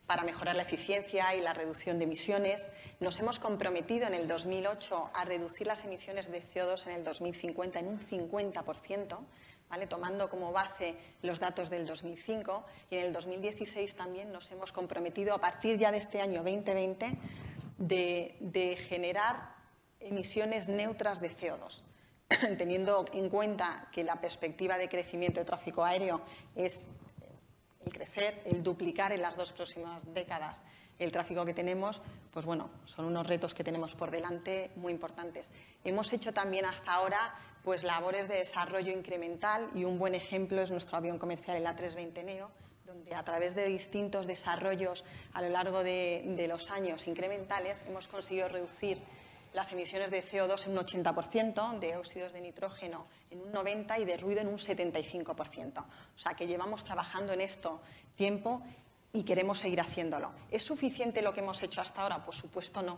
para 0.08 0.23
mejorar 0.25 0.58
la 0.58 0.63
eficiencia 0.63 1.34
y 1.34 1.39
la 1.39 1.54
reducción 1.54 1.99
de 1.99 2.04
emisiones. 2.04 2.69
Nos 2.99 3.17
hemos 3.21 3.39
comprometido 3.39 4.08
en 4.08 4.13
el 4.13 4.28
2008 4.28 5.12
a 5.13 5.23
reducir 5.23 5.67
las 5.67 5.86
emisiones 5.86 6.30
de 6.30 6.43
CO2 6.43 6.86
en 6.88 6.91
el 6.91 7.06
2050 7.06 7.80
en 7.80 7.88
un 7.88 7.99
50%, 8.01 9.17
¿vale? 9.69 9.88
tomando 9.88 10.30
como 10.30 10.51
base 10.51 10.97
los 11.21 11.39
datos 11.39 11.69
del 11.69 11.86
2005. 11.86 12.65
Y 12.89 12.97
en 12.97 13.06
el 13.06 13.13
2016 13.13 13.95
también 13.95 14.34
nos 14.34 14.51
hemos 14.51 14.73
comprometido, 14.73 15.34
a 15.34 15.39
partir 15.39 15.78
ya 15.78 15.93
de 15.93 15.99
este 15.99 16.19
año 16.19 16.43
2020, 16.43 17.17
de, 17.78 18.36
de 18.41 18.75
generar 18.75 19.55
emisiones 20.06 20.68
neutras 20.68 21.20
de 21.20 21.36
CO2 21.36 21.82
teniendo 22.58 23.06
en 23.13 23.30
cuenta 23.30 23.88
que 23.91 24.04
la 24.04 24.22
perspectiva 24.22 24.78
de 24.78 24.89
crecimiento 24.89 25.39
de 25.39 25.46
tráfico 25.46 25.84
aéreo 25.84 26.22
es 26.56 26.89
el 27.86 27.94
crecer, 27.94 28.41
el 28.46 28.63
duplicar 28.63 29.12
en 29.12 29.22
las 29.22 29.36
dos 29.36 29.54
próximas 29.54 30.13
décadas 30.13 30.63
el 31.00 31.12
tráfico 31.12 31.44
que 31.46 31.54
tenemos, 31.54 32.02
pues 32.32 32.46
bueno, 32.46 32.70
son 32.86 33.06
unos 33.06 33.28
retos 33.28 33.54
que 33.54 33.63
tenemos 33.63 33.96
por 33.96 34.12
delante 34.12 34.72
muy 34.76 34.94
importantes. 34.94 35.52
Hemos 35.84 36.13
hecho 36.13 36.34
también 36.34 36.65
hasta 36.65 36.94
ahora 36.94 37.36
pues 37.63 37.84
labores 37.84 38.28
de 38.28 38.36
desarrollo 38.36 38.91
incremental 38.91 39.70
y 39.74 39.84
un 39.84 39.98
buen 39.98 40.15
ejemplo 40.15 40.62
es 40.62 40.72
nuestro 40.72 40.98
avión 40.98 41.18
comercial, 41.18 41.58
el 41.58 41.65
A320 41.65 42.24
Neo, 42.24 42.52
donde 42.86 43.15
a 43.15 43.24
través 43.24 43.56
de 43.56 43.65
distintos 43.65 44.28
desarrollos 44.28 45.04
a 45.34 45.41
lo 45.41 45.50
largo 45.50 45.84
de, 45.84 46.24
de 46.26 46.48
los 46.48 46.70
años 46.70 47.08
incrementales 47.08 47.84
hemos 47.88 48.08
conseguido 48.08 48.48
reducir 48.48 49.02
las 49.56 49.72
emisiones 49.72 50.12
de 50.12 50.22
CO2 50.22 50.65
en 50.65 50.78
un 50.78 50.84
80%, 50.84 51.80
de 51.80 51.96
óxidos 51.96 52.34
de 52.34 52.41
nitrógeno 52.41 53.08
en 53.32 53.41
un 53.41 53.54
90% 53.54 54.02
y 54.02 54.06
de 54.06 54.18
ruido 54.18 54.41
en 54.41 54.50
un 54.50 54.58
75%. 54.58 55.80
O 55.80 56.20
sea 56.20 56.34
que 56.34 56.46
llevamos 56.46 56.84
trabajando 56.84 57.32
en 57.32 57.39
esto 57.39 57.82
tiempo 58.15 58.62
y 59.13 59.24
queremos 59.24 59.60
seguir 59.60 59.80
haciéndolo. 59.80 60.34
¿Es 60.52 60.63
suficiente 60.63 61.22
lo 61.22 61.34
que 61.34 61.39
hemos 61.39 61.63
hecho 61.63 61.80
hasta 61.80 62.02
ahora? 62.02 62.26
Por 62.26 62.36
supuesto 62.36 62.82
no. 62.82 62.98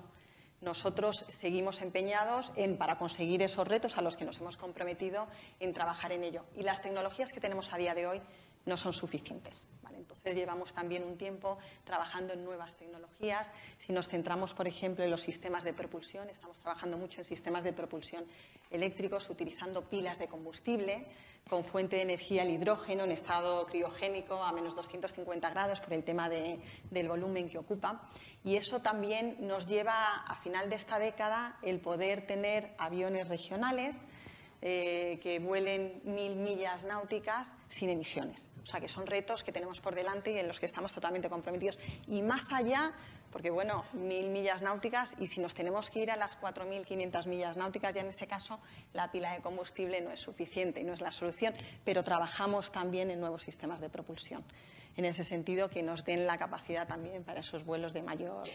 Nosotros 0.60 1.26
seguimos 1.28 1.84
empeñados 1.84 2.52
en, 2.56 2.76
para 2.78 2.98
conseguir 2.98 3.43
esos 3.43 3.67
retos 3.67 4.00
a 4.00 4.02
los 4.02 4.17
que 4.17 4.26
nos 4.26 4.39
hemos 4.39 4.58
comprometido, 4.58 5.28
en 5.60 5.74
trabajar 5.74 6.12
en 6.12 6.24
ello. 6.24 6.43
Y 6.56 6.63
las 6.63 6.82
tecnologías 6.82 7.32
que 7.32 7.39
tenemos 7.39 7.72
a 7.72 7.78
día 7.78 7.93
de 7.93 8.08
hoy 8.08 8.22
no 8.65 8.78
son 8.78 8.93
suficientes. 8.93 9.67
Entonces 10.08 10.38
llevamos 10.38 10.74
también 10.74 11.04
un 11.04 11.17
tiempo 11.17 11.58
trabajando 11.84 12.34
en 12.34 12.46
nuevas 12.46 12.76
tecnologías. 12.76 13.52
Si 13.78 13.91
nos 13.91 14.08
centramos, 14.08 14.54
por 14.54 14.65
ejemplo, 14.65 15.04
en 15.04 15.12
los 15.12 15.22
sistemas 15.22 15.65
de 15.65 15.74
propulsión, 15.74 16.30
estamos 16.30 16.58
trabajando 16.60 16.98
mucho 16.98 17.20
en 17.20 17.26
sistemas 17.26 17.65
de 17.65 17.74
propulsión 17.74 18.26
eléctricos 18.72 19.30
utilizando 19.30 19.82
pilas 19.82 20.17
de 20.17 20.28
combustible 20.30 21.06
con 21.50 21.63
fuente 21.63 21.98
de 21.98 22.04
energía 22.04 22.43
el 22.43 22.52
hidrógeno 22.52 23.04
en 23.04 23.12
estado 23.12 23.65
criogénico 23.65 24.41
a 24.41 24.52
menos 24.54 24.76
250 24.76 25.50
grados 25.50 25.82
por 25.82 25.93
el 25.93 26.04
tema 26.04 26.30
del 26.30 27.08
volumen 27.08 27.50
que 27.50 27.58
ocupa. 27.58 28.10
Y 28.46 28.56
eso 28.56 28.82
también 28.82 29.36
nos 29.41 29.65
lleva 29.65 30.22
a 30.22 30.36
final 30.38 30.70
de 30.70 30.78
esta 30.78 31.00
década 31.00 31.58
el 31.63 31.82
poder 31.82 32.26
tener 32.26 32.74
aviones 32.78 33.28
regionales 33.28 34.04
eh, 34.62 35.20
que 35.22 35.38
vuelen 35.39 36.02
mil 36.04 36.36
millas 36.36 36.84
náuticas 36.84 37.56
sin 37.67 37.89
emisiones. 37.89 38.50
O 38.63 38.65
sea, 38.65 38.80
que 38.80 38.88
son 38.88 39.06
retos 39.06 39.43
que 39.43 39.52
tenemos 39.52 39.80
por 39.82 39.93
delante 39.93 40.32
y 40.32 40.39
en 40.39 40.48
los 40.48 40.60
que 40.60 40.65
estamos 40.65 40.91
totalmente 40.93 41.30
comprometidos. 41.30 41.78
Y 42.08 42.24
más 42.24 42.52
allá, 42.52 42.91
porque 43.32 43.52
bueno, 43.52 43.86
mil 43.93 44.30
millas 44.30 44.63
náuticas 44.63 45.15
y 45.20 45.28
si 45.28 45.41
nos 45.41 45.54
tenemos 45.54 45.91
que 45.91 46.00
ir 46.00 46.12
a 46.12 46.17
las 46.17 46.39
4.500 46.39 47.28
millas 47.28 47.56
náuticas, 47.56 47.93
ya 47.93 48.02
en 48.02 48.08
ese 48.08 48.26
caso 48.26 48.60
la 48.93 49.12
pila 49.12 49.34
de 49.34 49.41
combustible 49.41 50.02
no 50.02 50.12
es 50.12 50.20
suficiente 50.20 50.82
y 50.82 50.84
no 50.84 50.93
es 50.93 51.02
la 51.02 51.12
solución, 51.12 51.54
pero 51.86 52.04
trabajamos 52.04 52.72
también 52.72 53.12
en 53.12 53.20
nuevos 53.20 53.43
sistemas 53.43 53.80
de 53.80 53.89
propulsión. 53.89 54.43
En 54.96 55.06
ese 55.06 55.24
sentido, 55.24 55.70
que 55.70 55.84
nos 55.84 56.04
den 56.04 56.26
la 56.26 56.39
capacidad 56.39 56.88
también 56.88 57.24
para 57.24 57.41
esos 57.41 57.63
vuelos 57.63 57.93
de 57.93 58.02
mayor 58.02 58.48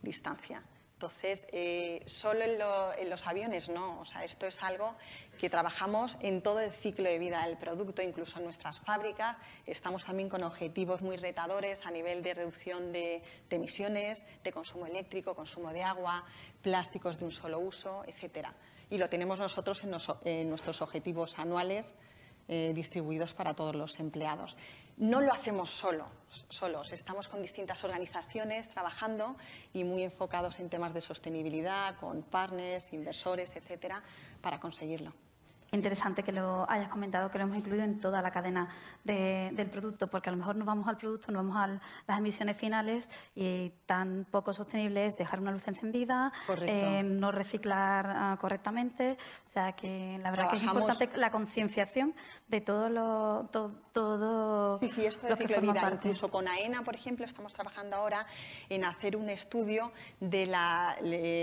distancia. 0.00 0.62
Entonces, 1.00 1.46
eh, 1.50 2.02
solo 2.04 2.44
en, 2.44 3.08
los 3.08 3.26
aviones 3.26 3.70
no, 3.70 4.00
o 4.00 4.04
sea, 4.04 4.22
esto 4.22 4.46
es 4.46 4.62
algo 4.62 4.96
que 5.40 5.48
trabajamos 5.48 6.18
en 6.20 6.42
todo 6.42 6.60
el 6.60 6.70
ciclo 6.70 7.08
de 7.08 7.18
vida 7.18 7.42
del 7.46 7.56
producto, 7.56 8.02
incluso 8.02 8.36
en 8.36 8.44
nuestras 8.44 8.80
fábricas. 8.80 9.40
Estamos 9.64 10.04
también 10.04 10.28
con 10.28 10.42
objetivos 10.42 11.00
muy 11.00 11.16
retadores 11.16 11.86
a 11.86 11.90
nivel 11.90 12.22
de 12.22 12.34
reducción 12.34 12.92
de, 12.92 13.22
emisiones, 13.48 14.26
de 14.44 14.52
consumo 14.52 14.84
eléctrico, 14.84 15.34
consumo 15.34 15.72
de 15.72 15.82
agua, 15.82 16.22
plásticos 16.60 17.18
de 17.18 17.24
un 17.24 17.30
solo 17.30 17.60
uso, 17.60 18.04
etcétera. 18.06 18.54
Y 18.90 18.98
lo 18.98 19.08
tenemos 19.08 19.40
nosotros 19.40 19.82
en, 20.24 20.50
nuestros 20.50 20.82
objetivos 20.82 21.38
anuales 21.38 21.94
eh, 22.46 22.72
distribuidos 22.74 23.32
para 23.32 23.54
todos 23.54 23.74
los 23.74 23.98
empleados. 24.00 24.54
No 25.00 25.22
lo 25.22 25.32
hacemos 25.32 25.70
solo, 25.70 26.04
solos, 26.50 26.92
estamos 26.92 27.26
con 27.26 27.40
distintas 27.40 27.84
organizaciones 27.84 28.68
trabajando 28.68 29.34
y 29.72 29.82
muy 29.82 30.02
enfocados 30.02 30.60
en 30.60 30.68
temas 30.68 30.92
de 30.92 31.00
sostenibilidad, 31.00 31.96
con 31.96 32.22
partners, 32.22 32.92
inversores, 32.92 33.56
etcétera, 33.56 34.02
para 34.42 34.60
conseguirlo. 34.60 35.14
Interesante 35.72 36.22
que 36.22 36.32
lo 36.32 36.68
hayas 36.68 36.88
comentado, 36.88 37.30
que 37.30 37.38
lo 37.38 37.44
hemos 37.44 37.56
incluido 37.56 37.84
en 37.84 38.00
toda 38.00 38.20
la 38.22 38.30
cadena 38.30 38.68
del 39.04 39.70
producto, 39.70 40.08
porque 40.08 40.28
a 40.28 40.32
lo 40.32 40.38
mejor 40.38 40.56
nos 40.56 40.66
vamos 40.66 40.88
al 40.88 40.96
producto, 40.96 41.30
nos 41.30 41.46
vamos 41.46 41.56
a 41.56 41.80
las 42.06 42.18
emisiones 42.18 42.56
finales 42.56 43.08
y 43.34 43.70
tan 43.86 44.26
poco 44.30 44.52
sostenible 44.52 45.06
es 45.06 45.16
dejar 45.16 45.40
una 45.40 45.52
luz 45.52 45.66
encendida, 45.68 46.32
eh, 46.62 47.02
no 47.04 47.30
reciclar 47.30 48.06
ah, 48.08 48.38
correctamente. 48.40 49.16
O 49.46 49.48
sea 49.48 49.72
que 49.72 50.18
la 50.22 50.30
verdad 50.30 50.50
que 50.50 50.56
es 50.56 50.62
importante 50.62 51.16
la 51.16 51.30
concienciación 51.30 52.14
de 52.48 52.60
todo 52.60 52.88
lo. 52.88 53.48
todo 53.92 54.78
sí, 54.78 54.88
sí, 54.88 55.06
esto 55.06 55.26
de 55.26 55.36
ciclo 55.36 55.60
vida. 55.60 55.90
Incluso 55.92 56.30
con 56.30 56.48
AENA, 56.48 56.82
por 56.82 56.94
ejemplo, 56.94 57.24
estamos 57.24 57.54
trabajando 57.54 57.96
ahora 57.96 58.26
en 58.68 58.84
hacer 58.84 59.16
un 59.16 59.28
estudio 59.28 59.92
de 60.18 60.46
la, 60.46 60.96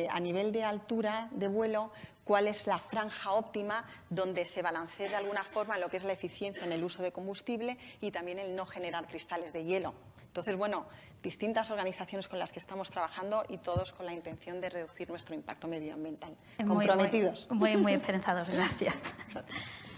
a 0.09 0.19
nivel 0.19 0.51
de 0.51 0.63
altura 0.63 1.29
de 1.31 1.47
vuelo 1.47 1.91
cuál 2.27 2.47
es 2.47 2.67
la 2.67 2.77
franja 2.77 3.31
óptima 3.31 3.85
donde 4.09 4.43
se 4.43 4.61
balancee 4.61 5.07
de 5.07 5.15
alguna 5.15 5.45
forma 5.45 5.77
lo 5.77 5.87
que 5.87 5.95
es 5.95 6.03
la 6.03 6.11
eficiencia 6.11 6.65
en 6.65 6.73
el 6.73 6.83
uso 6.83 7.01
de 7.01 7.13
combustible 7.13 7.77
y 8.01 8.11
también 8.11 8.37
el 8.37 8.53
no 8.53 8.65
generar 8.65 9.07
cristales 9.07 9.53
de 9.53 9.63
hielo. 9.63 9.93
Entonces, 10.25 10.57
bueno, 10.57 10.85
distintas 11.23 11.71
organizaciones 11.71 12.27
con 12.27 12.37
las 12.37 12.51
que 12.51 12.59
estamos 12.59 12.91
trabajando 12.91 13.45
y 13.47 13.57
todos 13.57 13.93
con 13.93 14.05
la 14.05 14.13
intención 14.13 14.59
de 14.59 14.69
reducir 14.69 15.09
nuestro 15.09 15.33
impacto 15.33 15.69
medioambiental. 15.69 16.35
Comprometidos. 16.67 17.47
Muy, 17.49 17.77
muy, 17.77 17.93
esperanzados, 17.93 18.49
gracias. 18.49 19.13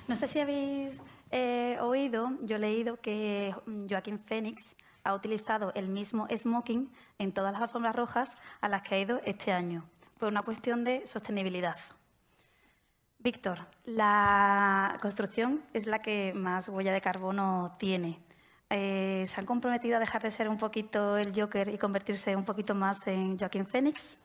No 0.07 0.15
sé 0.15 0.27
si 0.27 0.39
habéis 0.39 1.01
eh, 1.31 1.77
oído, 1.81 2.31
yo 2.41 2.55
he 2.55 2.59
leído 2.59 2.97
que 2.97 3.53
Joaquín 3.89 4.19
Fénix 4.19 4.75
ha 5.03 5.13
utilizado 5.13 5.71
el 5.75 5.87
mismo 5.87 6.27
smoking 6.35 6.91
en 7.17 7.33
todas 7.33 7.53
las 7.53 7.61
alfombras 7.63 7.95
rojas 7.95 8.37
a 8.61 8.69
las 8.69 8.83
que 8.83 8.95
ha 8.95 8.99
ido 8.99 9.19
este 9.25 9.51
año, 9.51 9.85
por 10.19 10.29
una 10.29 10.41
cuestión 10.41 10.83
de 10.83 11.05
sostenibilidad. 11.05 11.77
Víctor, 13.21 13.59
la 13.83 14.95
construcción 15.01 15.61
es 15.73 15.87
la 15.87 15.99
que 15.99 16.31
más 16.33 16.69
huella 16.69 16.93
de 16.93 17.01
carbono 17.01 17.75
tiene. 17.77 18.17
Eh, 18.69 19.25
¿Se 19.27 19.41
han 19.41 19.45
comprometido 19.45 19.97
a 19.97 19.99
dejar 19.99 20.21
de 20.21 20.31
ser 20.31 20.47
un 20.47 20.57
poquito 20.57 21.17
el 21.17 21.33
Joker 21.35 21.67
y 21.67 21.77
convertirse 21.77 22.33
un 22.33 22.45
poquito 22.45 22.73
más 22.75 23.05
en 23.07 23.37
Joaquín 23.37 23.67
Phoenix? 23.67 24.17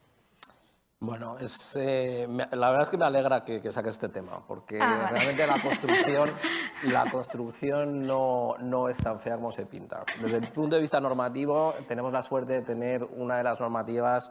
Bueno, 1.01 1.37
es, 1.39 1.77
eh, 1.77 2.29
la 2.29 2.69
verdad 2.69 2.83
es 2.83 2.91
que 2.91 2.97
me 2.97 3.05
alegra 3.05 3.41
que, 3.41 3.61
saques 3.73 3.95
este 3.95 4.11
tema, 4.11 4.47
porque 4.47 4.79
ah, 4.81 5.09
realmente 5.11 5.45
la 5.45 5.61
construcción, 5.61 6.31
la 6.85 7.11
construcción 7.11 8.07
no, 8.07 8.57
no, 8.61 8.89
es 8.89 8.99
tan 8.99 9.19
fea 9.19 9.35
como 9.35 9.51
se 9.51 9.67
pinta. 9.67 10.05
Desde 10.21 10.37
el 10.37 10.49
punto 10.49 10.77
de 10.77 10.83
vista 10.83 11.01
normativo, 11.01 11.75
tenemos 11.89 12.13
la 12.13 12.23
suerte 12.23 12.53
de 12.53 12.63
tener 12.63 13.03
una 13.03 13.39
de 13.39 13.43
las 13.43 13.61
normativas 13.61 14.31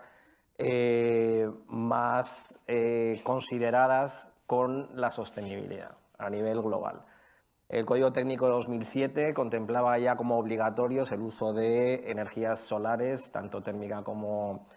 eh, 0.57 1.49
más 1.67 2.59
consideradas 3.23 4.32
con 4.53 4.87
la 4.93 5.09
sostenibilidad 5.09 5.97
a 6.19 6.29
nivel 6.29 6.61
global. 6.61 7.03
El 7.67 7.85
Código 7.85 8.13
Técnico 8.13 8.45
de 8.45 8.51
2007 8.51 9.33
contemplaba 9.33 9.97
ya 9.97 10.15
como 10.15 10.37
obligatorios 10.37 11.11
el 11.11 11.21
uso 11.21 11.53
de 11.53 12.11
energías 12.11 12.59
solares, 12.59 13.31
tanto 13.31 13.63
térmica 13.63 14.03
como, 14.03 14.67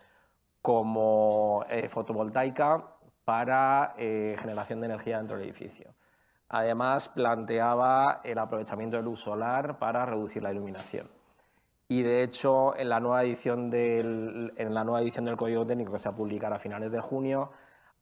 como 0.63 1.63
eh, 1.69 1.89
fotovoltaica, 1.89 2.87
para 3.27 3.93
eh, 3.99 4.35
generación 4.39 4.81
de 4.81 4.87
energía 4.87 5.19
dentro 5.19 5.37
del 5.37 5.45
edificio. 5.45 5.93
Además, 6.49 7.11
planteaba 7.11 8.23
el 8.25 8.39
aprovechamiento 8.39 8.97
de 8.97 9.03
luz 9.03 9.21
solar 9.21 9.79
para 9.79 10.07
reducir 10.07 10.43
la 10.43 10.53
iluminación. 10.53 11.11
Y 11.87 12.01
de 12.01 12.23
hecho, 12.23 12.75
en 12.79 12.89
la 12.89 12.99
nueva 12.99 13.23
edición 13.25 13.69
del, 13.69 14.55
en 14.57 14.73
la 14.73 14.85
nueva 14.85 15.03
edición 15.03 15.27
del 15.27 15.37
Código 15.37 15.67
Técnico 15.67 15.93
que 15.93 15.99
se 15.99 16.09
va 16.09 16.15
a 16.15 16.17
publicar 16.17 16.51
a 16.55 16.59
finales 16.59 16.93
de 16.93 17.01
junio, 17.01 17.51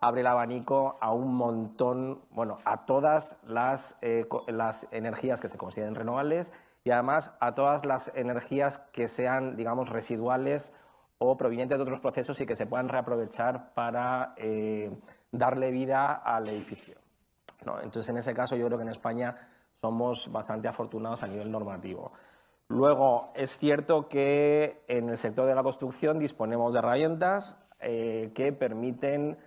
abre 0.01 0.21
el 0.21 0.27
abanico 0.27 0.99
a 1.01 1.13
un 1.13 1.35
montón, 1.35 2.23
bueno, 2.31 2.59
a 2.65 2.85
todas 2.85 3.39
las, 3.47 3.97
eh, 4.03 4.27
las 4.49 4.87
energías 4.93 5.41
que 5.41 5.49
se 5.49 5.59
consideren 5.59 5.95
renovables 5.95 6.53
y 6.85 6.91
además 6.91 7.37
a 7.41 7.55
todas 7.55 7.87
las 7.87 8.13
energías 8.15 8.79
que 8.79 9.09
sean, 9.09 9.57
digamos, 9.57 9.89
residuales 9.89 10.75
o 11.19 11.37
provenientes 11.37 11.79
de 11.79 11.83
otros 11.83 12.01
procesos 12.01 12.41
y 12.41 12.47
que 12.47 12.55
se 12.55 12.67
puedan 12.67 12.89
reaprovechar 12.89 13.73
para 13.73 14.35
eh, 14.37 14.91
darle 15.33 15.71
vida 15.71 16.13
al 16.13 16.49
edificio. 16.49 16.97
Entonces, 17.83 18.09
en 18.11 18.19
ese 18.19 18.35
caso, 18.35 18.57
yo 18.57 18.67
creo 18.67 18.79
que 18.79 18.83
en 18.83 18.91
España 18.91 19.35
somos 19.73 20.31
bastante 20.31 20.69
afortunados 20.69 21.23
a 21.23 21.27
nivel 21.27 21.51
normativo. 21.51 22.13
Luego, 22.69 23.33
es 23.35 23.59
cierto 23.59 24.09
que 24.09 24.85
en 24.89 25.09
el 25.09 25.17
sector 25.17 25.47
de 25.47 25.55
la 25.55 25.63
construcción 25.63 26.19
disponemos 26.19 26.73
de 26.73 26.79
herramientas 26.79 27.59
eh, 27.81 28.31
que 28.35 28.53
permiten 28.53 29.39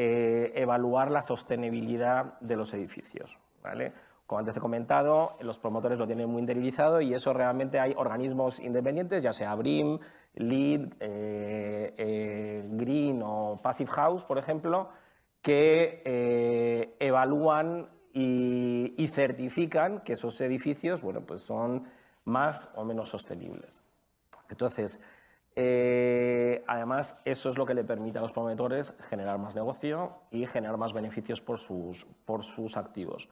eh, 0.00 0.52
evaluar 0.54 1.10
la 1.10 1.22
sostenibilidad 1.22 2.38
de 2.38 2.54
los 2.54 2.72
edificios. 2.72 3.40
¿vale? 3.60 3.92
Como 4.26 4.38
antes 4.38 4.56
he 4.56 4.60
comentado, 4.60 5.36
los 5.40 5.58
promotores 5.58 5.98
lo 5.98 6.06
tienen 6.06 6.30
muy 6.30 6.38
interiorizado 6.38 7.00
y 7.00 7.12
eso 7.12 7.32
realmente 7.32 7.80
hay 7.80 7.94
organismos 7.96 8.60
independientes, 8.60 9.24
ya 9.24 9.32
sea 9.32 9.56
BRIM, 9.56 9.98
LEED, 10.34 10.92
eh, 11.00 11.94
eh, 11.98 12.64
Green 12.70 13.22
o 13.24 13.58
Passive 13.60 13.90
House, 13.90 14.24
por 14.24 14.38
ejemplo, 14.38 14.88
que 15.42 16.94
evalúan 17.00 17.88
y, 18.12 19.08
certifican 19.08 20.00
que 20.02 20.12
esos 20.12 20.40
edificios 20.40 21.02
bueno, 21.02 21.22
pues 21.22 21.42
son 21.42 21.84
más 22.24 22.70
o 22.76 22.84
menos 22.84 23.08
sostenibles. 23.08 23.82
Entonces, 24.48 25.00
además, 26.66 27.20
eso 27.24 27.48
es 27.48 27.58
lo 27.58 27.66
que 27.66 27.74
le 27.74 27.84
permite 27.84 28.18
a 28.18 28.22
los 28.22 28.32
promotores 28.32 28.94
generar 29.08 29.38
más 29.38 29.54
negocio 29.54 30.12
y 30.30 30.46
generar 30.46 30.76
más 30.76 30.92
beneficios 30.92 31.40
por 31.40 31.58
sus, 31.58 32.04
por 32.24 32.44
sus 32.44 32.76
activos. 32.76 33.28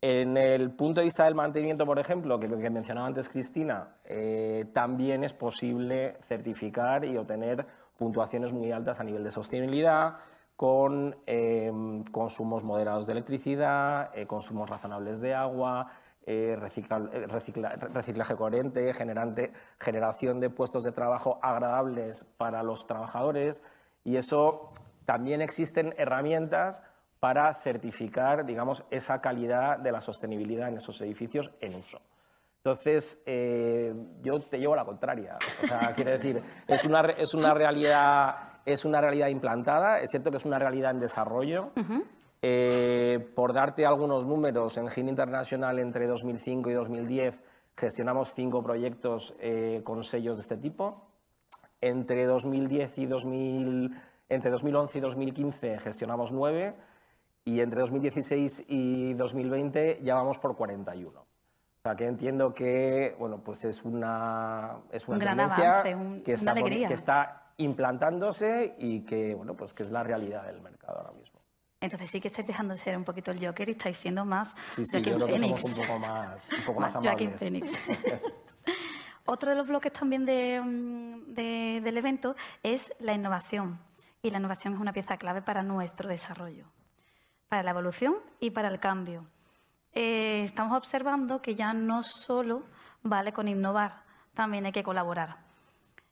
En 0.00 0.36
el 0.36 0.70
punto 0.70 1.00
de 1.00 1.06
vista 1.06 1.24
del 1.24 1.34
mantenimiento, 1.34 1.84
por 1.84 1.98
ejemplo, 1.98 2.38
que, 2.38 2.46
mencionaba 2.70 3.08
antes 3.08 3.28
Cristina, 3.28 3.96
eh, 4.04 4.66
también 4.72 5.24
es 5.24 5.32
posible 5.32 6.16
certificar 6.20 7.04
y 7.04 7.16
obtener 7.16 7.66
puntuaciones 7.96 8.52
muy 8.52 8.70
altas 8.70 9.00
a 9.00 9.04
nivel 9.04 9.24
de 9.24 9.32
sostenibilidad, 9.32 10.14
con 10.54 11.16
eh, 11.26 11.72
consumos 12.12 12.62
moderados 12.62 13.06
de 13.06 13.12
electricidad, 13.12 14.10
eh, 14.14 14.26
consumos 14.26 14.70
razonables 14.70 15.20
de 15.20 15.34
agua, 15.34 15.86
reciclaje 17.28 18.36
coherente, 18.36 18.92
generante, 18.92 19.52
generación 19.80 20.40
de 20.40 20.50
puestos 20.50 20.84
de 20.84 20.92
trabajo 20.92 21.38
agradables 21.42 22.24
para 22.36 22.62
los 22.62 22.86
trabajadores. 22.86 23.62
Y 24.04 24.16
eso 24.16 24.72
también 25.04 25.40
existen 25.40 25.94
herramientas 25.96 26.82
para 27.20 27.52
certificar, 27.54 28.44
digamos, 28.44 28.84
esa 28.90 29.20
calidad 29.20 29.78
de 29.78 29.90
la 29.90 30.00
sostenibilidad 30.00 30.68
en 30.68 30.76
esos 30.76 31.00
edificios 31.00 31.50
en 31.60 31.74
uso. 31.74 32.00
Entonces, 32.58 33.22
eh, 33.24 33.94
yo 34.20 34.40
te 34.40 34.58
llevo 34.58 34.74
a 34.74 34.76
la 34.76 34.84
contraria. 34.84 35.38
O 35.62 35.66
sea, 35.66 35.92
quiere 35.96 36.12
decir, 36.12 36.42
es 36.66 36.84
una, 36.84 37.00
es, 37.00 37.32
una 37.32 37.54
realidad, 37.54 38.60
es 38.64 38.84
una 38.84 39.00
realidad 39.00 39.28
implantada, 39.28 40.00
es 40.00 40.10
cierto 40.10 40.30
que 40.30 40.36
es 40.36 40.44
una 40.44 40.58
realidad 40.58 40.90
en 40.90 40.98
desarrollo. 40.98 41.72
Eh, 42.40 43.32
por 43.34 43.52
darte 43.52 43.84
algunos 43.84 44.24
números, 44.24 44.76
en 44.78 44.88
GIN 44.88 45.08
Internacional 45.08 45.78
entre 45.78 46.06
2005 46.06 46.70
y 46.70 46.72
2010 46.74 47.44
gestionamos 47.76 48.34
cinco 48.34 48.62
proyectos 48.62 49.34
eh, 49.40 49.82
con 49.84 50.02
sellos 50.02 50.36
de 50.36 50.42
este 50.42 50.56
tipo. 50.56 51.08
Entre 51.80 52.26
2010 52.26 52.98
y 52.98 53.06
2000, 53.06 53.90
entre 54.28 54.50
2011 54.50 54.98
y 54.98 55.00
2015 55.00 55.78
gestionamos 55.78 56.32
nueve 56.32 56.74
y 57.44 57.60
entre 57.60 57.80
2016 57.80 58.64
y 58.68 59.14
2020 59.14 60.00
ya 60.02 60.14
vamos 60.14 60.38
por 60.38 60.56
41. 60.56 61.20
O 61.20 61.26
sea, 61.80 61.94
que 61.94 62.06
entiendo 62.06 62.52
que 62.52 63.14
bueno, 63.18 63.38
pues 63.42 63.64
es 63.64 63.84
una, 63.84 64.78
es 64.90 65.06
una 65.08 65.18
tendencia 65.18 65.82
que, 66.24 66.32
está 66.32 66.54
que 66.54 66.92
está 66.92 67.52
implantándose 67.58 68.74
y 68.78 69.04
que, 69.04 69.34
bueno, 69.34 69.54
pues 69.54 69.72
que 69.72 69.84
es 69.84 69.90
la 69.92 70.02
realidad 70.02 70.44
del 70.46 70.60
mercado 70.60 70.98
ahora 70.98 71.12
mismo. 71.12 71.37
Entonces 71.80 72.10
sí 72.10 72.20
que 72.20 72.28
estáis 72.28 72.46
dejando 72.46 72.74
de 72.74 72.80
ser 72.80 72.96
un 72.96 73.04
poquito 73.04 73.30
el 73.30 73.44
Joker 73.44 73.68
y 73.68 73.72
estáis 73.72 73.96
siendo 73.96 74.24
más 74.24 74.54
Sí, 74.72 74.84
sí, 74.84 75.00
yo 75.02 75.14
creo 75.14 75.26
que 75.28 75.38
somos 75.38 75.62
un 75.64 75.74
poco 75.74 75.98
más, 75.98 76.48
un 76.58 76.64
poco 76.64 76.80
más, 76.80 76.96
amables. 76.96 77.40
Otro 79.24 79.50
de 79.50 79.56
los 79.56 79.68
bloques 79.68 79.92
también 79.92 80.24
de, 80.24 80.60
mm, 80.60 81.34
de, 81.34 81.80
del 81.82 81.96
evento 81.98 82.34
es 82.62 82.92
la 82.98 83.12
innovación. 83.14 83.78
Y 84.22 84.30
la 84.30 84.38
innovación 84.38 84.74
es 84.74 84.80
una 84.80 84.92
pieza 84.92 85.16
clave 85.16 85.42
para 85.42 85.62
nuestro 85.62 86.08
desarrollo 86.08 86.66
para 87.48 87.62
la 87.62 87.70
evolución 87.70 88.16
y 88.40 88.50
para 88.50 88.68
el 88.68 88.78
cambio. 88.78 89.26
Eh, 89.92 90.42
estamos 90.44 90.76
observando 90.76 91.40
que 91.40 91.54
ya 91.54 91.72
no 91.72 92.02
solo 92.02 92.64
vale 93.02 93.32
con 93.32 93.48
innovar, 93.48 94.04
también 94.34 94.66
hay 94.66 94.72
que 94.72 94.82
colaborar. 94.82 95.38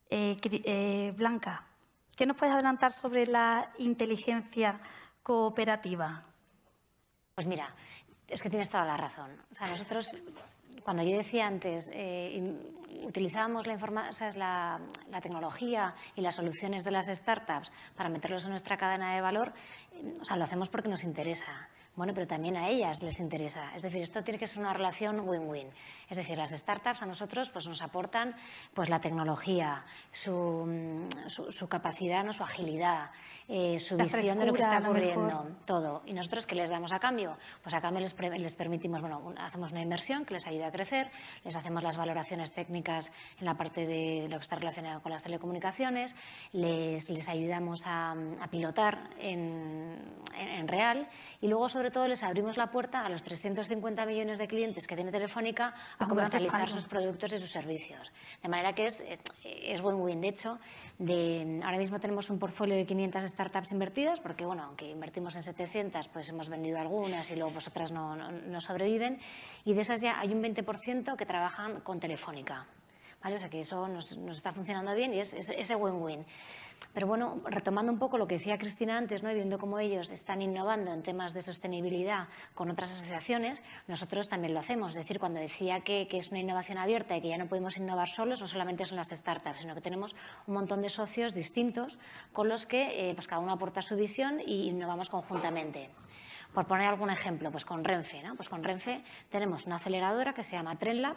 Eh, 0.09 0.37
eh, 0.43 1.13
Blanca, 1.17 1.67
¿qué 2.17 2.27
nos 2.27 2.37
puedes 2.37 2.55
adelantar 2.55 2.93
sobre 2.93 3.27
la 3.27 3.71
inteligencia 3.79 4.81
cooperativa? 5.27 6.23
Pues 7.35 7.49
mira, 7.49 7.75
es 8.29 8.41
que 8.41 8.49
tienes 8.49 8.69
toda 8.69 8.85
la 8.85 8.97
razón. 8.97 9.29
O 9.51 9.55
sea, 9.57 9.67
nosotros, 9.67 10.07
cuando 10.85 11.03
yo 11.03 11.17
decía 11.17 11.49
antes, 11.49 11.91
utilizábamos 13.03 13.67
la, 13.67 14.81
la, 15.11 15.21
tecnología 15.21 15.97
y 16.15 16.21
las 16.21 16.37
soluciones 16.37 16.85
de 16.85 16.93
las 16.93 17.07
startups 17.07 17.73
para 17.97 18.09
meterlos 18.09 18.45
en 18.45 18.51
nuestra 18.51 18.77
cadena 18.77 19.17
de 19.17 19.21
valor, 19.21 19.53
o 20.21 20.25
sea, 20.25 20.37
lo 20.37 20.45
hacemos 20.45 20.69
porque 20.69 20.89
nos 20.89 21.03
interesa. 21.03 21.69
Bueno, 21.97 22.13
pero 22.13 22.27
también 22.27 22.59
a 22.59 22.69
ellas 22.69 23.03
les 23.03 23.19
interesa. 23.21 23.75
Es 23.75 23.83
decir, 23.83 24.03
esto 24.03 24.23
tiene 24.23 24.39
que 24.39 24.47
ser 24.47 24.61
una 24.61 24.75
relación 24.75 25.27
win-win. 25.27 25.69
Es 26.11 26.19
decir, 26.19 26.37
las 26.37 26.51
startups 26.51 27.01
a 27.01 27.07
nosotros 27.07 27.49
pues, 27.49 27.67
nos 27.67 27.81
aportan 27.81 28.37
pues, 28.75 28.91
la 28.91 29.01
tecnología, 29.01 29.83
su, 30.13 31.09
su, 31.27 31.69
capacidad, 31.69 32.23
¿no? 32.23 32.35
su 32.35 32.43
agilidad, 32.43 33.11
eh, 33.49 33.79
su 33.79 33.97
visión 33.97 34.39
de 34.39 34.45
lo 34.45 34.53
que 34.53 34.61
está 34.61 34.79
ocurriendo, 34.79 35.57
todo. 35.65 36.03
¿Y 36.05 36.13
nosotros 36.13 36.47
qué 36.47 36.55
les 36.55 36.69
damos 36.69 36.93
a 36.93 36.99
cambio? 36.99 37.39
Pues 37.63 37.75
a 37.75 37.81
cambio 37.81 38.03
les, 38.03 38.15
les 38.39 38.55
permitimos, 38.55 39.01
bueno, 39.01 39.33
hacemos 39.39 39.73
una 39.73 39.81
inversión 39.81 40.27
que 40.27 40.35
les 40.35 40.47
ayuda 40.47 40.67
a 40.67 40.73
crecer, 40.73 41.11
les 41.45 41.57
hacemos 41.57 41.83
las 41.83 41.97
valoraciones 41.97 42.53
técnicas 42.53 43.11
en 43.39 43.47
la 43.47 43.55
parte 43.55 43.87
de 43.87 44.29
lo 44.29 44.37
que 44.37 44.43
está 44.43 44.57
relacionado 44.57 45.01
con 45.01 45.13
las 45.13 45.23
telecomunicaciones, 45.23 46.15
les, 46.53 47.09
les 47.09 47.29
ayudamos 47.31 47.87
a, 47.87 48.11
a 48.11 48.51
pilotar 48.51 49.09
en, 49.19 49.97
en, 50.37 50.49
en 50.49 50.69
real 50.69 51.09
y 51.41 51.49
luego 51.49 51.71
sobre 51.71 51.86
sobre 51.87 51.95
todo 51.95 52.09
les 52.09 52.25
abrimos 52.25 52.57
la 52.57 52.69
puerta 52.69 53.07
a 53.07 53.09
los 53.09 53.23
350 53.23 54.07
millones 54.07 54.39
de 54.39 54.49
clientes 54.49 54.89
que 54.89 54.97
tiene 54.97 55.13
Telefónica 55.13 55.73
a 56.01 56.09
comercializar 56.09 56.69
sus 56.69 56.85
productos 56.87 57.33
y 57.33 57.39
sus 57.39 57.49
servicios. 57.49 58.11
De 58.43 58.49
manera 58.49 58.73
que 58.73 58.87
es 58.87 59.05
win-win. 59.85 60.21
de 60.21 60.27
hecho, 60.27 60.59
de, 60.99 61.61
ahora 61.63 61.79
mismo 61.79 62.01
tenemos 62.01 62.29
un 62.29 62.41
portfolio 62.41 62.75
de 62.75 62.85
500 62.87 63.23
startups 63.23 63.71
invertidas, 63.71 64.19
porque 64.19 64.45
bueno, 64.45 64.65
aunque 64.65 64.91
invertimos 64.91 65.37
en 65.37 65.45
700, 65.45 66.09
pues 66.09 66.29
hemos 66.29 66.49
vendido 66.49 66.81
algunas 66.81 67.31
y 67.31 67.37
luego 67.37 67.53
pues 67.53 67.69
otras 67.69 67.93
no, 67.93 68.17
no, 68.17 68.61
sobreviven. 68.61 69.21
Y 69.65 69.75
de 69.75 69.83
esas 69.83 70.01
ya 70.01 70.19
hay 70.19 70.33
un 70.33 70.43
20% 70.43 71.15
que 71.15 71.25
trabajan 71.25 71.83
con 71.83 72.01
Telefónica. 72.01 72.67
¿Vale? 73.27 73.35
O 73.35 73.39
sea 73.41 73.51
que 73.51 73.59
eso 73.59 73.89
nos, 73.89 74.17
nos 74.19 74.37
está 74.37 74.53
funcionando 74.53 74.95
bien 74.95 75.13
y 75.13 75.19
es 75.19 75.35
ese 75.35 75.75
win-win. 75.75 76.25
Pero 76.95 77.09
bueno, 77.09 77.41
retomando 77.45 77.91
un 77.91 77.99
poco 77.99 78.19
lo 78.19 78.29
que 78.29 78.37
decía 78.37 78.57
Cristina 78.57 78.97
antes, 78.97 79.25
¿no? 79.25 79.33
y 79.33 79.35
viendo 79.35 79.59
cómo 79.59 79.81
ellos 79.81 80.13
están 80.13 80.43
innovando 80.43 80.93
en 80.93 81.03
temas 81.03 81.35
de 81.35 81.43
sostenibilidad 81.43 82.29
con 82.55 82.71
otras 82.71 82.93
asociaciones, 82.93 83.65
nosotros 83.89 84.29
también 84.29 84.55
lo 84.55 84.61
hacemos. 84.61 84.93
Es 84.93 84.99
decir, 84.99 85.19
cuando 85.19 85.41
decía 85.41 85.81
que, 85.81 86.07
es 86.09 86.31
una 86.31 86.39
innovación 86.39 86.79
abierta 86.79 87.17
y 87.17 87.21
que 87.21 87.31
ya 87.31 87.37
no 87.37 87.49
podemos 87.49 87.79
innovar 87.79 88.09
solos, 88.09 88.41
no 88.41 88.47
solamente 88.47 88.85
son 88.85 88.99
las 88.99 89.09
startups, 89.09 89.59
sino 89.59 89.75
que 89.75 89.81
tenemos 89.81 90.15
un 90.47 90.55
montón 90.55 90.83
de 90.83 90.89
socios 90.89 91.35
distintos 91.35 91.99
con 92.33 92.49
los 92.49 92.65
que 92.65 93.11
eh, 93.11 93.15
pues 93.15 93.27
cada 93.27 93.41
uno 93.41 93.55
aporta 93.55 93.83
su 93.83 93.97
visión 93.97 94.41
y 94.47 94.69
innovamos 94.69 95.11
conjuntamente. 95.11 95.91
Por 96.55 96.69
poner 96.69 96.87
algún 96.87 97.11
ejemplo, 97.11 97.51
pues 97.51 97.65
con 97.65 97.83
Renfe. 97.83 98.23
¿no? 98.23 98.37
Pues 98.37 98.49
con 98.49 98.63
Renfe 98.63 99.03
tenemos 99.31 99.67
una 99.67 99.77
aceleradora 99.77 100.33
que 100.33 100.45
se 100.45 100.57
llama 100.57 100.79
TrenLab, 100.79 101.17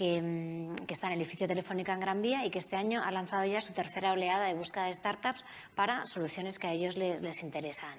Mm, 0.00 0.74
que, 0.86 0.94
está 0.94 1.06
en 1.06 1.12
el 1.12 1.20
edificio 1.20 1.46
Telefónica 1.46 1.92
en 1.92 2.00
Gran 2.00 2.20
Vía 2.20 2.44
y 2.44 2.50
que 2.50 2.58
este 2.58 2.74
año 2.74 3.02
ha 3.04 3.12
lanzado 3.12 3.44
ya 3.44 3.60
su 3.60 3.72
tercera 3.72 4.12
oleada 4.12 4.46
de 4.46 4.54
búsqueda 4.54 4.86
de 4.86 4.94
startups 4.94 5.44
para 5.76 6.04
soluciones 6.06 6.58
que 6.58 6.66
a 6.66 6.72
ellos 6.72 6.96
les, 6.96 7.42
interesan 7.42 7.98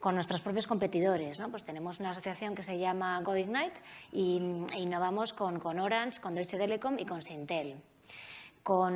con 0.00 0.16
nuestros 0.16 0.42
propios 0.42 0.66
competidores. 0.66 1.38
¿no? 1.38 1.48
Pues 1.48 1.64
tenemos 1.64 2.00
una 2.00 2.10
asociación 2.10 2.56
que 2.56 2.64
se 2.64 2.76
llama 2.76 3.20
GoIgnite 3.22 3.80
y, 4.10 4.40
e 4.74 4.80
innovamos 4.80 5.32
con, 5.32 5.60
con, 5.60 5.78
Orange, 5.78 6.20
con 6.20 6.34
Deutsche 6.34 6.58
Telekom 6.58 6.98
y 6.98 7.06
con 7.06 7.22
Sintel. 7.22 7.76
con 8.64 8.94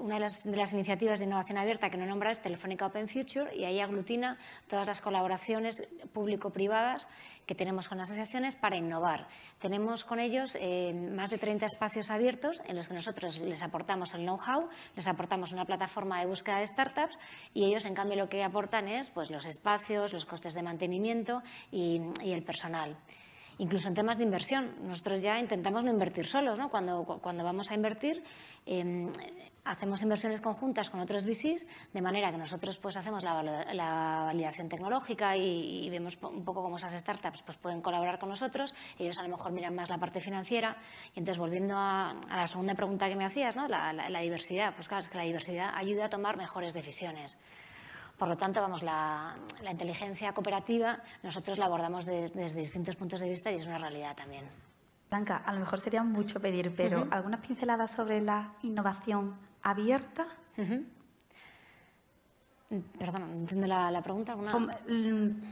una 0.00 0.14
de 0.14 0.20
las, 0.20 0.42
de 0.44 0.56
las, 0.56 0.72
iniciativas 0.72 1.20
de 1.20 1.26
innovación 1.26 1.58
abierta 1.58 1.88
que 1.88 1.96
no 1.96 2.06
nombra 2.06 2.32
es 2.32 2.40
Telefónica 2.40 2.86
Open 2.86 3.08
Future 3.08 3.54
y 3.56 3.64
ahí 3.64 3.80
aglutina 3.80 4.38
todas 4.68 4.86
las 4.88 5.00
colaboraciones 5.00 5.86
público-privadas 6.12 7.06
que 7.46 7.54
tenemos 7.54 7.88
con 7.88 8.00
asociaciones 8.00 8.56
para 8.56 8.76
innovar. 8.76 9.28
Tenemos 9.58 10.04
con 10.04 10.20
ellos 10.20 10.56
eh, 10.60 10.92
más 10.94 11.30
de 11.30 11.38
30 11.38 11.66
espacios 11.66 12.10
abiertos 12.10 12.62
en 12.66 12.76
los 12.76 12.88
que 12.88 12.94
nosotros 12.94 13.38
les 13.38 13.62
aportamos 13.62 14.14
el 14.14 14.22
know-how, 14.22 14.68
les 14.96 15.06
aportamos 15.06 15.52
una 15.52 15.64
plataforma 15.64 16.20
de 16.20 16.26
búsqueda 16.26 16.58
de 16.58 16.66
startups 16.66 17.18
y 17.54 17.64
ellos, 17.64 17.84
en 17.84 17.94
cambio, 17.94 18.16
lo 18.16 18.28
que 18.28 18.42
aportan 18.42 18.88
es 18.88 19.10
pues, 19.10 19.30
los 19.30 19.46
espacios, 19.46 20.12
los 20.12 20.26
costes 20.26 20.54
de 20.54 20.62
mantenimiento 20.62 21.42
y, 21.70 22.00
el 22.22 22.42
personal 22.42 22.96
incluso 23.58 23.86
en 23.86 23.94
temas 23.94 24.18
de 24.18 24.24
inversión. 24.24 24.74
Nosotros 24.82 25.22
ya 25.22 25.38
intentamos 25.38 25.84
no 25.84 25.90
invertir 25.90 26.26
solos, 26.26 26.58
¿no? 26.58 26.70
Cuando, 26.70 27.04
cuando 27.04 27.44
vamos 27.44 27.70
a 27.70 27.74
invertir, 27.74 28.24
eh, 28.66 29.06
hacemos 29.64 30.02
inversiones 30.02 30.40
conjuntas 30.40 30.90
con 30.90 31.00
otros 31.00 31.24
VCs, 31.24 31.66
de 31.92 32.02
manera 32.02 32.30
que 32.30 32.38
nosotros 32.38 32.78
pues, 32.78 32.96
hacemos 32.96 33.22
la, 33.22 33.42
la 33.42 34.22
validación 34.26 34.68
tecnológica 34.68 35.36
y, 35.36 35.86
y, 35.86 35.90
vemos 35.90 36.18
un 36.22 36.44
poco 36.44 36.62
cómo 36.62 36.76
esas 36.76 36.92
startups 36.92 37.42
pues, 37.42 37.56
pueden 37.58 37.80
colaborar 37.80 38.18
con 38.18 38.28
nosotros. 38.28 38.74
Ellos 38.98 39.18
a 39.18 39.22
lo 39.22 39.28
mejor 39.28 39.52
miran 39.52 39.74
más 39.74 39.88
la 39.90 39.98
parte 39.98 40.20
financiera. 40.20 40.76
Y 41.14 41.20
entonces, 41.20 41.38
volviendo 41.38 41.76
a, 41.76 42.10
a 42.10 42.36
la 42.36 42.46
segunda 42.46 42.74
pregunta 42.74 43.08
que 43.08 43.16
me 43.16 43.24
hacías, 43.24 43.56
¿no? 43.56 43.68
la, 43.68 43.92
la, 43.92 44.08
la 44.08 44.20
diversidad, 44.20 44.74
pues 44.74 44.88
claro, 44.88 45.00
es 45.00 45.08
que 45.08 45.18
la 45.18 45.24
diversidad 45.24 45.72
ayuda 45.74 46.06
a 46.06 46.08
tomar 46.08 46.36
mejores 46.36 46.74
decisiones. 46.74 47.36
Por 48.22 48.28
lo 48.28 48.36
tanto, 48.36 48.60
vamos, 48.60 48.82
la, 48.84 49.34
inteligencia 49.68 50.32
cooperativa 50.32 51.00
nosotros 51.24 51.58
la 51.58 51.66
abordamos 51.66 52.06
de, 52.06 52.28
desde 52.28 52.60
distintos 52.60 52.94
puntos 52.94 53.18
de 53.18 53.28
vista 53.28 53.50
y 53.50 53.56
es 53.56 53.66
una 53.66 53.78
realidad 53.78 54.14
también. 54.14 54.44
Blanca, 55.10 55.42
a 55.44 55.52
lo 55.52 55.60
mejor 55.60 55.80
sería 55.80 56.02
mucho 56.02 56.40
pedir, 56.40 56.72
pero 56.74 57.00
uh 57.00 57.04
-huh. 57.04 57.12
algunas 57.12 57.40
pinceladas 57.40 57.90
sobre 57.90 58.20
la 58.20 58.54
innovación 58.62 59.36
abierta. 59.62 60.26
Uh 60.56 60.62
-huh. 60.62 60.84
Perdón, 62.98 63.30
no 63.30 63.36
entiendo 63.40 63.66
la, 63.66 63.90
la 63.90 64.00
pregunta. 64.00 64.32
¿Alguna? 64.32 64.50
Como, 64.50 64.68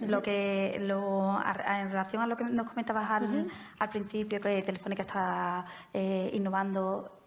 lo 0.08 0.22
que, 0.22 0.78
lo, 0.80 1.38
en 1.38 1.90
relación 1.90 2.22
a 2.22 2.26
lo 2.26 2.34
que 2.34 2.44
nos 2.44 2.66
comentabas 2.66 3.10
al, 3.10 3.24
uh 3.24 3.28
-huh. 3.28 3.50
al 3.78 3.88
principio, 3.90 4.40
que 4.40 4.62
Telefónica 4.62 5.02
está 5.02 5.66
eh, 5.92 6.30
innovando, 6.32 7.20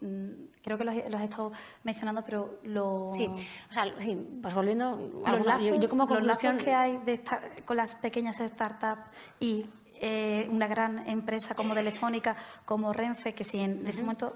creo 0.62 0.76
que 0.76 0.84
lo, 0.84 0.92
lo, 0.92 1.16
has 1.16 1.22
estado 1.22 1.52
mencionando, 1.84 2.24
pero 2.24 2.58
lo... 2.64 3.12
Sí, 3.14 3.26
o 3.70 3.72
sea, 3.72 3.84
sí, 3.98 4.16
pues 4.42 4.52
volviendo... 4.52 4.96
Los 4.96 5.26
alguna, 5.28 5.54
lazos, 5.54 5.66
yo, 5.68 5.80
yo, 5.80 5.88
como 5.88 6.08
conclusión... 6.08 6.56
Los 6.56 6.64
lazos 6.64 6.64
que 6.64 6.74
hay 6.74 6.98
de 7.04 7.12
estar 7.12 7.64
con 7.64 7.76
las 7.76 7.94
pequeñas 7.94 8.38
startups 8.38 9.02
y 9.38 9.64
eh, 10.00 10.48
una 10.50 10.66
gran 10.66 11.08
empresa 11.08 11.54
como 11.54 11.72
Telefónica, 11.72 12.36
como 12.64 12.92
Renfe, 12.92 13.32
que 13.32 13.44
si 13.44 13.60
en 13.60 13.86
ese 13.86 14.02
momento 14.02 14.34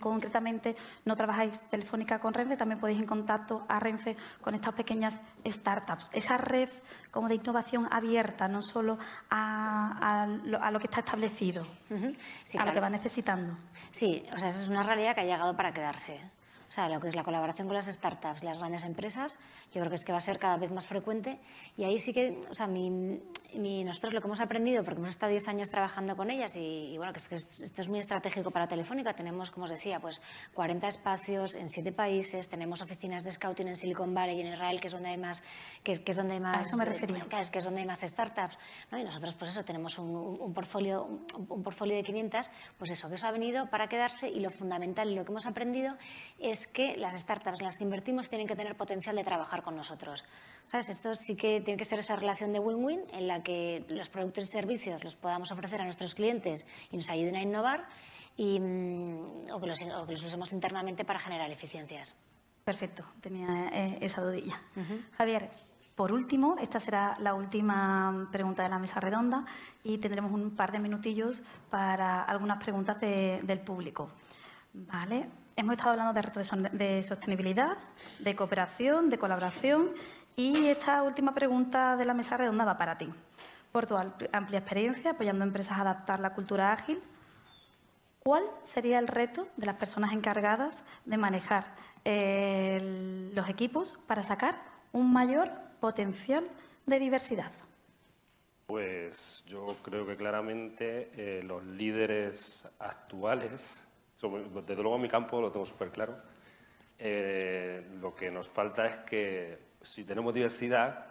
concretamente 0.00 0.76
no 1.04 1.16
trabajáis 1.16 1.60
Telefónica 1.68 2.18
con 2.18 2.34
Renfe, 2.34 2.56
también 2.56 2.80
podéis 2.80 2.98
en 2.98 3.06
contacto 3.06 3.64
a 3.68 3.78
Renfe 3.78 4.16
con 4.40 4.54
estas 4.54 4.74
pequeñas 4.74 5.20
startups. 5.46 6.10
Esa 6.12 6.36
red 6.36 6.68
como 7.10 7.28
de 7.28 7.36
innovación 7.36 7.88
abierta, 7.90 8.48
no 8.48 8.62
solo 8.62 8.98
a, 9.30 10.22
a, 10.22 10.26
lo, 10.26 10.62
a 10.62 10.70
lo, 10.70 10.78
que 10.78 10.86
está 10.86 11.00
establecido, 11.00 11.62
uh 11.90 11.94
-huh. 11.94 12.16
sí, 12.44 12.58
a 12.58 12.62
claro. 12.62 12.66
lo 12.70 12.74
que 12.74 12.80
va 12.80 12.90
necesitando. 12.90 13.56
Sí, 13.90 14.24
o 14.34 14.38
sea, 14.38 14.48
eso 14.48 14.62
es 14.62 14.68
una 14.68 14.82
realidad 14.82 15.14
que 15.14 15.22
ha 15.22 15.24
llegado 15.24 15.56
para 15.56 15.72
quedarse. 15.72 16.20
O 16.72 16.74
sea, 16.74 16.88
lo 16.88 16.98
que 17.00 17.08
es 17.08 17.14
la 17.14 17.22
colaboración 17.22 17.68
con 17.68 17.76
las 17.76 17.84
startups, 17.84 18.42
las 18.42 18.56
grandes 18.56 18.84
empresas, 18.84 19.38
yo 19.74 19.80
creo 19.80 19.90
que 19.90 19.96
es 19.96 20.06
que 20.06 20.12
va 20.12 20.16
a 20.16 20.22
ser 20.22 20.38
cada 20.38 20.56
vez 20.56 20.70
más 20.70 20.86
frecuente. 20.86 21.38
Y 21.76 21.84
ahí 21.84 22.00
sí 22.00 22.14
que, 22.14 22.40
o 22.48 22.54
sea, 22.54 22.66
mi, 22.66 23.20
mi, 23.52 23.84
nosotros 23.84 24.14
lo 24.14 24.22
que 24.22 24.26
hemos 24.26 24.40
aprendido, 24.40 24.82
porque 24.82 24.98
hemos 24.98 25.10
estado 25.10 25.32
10 25.32 25.48
años 25.48 25.68
trabajando 25.68 26.16
con 26.16 26.30
ellas 26.30 26.56
y, 26.56 26.94
y 26.94 26.96
bueno, 26.96 27.12
que, 27.12 27.18
es 27.18 27.28
que 27.28 27.34
esto 27.34 27.82
es 27.82 27.90
muy 27.90 27.98
estratégico 27.98 28.50
para 28.50 28.68
Telefónica. 28.68 29.12
Tenemos, 29.12 29.50
como 29.50 29.64
os 29.64 29.70
decía, 29.70 30.00
pues 30.00 30.22
40 30.54 30.88
espacios 30.88 31.56
en 31.56 31.68
7 31.68 31.92
países, 31.92 32.48
tenemos 32.48 32.80
oficinas 32.80 33.22
de 33.22 33.32
scouting 33.32 33.68
en 33.68 33.76
Silicon 33.76 34.14
Valley 34.14 34.38
y 34.38 34.40
en 34.40 34.54
Israel, 34.54 34.80
que 34.80 34.86
es 34.86 34.94
donde 34.94 35.10
hay 35.10 35.18
más, 35.18 35.42
que, 35.82 36.02
que 36.02 36.12
es 36.12 36.16
donde 36.16 36.32
hay 36.32 36.40
más, 36.40 36.56
a 36.56 36.60
eso 36.62 36.78
me 36.78 36.86
refería. 36.86 37.26
Que 37.28 37.38
es, 37.38 37.50
que 37.50 37.58
es 37.58 37.64
donde 37.66 37.82
hay 37.82 37.86
más 37.86 38.00
startups. 38.00 38.56
¿no? 38.90 38.98
Y 38.98 39.04
nosotros, 39.04 39.34
pues 39.34 39.50
eso, 39.50 39.62
tenemos 39.62 39.98
un, 39.98 40.08
un 40.10 40.54
portfolio, 40.54 41.04
un, 41.04 41.26
un 41.50 41.62
portfolio 41.62 41.96
de 41.96 42.02
500, 42.02 42.50
pues 42.78 42.90
eso, 42.92 43.10
que 43.10 43.16
eso 43.16 43.26
ha 43.26 43.30
venido 43.30 43.68
para 43.68 43.88
quedarse 43.90 44.26
y 44.26 44.40
lo 44.40 44.48
fundamental 44.48 45.10
y 45.10 45.16
lo 45.16 45.26
que 45.26 45.32
hemos 45.32 45.44
aprendido 45.44 45.98
es 46.38 46.61
que 46.66 46.96
las 46.96 47.18
startups 47.18 47.60
en 47.60 47.66
las 47.66 47.78
que 47.78 47.84
invertimos 47.84 48.28
tienen 48.28 48.46
que 48.46 48.56
tener 48.56 48.76
potencial 48.76 49.16
de 49.16 49.24
trabajar 49.24 49.62
con 49.62 49.76
nosotros. 49.76 50.24
¿Sabes? 50.66 50.88
Esto 50.88 51.14
sí 51.14 51.36
que 51.36 51.60
tiene 51.60 51.76
que 51.76 51.84
ser 51.84 51.98
esa 51.98 52.16
relación 52.16 52.52
de 52.52 52.58
win-win 52.58 53.02
en 53.12 53.28
la 53.28 53.42
que 53.42 53.84
los 53.88 54.08
productos 54.08 54.44
y 54.44 54.46
servicios 54.48 55.04
los 55.04 55.16
podamos 55.16 55.50
ofrecer 55.52 55.80
a 55.80 55.84
nuestros 55.84 56.14
clientes 56.14 56.66
y 56.90 56.96
nos 56.96 57.10
ayuden 57.10 57.36
a 57.36 57.42
innovar 57.42 57.86
y, 58.36 58.58
o, 59.52 59.60
que 59.60 59.66
los, 59.66 59.82
o, 59.82 60.06
que 60.06 60.12
los, 60.12 60.24
usemos 60.24 60.52
internamente 60.52 61.04
para 61.04 61.18
generar 61.18 61.50
eficiencias. 61.50 62.14
Perfecto, 62.64 63.04
tenía 63.20 63.70
eh, 63.72 63.98
esa 64.00 64.22
dudilla. 64.22 64.60
Uh 64.76 64.80
-huh. 64.80 65.04
Javier, 65.18 65.50
por 65.94 66.12
último, 66.12 66.56
esta 66.60 66.80
será 66.80 67.16
la 67.18 67.34
última 67.34 68.28
pregunta 68.32 68.62
de 68.62 68.68
la 68.68 68.78
mesa 68.78 68.98
redonda 69.00 69.44
y 69.82 69.98
tendremos 69.98 70.32
un 70.32 70.56
par 70.56 70.72
de 70.72 70.78
minutillos 70.78 71.42
para 71.70 72.22
algunas 72.22 72.58
preguntas 72.58 72.98
de, 73.00 73.40
del 73.42 73.60
público. 73.60 74.10
Vale, 74.72 75.28
hemos 75.56 75.72
estado 75.72 75.90
hablando 75.90 76.12
de 76.12 76.22
retos 76.22 76.50
de 76.72 77.02
sostenibilidad, 77.02 77.76
de 78.18 78.36
cooperación, 78.36 79.10
de 79.10 79.18
colaboración 79.18 79.90
y 80.36 80.66
esta 80.66 81.02
última 81.02 81.34
pregunta 81.34 81.96
de 81.96 82.04
la 82.04 82.14
mesa 82.14 82.36
redonda 82.36 82.64
va 82.64 82.78
para 82.78 82.96
ti. 82.98 83.08
Por 83.70 83.86
tu 83.86 83.96
amplia 83.96 84.58
experiencia 84.58 85.12
apoyando 85.12 85.44
a 85.44 85.46
empresas 85.46 85.78
a 85.78 85.82
adaptar 85.82 86.20
la 86.20 86.34
cultura 86.34 86.72
ágil, 86.72 87.00
¿cuál 88.20 88.44
sería 88.64 88.98
el 88.98 89.08
reto 89.08 89.48
de 89.56 89.66
las 89.66 89.76
personas 89.76 90.12
encargadas 90.12 90.84
de 91.04 91.16
manejar 91.16 91.66
eh, 92.04 93.30
los 93.34 93.48
equipos 93.48 93.94
para 94.06 94.22
sacar 94.22 94.54
un 94.92 95.12
mayor 95.12 95.50
potencial 95.80 96.44
de 96.86 96.98
diversidad? 96.98 97.50
Pues 98.66 99.44
yo 99.46 99.76
creo 99.82 100.06
que 100.06 100.16
claramente 100.16 101.10
eh, 101.14 101.42
los 101.42 101.64
líderes 101.64 102.66
actuales 102.78 103.82
desde 104.28 104.82
luego 104.82 104.98
mi 104.98 105.08
campo 105.08 105.40
lo 105.40 105.50
tengo 105.50 105.66
súper 105.66 105.90
claro. 105.90 106.16
Eh, 106.98 107.84
lo 108.00 108.14
que 108.14 108.30
nos 108.30 108.48
falta 108.48 108.86
es 108.86 108.96
que 108.98 109.58
si 109.82 110.04
tenemos 110.04 110.32
diversidad, 110.32 111.06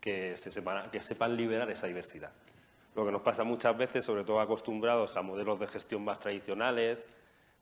que, 0.00 0.36
se 0.36 0.50
sepan, 0.50 0.90
que 0.90 1.00
sepan 1.00 1.36
liberar 1.36 1.70
esa 1.70 1.86
diversidad. 1.86 2.32
Lo 2.94 3.04
que 3.04 3.12
nos 3.12 3.22
pasa 3.22 3.44
muchas 3.44 3.76
veces, 3.76 4.04
sobre 4.04 4.24
todo 4.24 4.40
acostumbrados 4.40 5.16
a 5.16 5.22
modelos 5.22 5.60
de 5.60 5.66
gestión 5.66 6.02
más 6.02 6.18
tradicionales, 6.18 7.06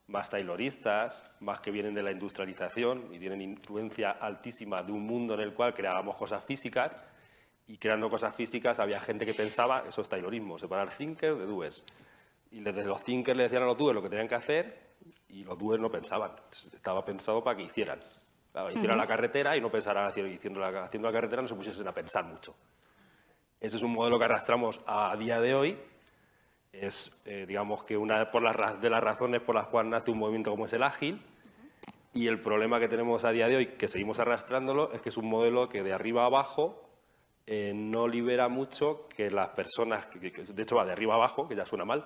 más 0.07 0.30
tayloristas, 0.30 1.22
más 1.41 1.61
que 1.61 1.70
vienen 1.70 1.95
de 1.95 2.03
la 2.03 2.11
industrialización 2.11 3.12
y 3.12 3.18
tienen 3.18 3.43
influencia 3.43 4.12
altísima 4.12 4.82
de 4.82 4.93
un 4.93 5.07
mundo 5.07 5.34
en 5.34 5.41
el 5.41 5.53
cual 5.53 5.74
creábamos 5.74 6.16
cosas 6.16 6.43
físicas 6.43 6.97
y 7.66 7.76
creando 7.76 8.09
cosas 8.09 8.34
físicas 8.34 8.80
había 8.80 9.01
gente 9.01 9.26
que 9.26 9.34
pensaba, 9.34 9.84
eso 9.86 10.01
es 10.01 10.09
taylorismo, 10.09 10.59
separar 10.59 10.89
thinkers 10.89 11.39
de 11.39 11.45
doers. 11.45 11.84
Y 12.51 12.61
desde 12.61 12.84
los 12.84 13.03
thinkers 13.03 13.36
le 13.36 13.44
decían 13.44 13.62
a 13.62 13.66
los 13.66 13.76
doers 13.76 13.94
lo 13.94 14.03
que 14.03 14.09
tenían 14.09 14.28
que 14.28 14.34
hacer 14.34 14.88
y 15.28 15.44
los 15.44 15.59
doers 15.59 15.80
no 15.80 15.90
pensaban. 15.90 16.32
Estaba 16.51 17.05
pensado 17.05 17.42
para 17.42 17.57
que 17.57 17.64
hicieran. 17.64 18.01
Hicieran 18.70 18.96
uh 18.96 19.01
-huh. 19.01 19.03
la 19.03 19.07
carretera 19.07 19.57
y 19.57 19.61
no 19.61 19.70
pensaran 19.70 20.07
haciendo 20.07 20.59
la, 20.59 20.84
haciendo 20.84 21.09
la 21.09 21.12
carretera, 21.12 21.42
no 21.42 21.49
se 21.49 21.55
pusiesen 21.55 21.86
a 21.86 21.92
pensar 21.92 22.24
mucho. 22.24 22.57
Ese 23.61 23.76
es 23.76 23.82
un 23.82 23.92
modelo 23.92 24.18
que 24.18 24.24
arrastramos 24.24 24.80
a 24.86 25.14
día 25.16 25.40
de 25.40 25.55
hoy. 25.55 25.78
Es, 26.72 27.22
eh, 27.26 27.44
digamos, 27.46 27.84
que 27.84 27.96
una 27.96 28.30
por 28.30 28.42
las, 28.42 28.80
de 28.80 28.90
las 28.90 29.03
razones 29.03 29.42
por 29.42 29.55
las 29.55 29.68
cuales 29.68 29.90
nace 29.90 30.11
un 30.11 30.18
movimiento 30.18 30.51
como 30.51 30.66
es 30.66 30.72
el 30.72 30.82
ágil. 30.82 31.22
Y 32.14 32.26
el 32.26 32.40
problema 32.40 32.80
que 32.80 32.88
tenemos 32.88 33.24
a 33.24 33.30
día 33.30 33.49
de 33.49 33.57
hoy, 33.57 33.66
que 33.76 33.86
seguimos 33.86 34.18
arrastrándolo, 34.18 34.92
es 34.92 35.03
que 35.03 35.11
es 35.11 35.16
un 35.16 35.28
modelo 35.28 35.68
que 35.68 35.82
de 35.82 35.92
arriba 35.92 36.22
a 36.22 36.26
abajo 36.26 36.88
eh, 37.46 37.72
no 37.74 38.09
libera 38.09 38.49
mucho 38.49 39.09
que 39.09 39.30
las 39.30 39.49
personas, 39.51 40.07
que, 40.09 40.32
que, 40.32 40.42
de 40.42 40.62
hecho 40.62 40.76
va 40.76 40.84
de 40.84 40.92
arriba 40.92 41.14
a 41.14 41.16
abajo, 41.16 41.46
que 41.46 41.55
ya 41.55 41.66
suena 41.66 41.84
mal, 41.84 42.05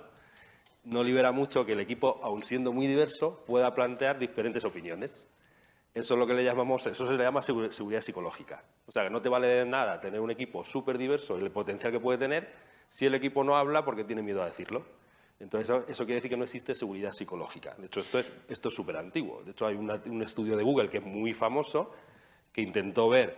no 0.85 1.03
libera 1.03 1.33
mucho 1.33 1.65
que 1.65 1.73
el 1.73 1.81
equipo, 1.81 2.21
aun 2.23 2.43
siendo 2.43 2.73
muy 2.73 2.87
diverso, 2.87 3.45
pueda 3.47 3.75
plantear 3.75 4.19
diferentes 4.19 4.65
opiniones. 4.65 5.27
Eso 5.95 6.15
es 6.15 6.21
lo 6.21 6.27
que 6.27 6.35
le 6.35 6.43
llamamos, 6.43 6.87
eso 6.87 7.07
se 7.07 7.13
le 7.13 7.23
llama 7.23 7.43
seguridad 7.43 8.01
psicológica. 8.01 8.65
O 8.87 8.93
sea, 8.93 9.05
que 9.05 9.11
no 9.11 9.21
te 9.21 9.29
vale 9.29 9.65
nada 9.67 10.01
tener 10.01 10.21
un 10.21 10.31
equipo 10.31 10.65
súper 10.65 10.97
diverso 10.97 11.39
y 11.39 11.43
el 11.43 11.51
potencial 11.51 11.93
que 11.93 12.01
puede 12.01 12.19
tener 12.19 12.51
si 12.89 13.07
el 13.07 13.15
equipo 13.15 13.45
no 13.45 13.57
habla 13.57 13.85
porque 13.85 14.05
tiene 14.05 14.23
miedo 14.23 14.43
a 14.43 14.47
decirlo. 14.47 14.85
Entonces, 15.39 15.69
eso, 15.69 15.85
eso 15.89 16.05
quiere 16.05 16.17
decir 16.17 16.31
que 16.31 16.37
no 16.37 16.45
existe 16.45 16.75
seguridad 16.75 17.11
psicológica. 17.13 17.75
De 17.77 17.87
hecho, 17.87 18.01
esto 18.01 18.19
es 18.19 18.31
esto 18.49 18.69
es 18.69 18.75
súper 18.75 18.97
antiguo. 18.97 19.43
De 19.43 19.51
hecho, 19.51 19.67
hay 19.67 19.75
un 19.75 20.23
estudio 20.23 20.57
de 20.57 20.63
Google 20.63 20.89
que 20.89 20.99
es 20.99 21.05
muy 21.05 21.35
famoso 21.35 21.93
que 22.53 22.63
intentó 22.63 23.09
ver 23.09 23.37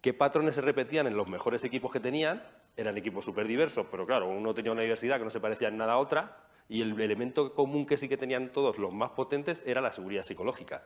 qué 0.00 0.14
patrones 0.14 0.54
se 0.54 0.60
repetían 0.60 1.06
en 1.06 1.16
los 1.16 1.28
mejores 1.28 1.64
equipos 1.64 1.92
que 1.92 2.00
tenían. 2.00 2.42
Eran 2.76 2.96
equipos 2.96 3.24
súper 3.24 3.46
diversos, 3.46 3.86
pero 3.90 4.06
claro, 4.06 4.28
uno 4.28 4.54
tenía 4.54 4.70
una 4.70 4.82
diversidad 4.82 5.18
que 5.18 5.24
no 5.24 5.30
se 5.30 5.40
parecía 5.40 5.68
en 5.68 5.78
nada 5.78 5.94
a 5.94 5.98
otra 5.98 6.47
y 6.68 6.82
el 6.82 7.00
elemento 7.00 7.54
común 7.54 7.86
que 7.86 7.96
sí 7.96 8.08
que 8.08 8.16
tenían 8.16 8.52
todos 8.52 8.78
los 8.78 8.92
más 8.92 9.10
potentes 9.10 9.64
era 9.66 9.80
la 9.80 9.92
seguridad 9.92 10.22
psicológica. 10.22 10.84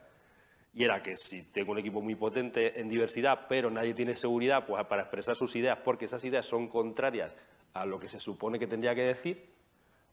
Y 0.74 0.84
era 0.84 1.02
que 1.02 1.16
si 1.16 1.52
tengo 1.52 1.72
un 1.72 1.78
equipo 1.78 2.00
muy 2.00 2.14
potente 2.14 2.80
en 2.80 2.88
diversidad, 2.88 3.46
pero 3.48 3.70
nadie 3.70 3.92
tiene 3.92 4.14
seguridad 4.14 4.64
pues, 4.66 4.84
para 4.86 5.02
expresar 5.02 5.36
sus 5.36 5.54
ideas 5.56 5.78
porque 5.84 6.06
esas 6.06 6.24
ideas 6.24 6.46
son 6.46 6.68
contrarias 6.68 7.36
a 7.74 7.84
lo 7.84 7.98
que 7.98 8.08
se 8.08 8.20
supone 8.20 8.58
que 8.58 8.66
tendría 8.66 8.94
que 8.94 9.02
decir, 9.02 9.50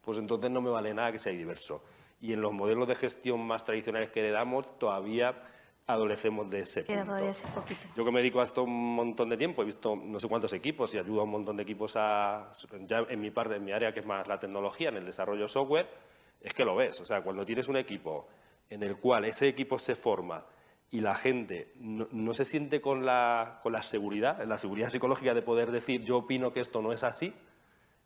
pues 0.01 0.17
entonces 0.17 0.49
no 0.49 0.61
me 0.61 0.70
vale 0.70 0.93
nada 0.93 1.11
que 1.11 1.20
sea 1.20 1.32
diverso. 1.32 1.84
y 2.22 2.34
en 2.34 2.41
los 2.41 2.51
modelos 2.51 2.88
de 2.88 2.95
gestión 2.95 3.39
más 3.39 3.63
tradicionales 3.63 4.09
que 4.09 4.22
le 4.22 4.32
damos 4.32 4.78
todavía 4.78 5.39
adolecemos 5.90 6.52
de 6.52 6.62
ese 6.62 6.86
Queda 6.86 6.98
punto. 6.98 7.12
todavía 7.12 7.32
ese 7.32 7.48
poquito. 7.48 7.88
Yo 7.96 8.06
que 8.06 8.12
me 8.12 8.20
dedico 8.20 8.40
a 8.42 8.44
esto 8.44 8.64
un 8.64 8.96
montón 8.96 9.28
de 9.28 9.38
tiempo, 9.38 9.64
he 9.64 9.66
visto 9.66 9.96
no 9.96 10.20
sé 10.20 10.28
cuántos 10.28 10.54
equipos 10.54 10.94
y 10.94 11.00
ayudo 11.00 11.22
a 11.22 11.24
un 11.24 11.32
montón 11.32 11.58
de 11.58 11.64
equipos 11.64 11.94
a, 11.96 12.52
ya 12.88 13.06
en 13.10 13.20
mi 13.20 13.32
parte, 13.32 13.56
en 13.56 13.66
mi 13.66 13.72
área 13.72 13.92
que 13.92 14.02
es 14.02 14.06
más 14.06 14.28
la 14.28 14.38
tecnología, 14.38 14.90
en 14.90 14.98
el 14.98 15.06
desarrollo 15.06 15.48
software, 15.48 15.88
es 16.42 16.54
que 16.54 16.64
lo 16.64 16.76
ves. 16.76 17.02
O 17.02 17.06
sea, 17.06 17.22
cuando 17.22 17.44
tienes 17.44 17.68
un 17.70 17.78
equipo 17.78 18.28
en 18.70 18.84
el 18.84 18.98
cual 18.98 19.26
ese 19.26 19.48
equipo 19.48 19.80
se 19.80 19.96
forma 19.96 20.46
y 20.92 21.02
la 21.02 21.16
gente 21.16 21.74
no, 21.80 22.08
no 22.12 22.34
se 22.34 22.46
siente 22.46 22.82
con 22.82 23.04
la, 23.04 23.60
con 23.64 23.74
la 23.74 23.82
seguridad, 23.82 24.44
la 24.46 24.60
seguridad 24.60 24.90
psicológica 24.90 25.34
de 25.34 25.42
poder 25.42 25.72
decir 25.72 26.04
yo 26.04 26.18
opino 26.18 26.54
que 26.54 26.60
esto 26.60 26.84
no 26.84 26.94
es 26.94 27.04
así, 27.04 27.34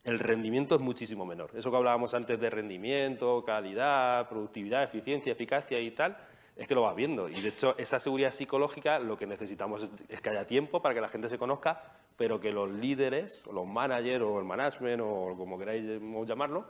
el 0.05 0.19
rendimiento 0.19 0.75
es 0.75 0.81
muchísimo 0.81 1.25
menor. 1.25 1.51
Eso 1.53 1.69
que 1.69 1.77
hablábamos 1.77 2.13
antes 2.13 2.39
de 2.39 2.49
rendimiento, 2.49 3.43
calidad, 3.45 4.27
productividad, 4.29 4.83
eficiencia, 4.83 5.31
eficacia 5.31 5.79
y 5.79 5.91
tal, 5.91 6.15
es 6.55 6.67
que 6.67 6.75
lo 6.75 6.83
vas 6.83 6.95
viendo. 6.95 7.29
Y 7.29 7.41
de 7.41 7.49
hecho, 7.49 7.75
esa 7.77 7.99
seguridad 7.99 8.31
psicológica 8.31 8.99
lo 8.99 9.17
que 9.17 9.25
necesitamos 9.25 9.89
es, 10.07 10.21
que 10.21 10.29
haya 10.29 10.45
tiempo 10.45 10.81
para 10.81 10.93
que 10.93 11.01
la 11.01 11.09
gente 11.09 11.29
se 11.29 11.37
conozca, 11.37 11.81
pero 12.15 12.39
que 12.39 12.51
los 12.51 12.69
líderes, 12.69 13.45
o 13.47 13.53
los 13.53 13.65
managers, 13.65 14.23
o 14.23 14.39
el 14.39 14.45
management, 14.45 15.01
o 15.03 15.35
como 15.37 15.57
queráis 15.57 15.83
llamarlo, 16.25 16.65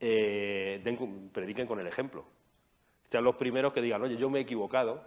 eh, 0.00 0.82
prediquen 1.32 1.66
con 1.66 1.80
el 1.80 1.86
ejemplo. 1.86 2.24
Sean 3.08 3.24
los 3.24 3.36
primeros 3.36 3.72
que 3.72 3.80
digan, 3.80 4.02
oye, 4.02 4.16
yo 4.16 4.28
me 4.28 4.40
he 4.40 4.42
equivocado, 4.42 5.02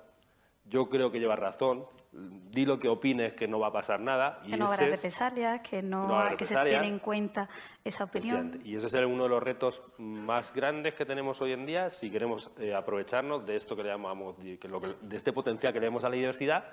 yo 0.66 0.90
creo 0.90 1.12
que 1.12 1.20
llevas 1.20 1.40
razón, 1.40 1.86
di 2.12 2.66
lo 2.66 2.80
que 2.80 2.90
opines 2.90 3.34
que 3.34 3.48
no 3.48 3.60
va 3.60 3.68
a 3.68 3.72
pasar 3.72 4.00
nada. 4.00 4.40
Y 4.46 4.52
Que 4.52 4.58
no 4.58 4.66
habrá 4.66 4.78
represalias, 4.88 5.62
que 5.62 5.82
no, 5.82 6.08
no 6.08 6.16
habrá 6.20 6.38
que 6.38 6.46
se 6.46 6.56
tiene 6.56 6.88
en 6.88 7.00
cuenta 7.00 7.48
esa 7.84 8.06
opinión. 8.06 8.60
Y 8.66 8.76
ese 8.76 8.88
es 8.88 8.94
uno 9.06 9.24
de 9.24 9.30
los 9.30 9.44
retos 9.44 9.84
más 10.00 10.54
grandes 10.54 10.96
que 10.96 11.06
tenemos 11.06 11.42
hoy 11.42 11.52
en 11.54 11.66
día 11.66 11.90
si 11.90 12.10
queremos 12.10 12.52
eh, 12.60 12.74
aprovecharnos 12.74 13.46
de 13.46 13.56
esto 13.56 13.76
que 13.76 13.84
le 13.84 13.90
llamamos, 13.90 14.38
de, 14.40 14.58
que 14.58 14.68
lo 14.68 14.82
que- 14.82 14.96
de 15.02 15.18
este 15.18 15.32
potencial 15.34 15.72
que 15.72 15.80
le 15.80 15.86
damos 15.86 16.04
a 16.04 16.10
la 16.10 16.16
diversidad, 16.16 16.64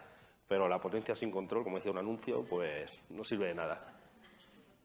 pero 0.48 0.68
la 0.68 0.80
potencia 0.80 1.14
sin 1.14 1.30
control, 1.30 1.64
como 1.64 1.76
decía 1.76 1.92
un 1.92 1.98
anuncio, 1.98 2.44
pues 2.44 3.02
no 3.10 3.22
sirve 3.24 3.48
de 3.48 3.54
nada. 3.56 3.92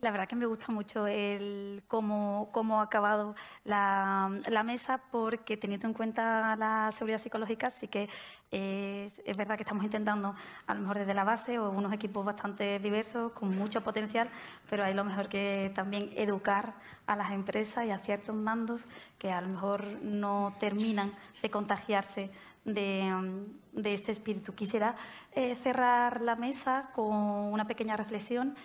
La 0.01 0.09
verdad 0.09 0.27
que 0.27 0.35
me 0.35 0.47
gusta 0.47 0.71
mucho 0.71 1.05
el 1.05 1.83
cómo, 1.87 2.49
cómo 2.51 2.79
ha 2.79 2.85
acabado 2.85 3.35
la, 3.65 4.31
mesa, 4.65 4.99
porque 5.11 5.57
teniendo 5.57 5.85
en 5.85 5.93
cuenta 5.93 6.55
la 6.55 6.91
seguridad 6.91 7.19
psicológica, 7.19 7.69
sí 7.69 7.87
que 7.87 8.09
es, 8.49 9.21
es 9.23 9.37
verdad 9.37 9.57
que 9.57 9.61
estamos 9.61 9.83
intentando, 9.83 10.33
a 10.65 10.73
lo 10.73 10.81
mejor 10.81 10.97
desde 10.97 11.13
la 11.13 11.23
base, 11.23 11.59
o 11.59 11.69
unos 11.69 11.93
equipos 11.93 12.25
bastante 12.25 12.79
diversos, 12.79 13.31
con 13.33 13.55
mucho 13.55 13.81
potencial, 13.81 14.27
pero 14.67 14.83
hay 14.83 14.95
lo 14.95 15.03
mejor 15.03 15.29
que 15.29 15.71
también 15.75 16.09
educar 16.15 16.73
a 17.05 17.15
las 17.15 17.31
empresas 17.31 17.85
y 17.85 17.91
a 17.91 17.99
ciertos 17.99 18.35
mandos 18.35 18.87
que 19.19 19.31
a 19.31 19.39
lo 19.39 19.49
mejor 19.49 19.85
no 20.01 20.55
terminan 20.59 21.13
de 21.43 21.51
contagiarse 21.51 22.31
de, 22.65 23.45
de 23.71 23.93
este 23.93 24.11
espíritu. 24.11 24.55
Quisiera 24.55 24.95
eh, 25.33 25.55
cerrar 25.55 26.21
la 26.21 26.35
mesa 26.35 26.89
con 26.95 27.13
una 27.13 27.67
pequeña 27.67 27.95
reflexión 27.95 28.55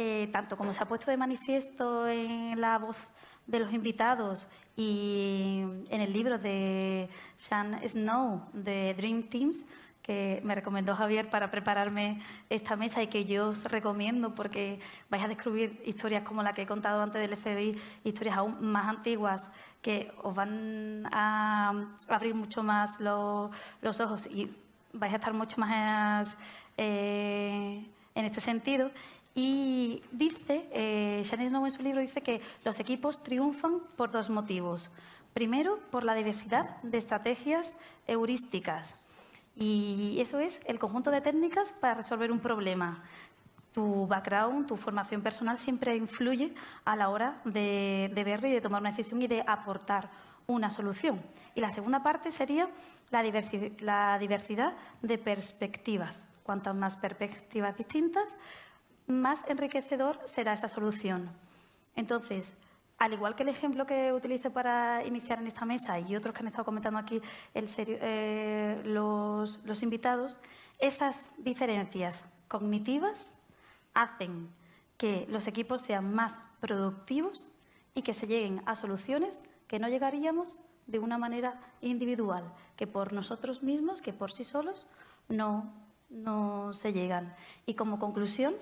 eh, 0.00 0.28
tanto 0.30 0.56
como 0.56 0.72
se 0.72 0.80
ha 0.80 0.86
puesto 0.86 1.10
de 1.10 1.16
manifiesto 1.16 2.06
en 2.06 2.60
la 2.60 2.78
voz 2.78 2.96
de 3.48 3.58
los 3.58 3.72
invitados 3.72 4.46
y 4.76 5.62
en 5.90 6.00
el 6.00 6.12
libro 6.12 6.38
de 6.38 7.08
Sean 7.36 7.80
Snow 7.88 8.42
de 8.52 8.94
Dream 8.94 9.24
Teams, 9.24 9.64
que 10.02 10.40
me 10.44 10.54
recomendó 10.54 10.94
Javier 10.94 11.28
para 11.28 11.50
prepararme 11.50 12.18
esta 12.48 12.76
mesa 12.76 13.02
y 13.02 13.08
que 13.08 13.24
yo 13.24 13.48
os 13.48 13.64
recomiendo 13.64 14.34
porque 14.36 14.78
vais 15.10 15.24
a 15.24 15.28
descubrir 15.28 15.82
historias 15.84 16.22
como 16.22 16.44
la 16.44 16.52
que 16.54 16.62
he 16.62 16.66
contado 16.66 17.02
antes 17.02 17.20
del 17.20 17.36
FBI, 17.36 17.76
historias 18.04 18.36
aún 18.38 18.54
más 18.60 18.86
antiguas 18.86 19.50
que 19.82 20.12
os 20.22 20.32
van 20.32 21.08
a 21.12 21.72
abrir 22.08 22.34
mucho 22.36 22.62
más 22.62 23.00
lo- 23.00 23.50
los 23.82 23.98
ojos 23.98 24.28
y 24.30 24.48
vais 24.92 25.12
a 25.12 25.16
estar 25.16 25.32
mucho 25.34 25.56
más 25.60 26.38
eh, 26.76 27.84
en 28.14 28.24
este 28.24 28.40
sentido. 28.40 28.90
Y 29.40 30.02
dice, 30.10 30.68
eh, 30.72 31.22
Shannon 31.24 31.48
Snow 31.48 31.64
en 31.64 31.70
su 31.70 31.80
libro 31.80 32.00
dice 32.00 32.22
que 32.22 32.40
los 32.64 32.80
equipos 32.80 33.22
triunfan 33.22 33.78
por 33.94 34.10
dos 34.10 34.30
motivos. 34.30 34.90
Primero, 35.32 35.78
por 35.92 36.02
la 36.02 36.14
diversidad 36.14 36.82
de 36.82 36.98
estrategias 36.98 37.76
heurísticas. 38.08 38.96
Y 39.54 40.16
eso 40.18 40.40
es 40.40 40.58
el 40.64 40.80
conjunto 40.80 41.12
de 41.12 41.20
técnicas 41.20 41.70
para 41.70 41.94
resolver 41.94 42.32
un 42.32 42.40
problema. 42.40 43.04
Tu 43.72 44.08
background, 44.08 44.66
tu 44.66 44.76
formación 44.76 45.22
personal 45.22 45.56
siempre 45.56 45.94
influye 45.94 46.52
a 46.84 46.96
la 46.96 47.08
hora 47.08 47.40
de, 47.44 48.10
de 48.12 48.24
verlo 48.24 48.48
y 48.48 48.52
de 48.52 48.60
tomar 48.60 48.80
una 48.80 48.90
decisión 48.90 49.22
y 49.22 49.28
de 49.28 49.44
aportar 49.46 50.10
una 50.48 50.68
solución. 50.68 51.22
Y 51.54 51.60
la 51.60 51.70
segunda 51.70 52.02
parte 52.02 52.32
sería 52.32 52.68
la, 53.10 53.22
diversi- 53.22 53.78
la 53.78 54.18
diversidad 54.18 54.72
de 55.00 55.16
perspectivas. 55.16 56.26
Cuantas 56.42 56.74
más 56.74 56.96
perspectivas 56.96 57.76
distintas, 57.78 58.36
más 59.08 59.44
enriquecedor 59.48 60.20
será 60.26 60.52
esa 60.52 60.68
solución. 60.68 61.30
Entonces, 61.96 62.52
al 62.98 63.12
igual 63.12 63.34
que 63.34 63.42
el 63.44 63.48
ejemplo 63.48 63.86
que 63.86 64.12
utilice 64.12 64.50
para 64.50 65.04
iniciar 65.04 65.38
en 65.38 65.46
esta 65.46 65.64
mesa 65.64 65.98
y 65.98 66.16
otros 66.16 66.34
que 66.34 66.40
han 66.40 66.48
estado 66.48 66.64
comentando 66.64 66.98
aquí 66.98 67.20
eh, 67.54 68.80
los, 68.84 69.82
invitados, 69.82 70.38
esas 70.78 71.24
diferencias 71.38 72.24
cognitivas 72.48 73.32
hacen 73.94 74.48
que 74.96 75.26
los 75.30 75.46
equipos 75.46 75.80
sean 75.80 76.12
más 76.12 76.40
productivos 76.60 77.52
y 77.94 78.02
que 78.02 78.14
se 78.14 78.26
lleguen 78.26 78.62
a 78.66 78.74
soluciones 78.74 79.40
que 79.68 79.78
no 79.78 79.88
llegaríamos 79.88 80.58
de 80.86 80.98
una 80.98 81.18
manera 81.18 81.60
individual, 81.80 82.52
que 82.76 82.86
por 82.86 83.12
nosotros 83.12 83.62
mismos, 83.62 84.02
que 84.02 84.12
por 84.12 84.32
sí 84.32 84.42
solos, 84.42 84.86
no 85.28 86.72
se 86.72 86.92
llegan. 86.92 87.34
Y 87.66 87.74
como 87.74 87.98
conclusión, 87.98 88.54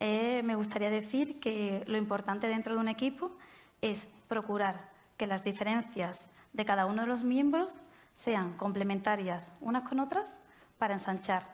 eh, 0.00 0.42
me 0.42 0.54
gustaría 0.54 0.90
decir 0.90 1.40
que 1.40 1.82
lo 1.86 1.96
importante 1.96 2.48
dentro 2.48 2.74
de 2.74 2.80
un 2.80 2.88
equipo 2.88 3.32
es 3.80 4.08
procurar 4.28 4.90
que 5.16 5.26
las 5.26 5.44
diferencias 5.44 6.28
de 6.52 6.64
cada 6.64 6.86
uno 6.86 7.02
de 7.02 7.08
los 7.08 7.22
miembros 7.22 7.78
sean 8.14 8.56
complementarias 8.56 9.52
unas 9.60 9.88
con 9.88 10.00
otras 10.00 10.40
para 10.78 10.94
ensanchar 10.94 11.44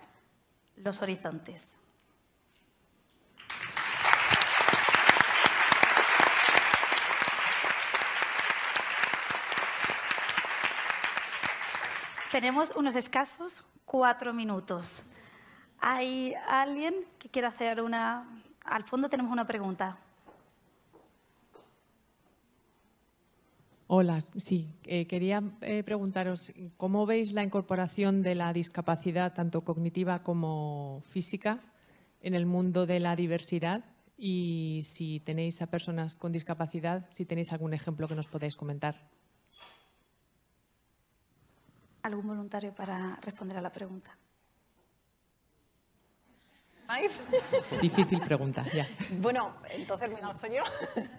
los 0.77 1.03
horizontes. 1.03 1.77
Tenemos 12.31 12.73
unos 12.77 12.95
escasos 12.95 13.65
cuatro 13.85 14.33
minutos. 14.33 15.03
¿Hay 15.81 16.35
alguien 16.47 16.95
que 17.19 17.29
quiera 17.29 17.49
hacer 17.49 17.81
una... 17.81 18.43
Al 18.65 18.85
fondo 18.85 19.09
tenemos 19.09 19.33
una 19.33 19.47
pregunta. 19.47 19.99
Hola, 23.87 24.23
sí. 24.37 24.73
eh, 24.85 25.07
quería 25.07 25.43
eh, 25.63 25.83
preguntaros 25.83 26.53
cómo 26.77 27.07
veis 27.07 27.33
la 27.33 27.43
incorporación 27.43 28.23
de 28.23 28.37
la 28.37 28.53
discapacidad, 28.53 29.33
tanto 29.35 29.63
cognitiva 29.63 30.23
como 30.23 31.03
física, 31.09 31.59
en 32.21 32.35
el 32.35 32.47
mundo 32.47 32.87
de 32.87 33.01
la 33.01 33.17
diversidad 33.17 33.83
y 34.17 34.83
si 34.85 35.21
tenéis 35.21 35.63
a 35.63 35.67
personas 35.67 36.19
con 36.19 36.31
discapacidad, 36.31 37.09
si 37.11 37.25
tenéis 37.25 37.53
algún 37.53 37.73
ejemplo 37.73 38.07
que 38.07 38.15
nos 38.15 38.29
podáis 38.29 38.55
comentar. 38.55 38.95
¿Algún 42.03 42.27
voluntario 42.29 42.75
para 42.75 43.17
responder 43.23 43.57
a 43.57 43.63
la 43.63 43.73
pregunta? 43.73 44.20
Difícil 47.81 48.21
pregunta, 48.21 48.65
ya. 48.75 48.87
Bueno, 49.19 49.55
entonces 49.71 50.11
me 50.11 50.21
lanzo 50.21 50.47
yo. 50.49 50.65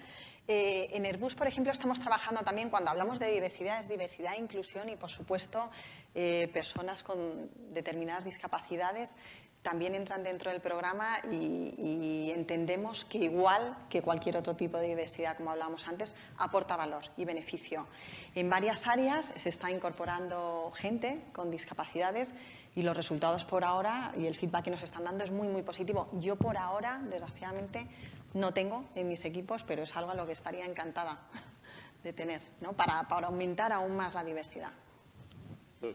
Eh, 0.48 0.98
en 0.98 1.06
Airbus, 1.06 1.36
por 1.36 1.48
ejemplo, 1.48 1.72
estamos 1.72 2.00
trabajando 2.00 2.42
también, 2.42 2.70
cuando 2.70 2.90
hablamos 2.90 3.20
de 3.20 3.32
diversidad, 3.32 3.80
es 3.80 3.88
diversidad, 3.88 4.34
inclusión 4.38 4.90
y, 4.90 4.98
por 4.98 5.10
supuesto, 5.10 5.70
eh, 6.16 6.50
personas 6.52 7.04
con 7.04 7.50
determinadas 7.72 8.26
discapacidades 8.26 9.16
también 9.62 9.94
entran 9.94 10.24
dentro 10.24 10.52
del 10.52 10.60
programa 10.60 11.18
y, 11.32 11.76
y 11.78 12.32
entendemos 12.32 13.06
que 13.06 13.20
igual 13.20 13.78
que 13.90 14.02
cualquier 14.02 14.36
otro 14.36 14.56
tipo 14.56 14.78
de 14.78 14.88
diversidad, 14.88 15.38
como 15.38 15.52
hablábamos 15.52 15.88
antes, 15.88 16.16
aporta 16.38 16.76
valor 16.76 17.04
y 17.16 17.26
beneficio. 17.26 17.88
En 18.34 18.50
varias 18.50 18.88
áreas 18.88 19.32
se 19.36 19.50
está 19.50 19.70
incorporando 19.70 20.72
gente 20.76 21.24
con 21.32 21.52
discapacidades 21.52 22.34
y 22.76 22.84
los 22.84 22.96
resultados 22.96 23.46
por 23.46 23.64
ahora 23.64 24.12
y 24.18 24.26
el 24.26 24.36
feedback 24.36 24.66
que 24.66 24.72
nos 24.72 24.82
están 24.82 25.04
dando 25.04 25.24
es 25.24 25.32
muy, 25.32 25.48
muy 25.48 25.62
positivo. 25.62 26.10
Yo 26.14 26.36
por 26.36 26.58
ahora, 26.58 27.02
desgraciadamente, 27.10 27.88
no 28.34 28.54
tengo 28.54 28.86
en 28.96 29.08
mis 29.08 29.26
equipos, 29.26 29.64
pero 29.64 29.84
es 29.84 29.96
algo 29.98 30.12
a 30.12 30.16
lo 30.16 30.26
que 30.26 30.32
estaría 30.32 30.66
encantada 30.66 31.20
de 32.04 32.14
tener, 32.14 32.42
¿no? 32.62 32.74
para, 32.74 33.08
para 33.08 33.28
aumentar 33.28 33.72
aún 33.72 33.96
más 33.96 34.14
la 34.14 34.24
diversidad. 34.24 34.72
Yo 35.82 35.94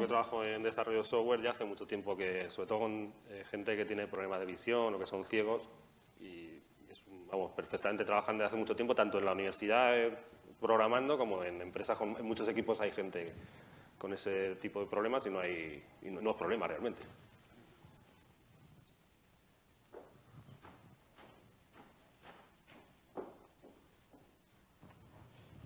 que 0.00 0.06
trabajo 0.06 0.44
en 0.44 0.62
desarrollo 0.62 0.98
de 0.98 1.04
software 1.04 1.42
ya 1.42 1.50
hace 1.50 1.64
mucho 1.64 1.86
tiempo 1.86 2.16
que, 2.16 2.48
sobre 2.50 2.68
todo 2.68 2.80
con 2.80 3.12
eh, 3.28 3.44
gente 3.50 3.76
que 3.76 3.84
tiene 3.84 4.06
problemas 4.06 4.40
de 4.40 4.46
visión 4.46 4.94
o 4.94 4.98
que 4.98 5.06
son 5.06 5.24
ciegos, 5.24 5.68
y, 6.20 6.62
es, 6.88 7.04
vamos, 7.30 7.52
perfectamente 7.52 8.04
trabajan 8.04 8.38
desde 8.38 8.46
hace 8.46 8.56
mucho 8.56 8.74
tiempo, 8.74 8.94
tanto 8.94 9.18
en 9.18 9.26
la 9.26 9.32
universidad, 9.32 9.96
eh, 9.98 10.16
programando 10.58 11.18
como 11.18 11.42
en 11.44 11.60
empresas, 11.60 12.00
en 12.00 12.24
muchos 12.24 12.48
equipos 12.48 12.80
hay 12.80 12.90
gente 12.90 13.34
con 14.00 14.14
ese 14.14 14.56
tipo 14.56 14.80
de 14.80 14.86
problemas 14.86 15.26
y 15.26 15.30
no 15.30 15.40
hay 15.40 15.84
y 16.00 16.10
no, 16.10 16.22
no 16.22 16.30
es 16.30 16.36
problema 16.36 16.66
realmente. 16.66 17.02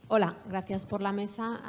Hola, 0.08 0.36
gracias 0.46 0.84
por 0.84 1.00
la 1.00 1.12
mesa. 1.12 1.62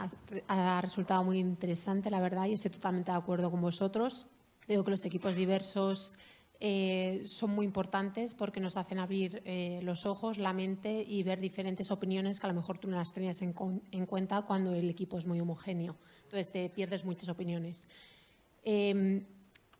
Ha, 0.48 0.78
ha, 0.78 0.82
resultado 0.82 1.24
muy 1.24 1.38
interesante, 1.38 2.10
la 2.10 2.20
verdad, 2.20 2.46
y 2.46 2.54
estoy 2.54 2.72
totalmente 2.72 3.12
de 3.12 3.18
acuerdo 3.18 3.52
con 3.52 3.62
vosotros. 3.62 4.26
Creo 4.62 4.84
que 4.84 4.92
los 4.92 5.06
equipos 5.06 5.36
diversos 5.36 6.18
eh, 6.60 7.24
son 7.26 7.52
muy 7.52 7.66
importantes 7.66 8.34
porque 8.34 8.60
nos 8.60 8.78
hacen 8.78 9.00
abrir 9.00 9.42
eh, 9.46 9.80
los 9.84 10.06
ojos, 10.06 10.38
la 10.38 10.54
mente 10.54 11.04
y 11.06 11.24
ver 11.24 11.40
diferentes 11.40 11.92
opiniones 11.92 12.40
que 12.40 12.48
a 12.48 12.50
lo 12.50 12.56
mejor 12.56 12.78
tú 12.78 12.88
no 12.88 12.98
las 12.98 13.14
tenías 13.14 13.42
en, 13.42 13.54
en 13.92 14.06
cuenta 14.06 14.42
cuando 14.44 14.74
el 14.74 14.90
equipo 14.90 15.18
es 15.18 15.26
muy 15.26 15.40
homogéneo. 15.40 15.98
Entonces 16.24 16.52
te 16.52 16.70
pierdes 16.70 17.06
muchas 17.06 17.30
opiniones. 17.30 17.88
Eh, 18.64 19.26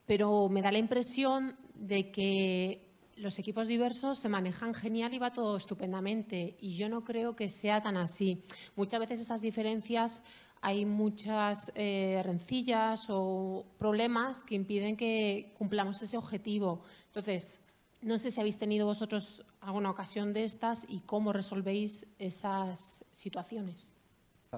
pero 0.06 0.50
me 0.50 0.62
da 0.62 0.72
la 0.72 0.78
impresión 0.78 1.56
de 1.74 2.12
que 2.12 2.86
los 3.18 3.40
equipos 3.40 3.68
diversos 3.68 4.20
se 4.20 4.30
manejan 4.30 4.74
genial 4.74 5.14
y 5.14 5.20
va 5.20 5.34
todo 5.34 5.58
estupendamente. 5.58 6.58
Y 6.60 6.76
yo 6.76 6.90
no 6.90 7.04
creo 7.04 7.36
que 7.36 7.50
sea 7.50 7.82
tan 7.82 7.98
así. 7.98 8.44
Muchas 8.76 9.00
veces 9.00 9.22
esas 9.22 9.42
diferencias 9.42 10.22
hay 10.66 10.84
muchas 10.84 11.72
eh, 11.76 12.24
rencillas 12.26 13.06
o 13.12 13.64
problemas 13.78 14.44
que 14.46 14.56
impiden 14.56 14.98
que 14.98 15.54
cumplamos 15.56 16.02
ese 16.02 16.18
objetivo. 16.18 16.82
Entonces, 17.06 17.62
no 18.02 18.18
sé 18.18 18.32
si 18.32 18.40
habéis 18.40 18.58
tenido 18.58 18.88
vosotros 18.88 19.46
alguna 19.62 19.92
ocasión 19.92 20.34
de 20.34 20.44
estas 20.44 20.88
y 20.90 21.02
cómo 21.02 21.34
resolvéis 21.34 22.08
esas 22.18 23.06
situaciones. 23.12 23.96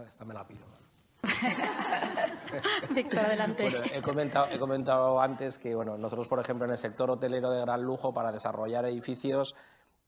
Esta 0.08 0.24
me 0.24 0.34
la 0.34 0.47
pido. 0.47 0.62
Víctor, 2.95 3.20
adelante. 3.20 3.64
Bueno, 3.64 3.80
he, 3.93 4.01
comentado, 4.01 4.47
he 4.49 4.58
comentado 4.58 5.20
antes 5.20 5.58
que 5.58 5.76
bueno, 5.76 5.97
nosotros, 5.97 6.30
por 6.30 6.39
ejemplo, 6.39 6.64
en 6.64 6.72
el 6.72 6.78
sector 6.78 7.12
hotelero 7.12 7.51
de 7.51 7.60
gran 7.60 7.82
lujo, 7.82 8.14
para 8.14 8.32
desarrollar 8.32 8.86
edificios, 8.86 9.55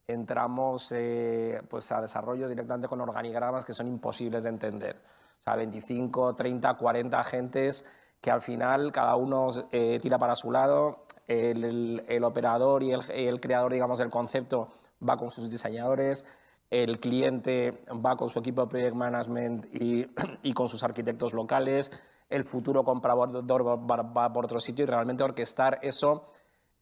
entramos 0.08 0.94
eh, 0.94 1.62
pues 1.70 1.92
a 1.92 2.00
desarrollos 2.00 2.50
directamente 2.50 2.88
con 2.88 3.02
organigramas 3.02 3.66
que 3.66 3.74
son 3.74 3.90
imposibles 3.90 4.44
de 4.44 4.50
entender. 4.50 5.19
O 5.40 5.44
sea, 5.44 5.56
25, 5.56 6.36
30, 6.36 6.74
40 6.76 7.20
agentes 7.20 7.86
que 8.22 8.32
al 8.32 8.42
final 8.42 8.92
cada 8.92 9.16
uno 9.16 9.50
eh, 9.72 10.00
tira 10.02 10.18
para 10.18 10.36
su 10.36 10.52
lado, 10.52 11.06
el, 11.28 12.04
el, 12.08 12.24
operador 12.24 12.84
y 12.84 12.92
el, 12.92 13.02
el, 13.12 13.40
creador, 13.40 13.72
digamos, 13.72 14.00
del 14.00 14.10
concepto 14.10 14.70
va 15.08 15.16
con 15.16 15.30
sus 15.30 15.50
diseñadores, 15.50 16.26
el 16.70 17.00
cliente 17.00 17.84
va 18.06 18.16
con 18.16 18.30
su 18.30 18.40
equipo 18.40 18.62
de 18.62 18.68
project 18.68 18.96
management 18.96 19.68
y, 19.74 20.08
y 20.44 20.54
con 20.54 20.68
sus 20.68 20.84
arquitectos 20.84 21.34
locales, 21.34 21.92
el 22.30 22.44
futuro 22.44 22.84
comprador 22.84 23.66
va, 23.66 23.96
va, 24.04 24.34
por 24.34 24.46
otro 24.46 24.60
sitio 24.60 24.84
y 24.84 24.88
realmente 24.88 25.24
orquestar 25.24 25.80
eso 25.82 26.32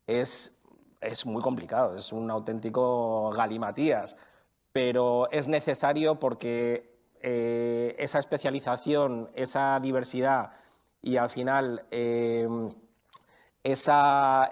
es, 0.06 0.62
es 1.00 1.26
muy 1.26 1.42
complicado, 1.42 1.96
es 1.96 2.12
un 2.12 2.30
auténtico 2.30 3.30
galimatías, 3.32 4.18
pero 4.72 5.30
es 5.32 5.48
necesario 5.48 6.20
porque 6.20 6.97
eh, 7.22 7.96
esa 8.00 8.20
especialización, 8.20 9.30
esa 9.34 9.80
diversidad 9.80 10.52
y 11.02 11.18
al 11.18 11.30
final 11.30 11.86
eh, 11.92 12.48
esa, 13.64 14.52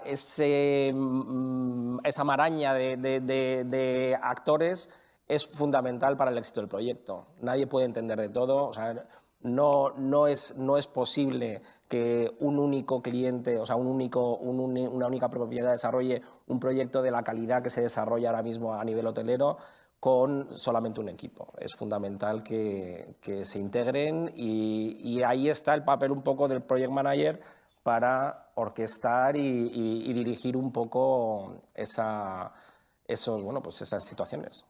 mm, 0.92 1.98
esa 2.04 2.24
maraña 2.24 2.74
de 2.74 4.18
actores 4.22 4.88
es 5.28 5.46
fundamental 5.46 6.16
para 6.16 6.30
el 6.30 6.38
éxito 6.38 6.60
del 6.60 6.68
proyecto. 6.68 7.26
Nadie 7.40 7.66
puede 7.66 7.86
entender 7.86 8.20
de 8.20 8.28
todo. 8.28 8.66
O 8.66 8.72
sea, 8.72 9.06
no, 9.40 9.90
no, 9.96 10.26
es, 10.26 10.56
no 10.56 10.76
es 10.76 10.86
posible 10.86 11.62
que 11.88 12.32
un 12.40 12.58
único 12.58 13.02
cliente, 13.02 13.58
o 13.58 13.66
sea, 13.66 13.76
un 13.76 13.86
único, 13.86 14.36
un, 14.36 14.60
una 14.60 15.06
única 15.06 15.28
propiedad 15.28 15.70
desarrolle 15.72 16.22
un 16.46 16.60
proyecto 16.60 17.02
de 17.02 17.10
la 17.10 17.22
calidad 17.22 17.62
que 17.62 17.70
se 17.70 17.80
desarrolla 17.80 18.30
ahora 18.30 18.42
mismo 18.42 18.74
a 18.74 18.84
nivel 18.84 19.06
hotelero 19.06 19.58
con 20.06 20.56
solamente 20.56 21.00
un 21.00 21.08
equipo. 21.08 21.52
Es 21.58 21.74
fundamental 21.74 22.44
que, 22.44 23.16
se 23.42 23.58
integren 23.58 24.30
y, 24.36 25.20
ahí 25.24 25.48
está 25.48 25.74
el 25.74 25.82
papel 25.82 26.12
un 26.12 26.22
poco 26.22 26.46
del 26.46 26.62
project 26.62 26.92
manager 26.92 27.42
para 27.82 28.52
orquestar 28.54 29.36
y, 29.36 30.12
dirigir 30.12 30.56
un 30.56 30.70
poco 30.70 31.60
pues 31.74 31.98
esas 33.82 34.04
situaciones. 34.04 34.64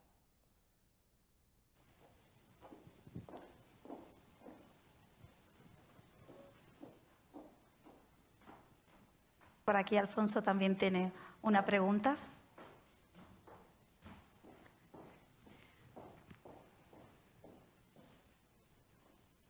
Por 9.67 9.77
aquí 9.77 9.99
Alfonso 9.99 10.41
también 10.41 10.79
tiene 10.79 11.13
una 11.43 11.63
pregunta. 11.67 12.17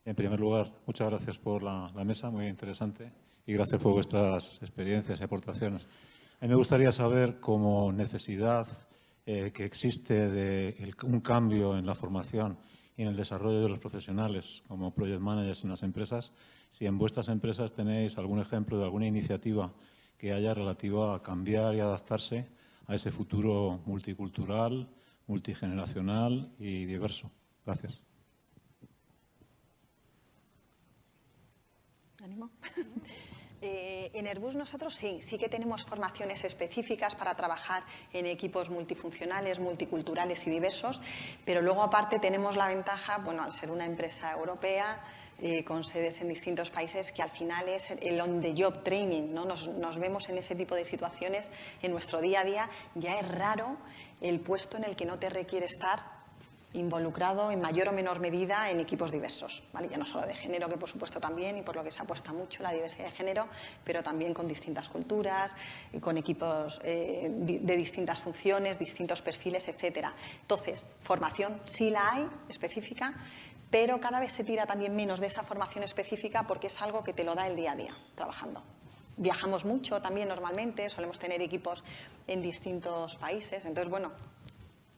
En 0.07 0.15
primer 0.15 0.39
lugar, 0.39 0.73
muchas 0.87 1.09
gracias 1.09 1.37
por 1.37 1.65
la, 1.65 1.91
mesa, 2.05 2.31
muy 2.31 2.47
interesante, 2.47 3.11
y 3.45 3.55
gracias 3.55 3.83
por 3.83 3.93
vuestras 3.93 4.63
experiencias 4.63 5.19
y 5.19 5.25
aportaciones. 5.25 5.89
A 6.41 6.45
mí 6.45 6.49
me 6.49 6.55
gustaría 6.55 6.93
saber, 6.93 7.41
como 7.41 7.93
necesidad 7.93 8.69
eh, 9.27 9.51
que 9.53 9.65
existe 9.65 10.31
de 10.31 10.95
un 11.03 11.21
cambio 11.21 11.77
en 11.77 11.85
la 11.85 11.97
formación 11.97 12.57
y 12.97 13.03
en 13.03 13.09
el 13.09 13.17
desarrollo 13.17 13.63
de 13.63 13.69
los 13.69 13.81
profesionales 13.81 14.63
como 14.69 14.95
project 14.95 15.21
managers 15.21 15.65
en 15.65 15.71
las 15.71 15.83
empresas, 15.83 16.33
si 16.71 16.87
en 16.87 16.99
vuestras 16.99 17.27
empresas 17.27 17.75
tenéis 17.75 18.17
algún 18.17 18.39
ejemplo 18.39 18.79
de 18.79 18.85
alguna 18.85 19.09
iniciativa 19.09 19.75
que 20.17 20.33
haya 20.33 20.55
relativa 20.55 21.17
a 21.17 21.23
cambiar 21.23 21.75
y 21.75 21.81
adaptarse 21.81 22.47
a 22.87 22.95
ese 22.95 23.11
futuro 23.11 23.81
multicultural, 23.87 24.89
multigeneracional 25.27 26.53
y 26.61 26.85
diverso. 26.85 27.33
Gracias. 27.65 28.06
Eh, 33.63 34.11
en 34.13 34.27
Airbus 34.27 34.55
nosotros 34.55 34.95
sí, 34.95 35.21
sí 35.23 35.39
que 35.39 35.49
tenemos 35.49 35.85
formaciones 35.87 36.45
específicas 36.45 37.15
para 37.15 37.35
trabajar 37.35 37.85
en 38.13 38.27
equipos 38.27 38.69
multifuncionales, 38.69 39.59
multiculturales 39.61 40.47
y 40.47 40.51
diversos, 40.51 41.01
pero 41.47 41.63
luego 41.63 41.83
aparte 41.83 42.19
tenemos 42.19 42.55
la 42.57 42.69
ventaja, 42.69 43.17
bueno, 43.17 43.43
al 43.43 43.53
ser 43.53 43.71
una 43.71 43.87
empresa 43.87 44.33
europea, 44.33 45.03
eh, 45.39 45.65
con 45.65 45.85
sedes 45.85 46.21
en 46.21 46.29
distintos 46.29 46.71
países, 46.71 47.13
que 47.13 47.23
al 47.23 47.31
final 47.31 47.69
es 47.69 47.91
el 47.91 48.21
on-the-job 48.21 48.83
training. 48.83 49.35
¿no? 49.35 49.45
Nos, 49.45 49.69
nos, 49.69 49.99
vemos 49.99 50.29
en 50.31 50.39
ese 50.39 50.55
tipo 50.55 50.75
de 50.75 50.85
situaciones 50.85 51.51
en 51.83 51.93
nuestro 51.93 52.23
día 52.23 52.41
a 52.41 52.45
día. 52.45 52.71
Ya 52.95 53.19
es 53.19 53.29
raro 53.29 53.77
el 54.23 54.41
puesto 54.41 54.79
en 54.79 54.85
el 54.85 54.97
que 54.97 55.05
no 55.05 55.19
te 55.19 55.29
requiere 55.29 55.67
estar 55.67 56.16
involucrado 56.73 57.51
en 57.51 57.61
mayor 57.61 57.89
o 57.89 57.93
menor 57.93 58.21
medida 58.21 58.71
en 58.71 58.81
equipos 58.81 59.11
diversos, 59.11 59.63
ya 59.91 59.97
no 59.97 60.05
solo 60.05 60.27
de 60.27 60.35
género, 60.35 60.69
que 60.69 60.77
por 60.77 60.89
supuesto 60.89 61.21
también, 61.21 61.57
y 61.57 61.63
por 61.63 61.77
lo 61.77 61.85
que 61.85 61.91
se 61.91 62.03
apuesta 62.03 62.33
mucho 62.33 62.63
la 62.63 62.73
diversidad 62.73 63.07
de 63.07 63.13
género, 63.13 63.49
pero 63.85 64.03
también 64.03 64.35
con 64.35 64.47
distintas 64.47 64.89
culturas, 64.89 65.55
y 65.93 66.01
con 66.01 66.19
equipos 66.19 66.81
eh, 66.85 67.29
de 67.31 67.77
distintas 67.77 68.21
funciones, 68.21 68.79
distintos 68.79 69.23
perfiles, 69.23 69.69
etcétera. 69.69 70.15
Entonces, 70.43 70.85
formación 71.01 71.61
sí 71.65 71.91
la 71.91 72.13
hay 72.13 72.29
específica, 72.49 73.15
pero 73.71 74.01
cada 74.01 74.21
vez 74.21 74.33
se 74.33 74.45
tira 74.45 74.67
también 74.67 74.95
menos 74.95 75.21
de 75.21 75.27
esa 75.27 75.43
formación 75.43 75.83
específica 75.85 76.47
porque 76.47 76.69
es 76.69 76.83
algo 76.83 77.03
que 77.03 77.13
te 77.13 77.25
lo 77.25 77.35
da 77.35 77.47
el 77.47 77.57
día 77.57 77.73
a 77.73 77.77
día, 77.77 77.95
trabajando. 78.15 78.63
Viajamos 79.17 79.65
mucho 79.65 80.03
también 80.03 80.29
normalmente, 80.29 80.89
solemos 80.91 81.19
tener 81.19 81.41
equipos 81.41 81.85
en 82.27 82.43
distintos 82.43 83.17
países, 83.17 83.65
entonces, 83.65 83.91
bueno, 83.91 84.13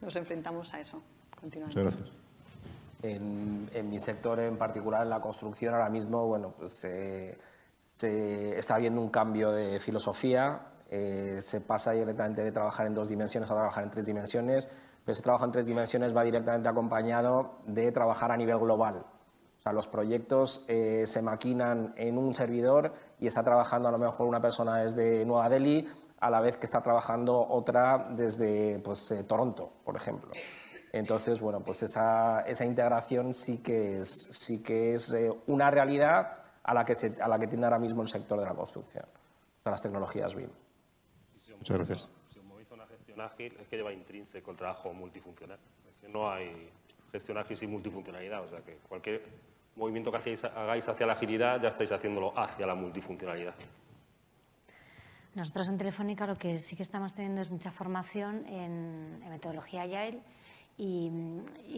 nos 0.01 0.17
enfrentamos 0.17 0.75
a 0.75 0.81
eso 0.81 1.03
continuamente. 1.41 1.81
Muchas 1.81 1.97
gracias. 1.97 2.19
En, 3.03 3.71
en, 3.73 3.91
mi 3.91 3.99
sector 3.99 4.41
en 4.41 4.57
particular, 4.57 5.03
en 5.03 5.11
la 5.11 5.21
construcción, 5.21 5.75
ahora 5.75 5.89
mismo, 5.89 6.27
bueno, 6.27 6.53
pues 6.59 6.85
eh, 6.85 7.39
se 7.97 8.59
está 8.59 8.75
habiendo 8.75 9.01
un 9.01 9.09
cambio 9.09 9.53
de 9.53 9.79
filosofía, 9.79 10.61
eh, 10.91 11.39
se 11.41 11.61
pasa 11.61 11.93
directamente 11.93 12.43
de 12.43 12.51
trabajar 12.51 12.87
en 12.87 12.95
dos 12.95 13.09
dimensiones 13.09 13.51
a 13.51 13.55
trabajar 13.55 13.85
en 13.85 13.91
tres 13.91 14.07
dimensiones, 14.07 14.69
ese 15.07 15.23
trabajo 15.23 15.45
en 15.45 15.53
tres 15.53 15.67
dimensiones 15.67 16.15
va 16.15 16.23
directamente 16.23 16.69
acompañado 16.69 17.53
de 17.67 17.91
trabajar 17.93 18.31
a 18.31 18.37
nivel 18.37 18.59
global. 18.59 18.97
O 19.59 19.63
sea, 19.63 19.73
los 19.73 19.89
proyectos 19.89 20.65
eh, 20.69 21.05
se 21.07 21.23
maquinan 21.23 21.95
en 21.97 22.19
un 22.19 22.35
servidor 22.35 22.93
y 23.19 23.27
está 23.27 23.43
trabajando 23.43 23.89
a 23.89 23.93
lo 23.93 23.99
mejor 23.99 24.27
una 24.27 24.41
persona 24.41 24.77
desde 24.77 25.25
Nueva 25.25 25.49
Delhi 25.49 25.89
a 26.21 26.31
la 26.31 26.41
vez 26.41 26.57
que 26.57 26.67
está 26.67 26.83
trabajando 26.83 27.41
otra 27.41 28.11
desde 28.11 28.81
pues, 28.81 29.11
eh, 29.11 29.25
Toronto, 29.25 29.71
por 29.85 29.97
ejemplo. 29.97 30.31
Entonces, 30.93 31.41
bueno, 31.41 31.61
pues 31.61 31.83
esa, 31.83 32.41
esa, 32.41 32.65
integración 32.65 33.35
sí 33.35 33.63
que 33.63 33.99
es, 33.99 34.09
sí 34.33 34.63
que 34.63 34.95
es 34.95 35.13
eh, 35.13 35.31
una 35.47 35.71
realidad 35.71 36.43
a 36.63 36.75
la, 36.75 36.85
que 36.85 36.95
se, 36.95 37.21
a 37.21 37.29
la 37.29 37.39
que 37.39 37.47
tiende 37.47 37.67
ahora 37.67 37.79
mismo 37.79 38.03
el 38.03 38.09
sector 38.09 38.39
de 38.39 38.47
la 38.47 38.55
construcción, 38.55 39.05
de 39.65 39.71
las 39.71 39.83
tecnologías 39.83 40.35
BIM. 40.35 40.51
Muchas 41.59 41.77
gracias 41.77 42.09
ágil 43.21 43.57
es 43.61 43.69
que 43.69 43.77
lleva 43.77 43.93
intrínseco 43.93 44.51
el 44.51 44.57
trabajo 44.57 44.93
multifuncional. 44.93 45.59
Es 45.89 45.97
que 46.01 46.09
no 46.09 46.31
hay, 46.31 46.71
gestión 47.13 47.39
ágil 47.39 47.59
y 47.61 47.67
multifuncionalidad. 47.67 48.45
O 48.45 48.49
sea 48.49 48.61
que 48.61 48.77
cualquier 48.89 49.23
movimiento 49.77 50.11
que 50.11 50.19
hacéis, 50.19 50.45
hagáis 50.45 50.89
hacia 50.89 51.07
la 51.07 51.13
agilidad 51.15 51.61
ya 51.61 51.69
estáis 51.69 51.93
haciéndolo 51.93 52.39
hacia 52.39 52.67
la 52.67 52.75
multifuncionalidad. 52.75 53.55
Nosotros 55.35 55.69
en 55.69 55.79
Telefónica 55.79 56.27
lo 56.27 56.37
que 56.37 56.59
sí 56.59 56.75
que 56.75 56.83
estamos 56.83 57.15
teniendo 57.15 57.41
es 57.41 57.51
mucha 57.51 57.71
formación 57.71 58.45
en, 58.47 59.21
en 59.23 59.29
metodología 59.29 59.83
Agile 59.83 60.21
y, 60.79 61.11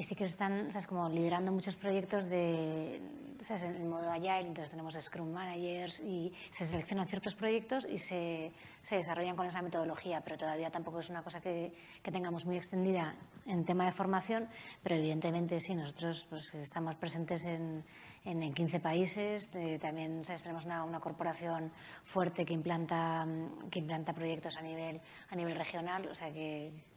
sí 0.02 0.14
que 0.14 0.24
están 0.24 0.70
¿sabes? 0.70 0.86
Como 0.86 1.08
liderando 1.08 1.50
muchos 1.52 1.74
proyectos 1.74 2.28
de, 2.28 3.00
¿sabes? 3.40 3.62
en 3.62 3.76
el 3.76 3.86
modo 3.86 4.10
Agile, 4.10 4.40
entonces 4.40 4.70
tenemos 4.70 4.94
Scrum 4.94 5.32
Managers 5.32 6.00
y 6.00 6.32
se 6.50 6.66
seleccionan 6.66 7.08
ciertos 7.08 7.34
proyectos 7.34 7.86
y 7.90 7.96
se, 7.96 8.52
se 8.82 8.96
desarrollan 8.96 9.36
con 9.36 9.46
esa 9.46 9.62
metodología, 9.62 10.20
pero 10.20 10.36
todavía 10.36 10.70
tampoco 10.70 11.00
es 11.00 11.08
una 11.08 11.22
cosa 11.22 11.40
que, 11.40 11.72
que, 12.02 12.12
tengamos 12.12 12.44
muy 12.44 12.56
extendida 12.56 13.14
en 13.46 13.64
tema 13.64 13.86
de 13.86 13.92
formación, 13.92 14.48
pero 14.82 14.96
evidentemente 14.96 15.60
sí, 15.60 15.74
nosotros 15.74 16.26
pues, 16.28 16.52
estamos 16.54 16.96
presentes 16.96 17.44
en, 17.46 17.82
en, 18.26 18.42
en 18.42 18.52
15 18.52 18.80
países, 18.80 19.48
eh, 19.54 19.78
también 19.80 20.26
¿sabes? 20.26 20.42
tenemos 20.42 20.66
una, 20.66 20.84
una, 20.84 21.00
corporación 21.00 21.72
fuerte 22.04 22.44
que 22.44 22.52
implanta, 22.52 23.26
que 23.70 23.78
implanta 23.78 24.12
proyectos 24.12 24.58
a 24.58 24.62
nivel, 24.62 25.00
a 25.30 25.36
nivel 25.36 25.56
regional, 25.56 26.06
o 26.06 26.14
sea 26.14 26.30
que, 26.30 26.89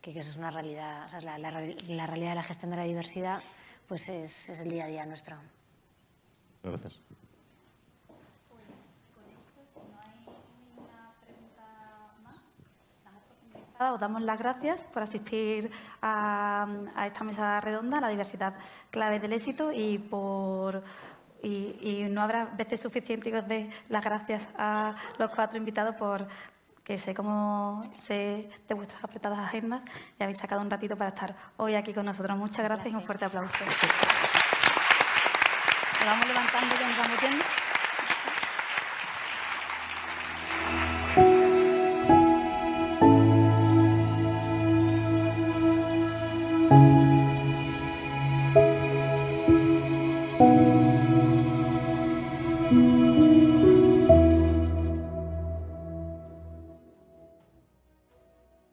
que, 0.00 0.12
que 0.12 0.20
eso 0.20 0.30
es 0.30 0.36
una 0.36 0.50
realidad, 0.50 1.06
o 1.06 1.10
sea, 1.10 1.20
la, 1.20 1.38
la, 1.38 1.50
la, 1.50 2.06
realidad 2.06 2.30
de 2.30 2.34
la 2.36 2.42
gestión 2.42 2.70
de 2.70 2.76
la 2.76 2.84
diversidad 2.84 3.42
pues 3.86 4.08
es, 4.08 4.48
es 4.48 4.60
el 4.60 4.70
día 4.70 4.84
a 4.84 4.86
día 4.86 5.06
nuestro. 5.06 5.36
Gracias. 6.62 7.00
Os 13.80 13.98
damos 13.98 14.20
las 14.20 14.38
gracias 14.38 14.86
por 14.92 15.02
asistir 15.02 15.70
a, 16.02 16.66
a, 16.94 17.06
esta 17.06 17.24
mesa 17.24 17.60
redonda, 17.62 17.98
la 17.98 18.10
diversidad 18.10 18.54
clave 18.90 19.18
del 19.18 19.32
éxito 19.32 19.72
y 19.72 19.98
por 19.98 20.84
y, 21.42 21.78
y 21.80 22.06
no 22.10 22.20
habrá 22.20 22.44
veces 22.44 22.82
suficientes 22.82 23.32
que 23.32 23.38
os 23.38 23.48
dé 23.48 23.70
las 23.88 24.04
gracias 24.04 24.50
a 24.58 24.94
los 25.18 25.30
cuatro 25.30 25.56
invitados 25.56 25.94
por 25.96 26.26
que 26.90 26.98
sé 26.98 27.14
cómo 27.14 27.88
sé 27.98 28.50
de 28.68 28.74
vuestras 28.74 29.04
apretadas 29.04 29.38
agendas 29.38 29.80
y 30.18 30.22
habéis 30.24 30.38
sacado 30.38 30.60
un 30.60 30.68
ratito 30.68 30.96
para 30.96 31.10
estar 31.10 31.36
hoy 31.56 31.76
aquí 31.76 31.94
con 31.94 32.04
nosotros. 32.04 32.36
Muchas 32.36 32.64
gracias, 32.64 32.78
gracias. 32.78 32.92
y 32.92 32.96
un 32.96 33.02
fuerte 33.04 33.26
aplauso. 33.26 33.58
Lo 36.00 36.06
vamos 36.06 36.26
levantando 36.26 36.74
y 36.74 36.84
nos 36.84 36.98
vamos. 36.98 37.69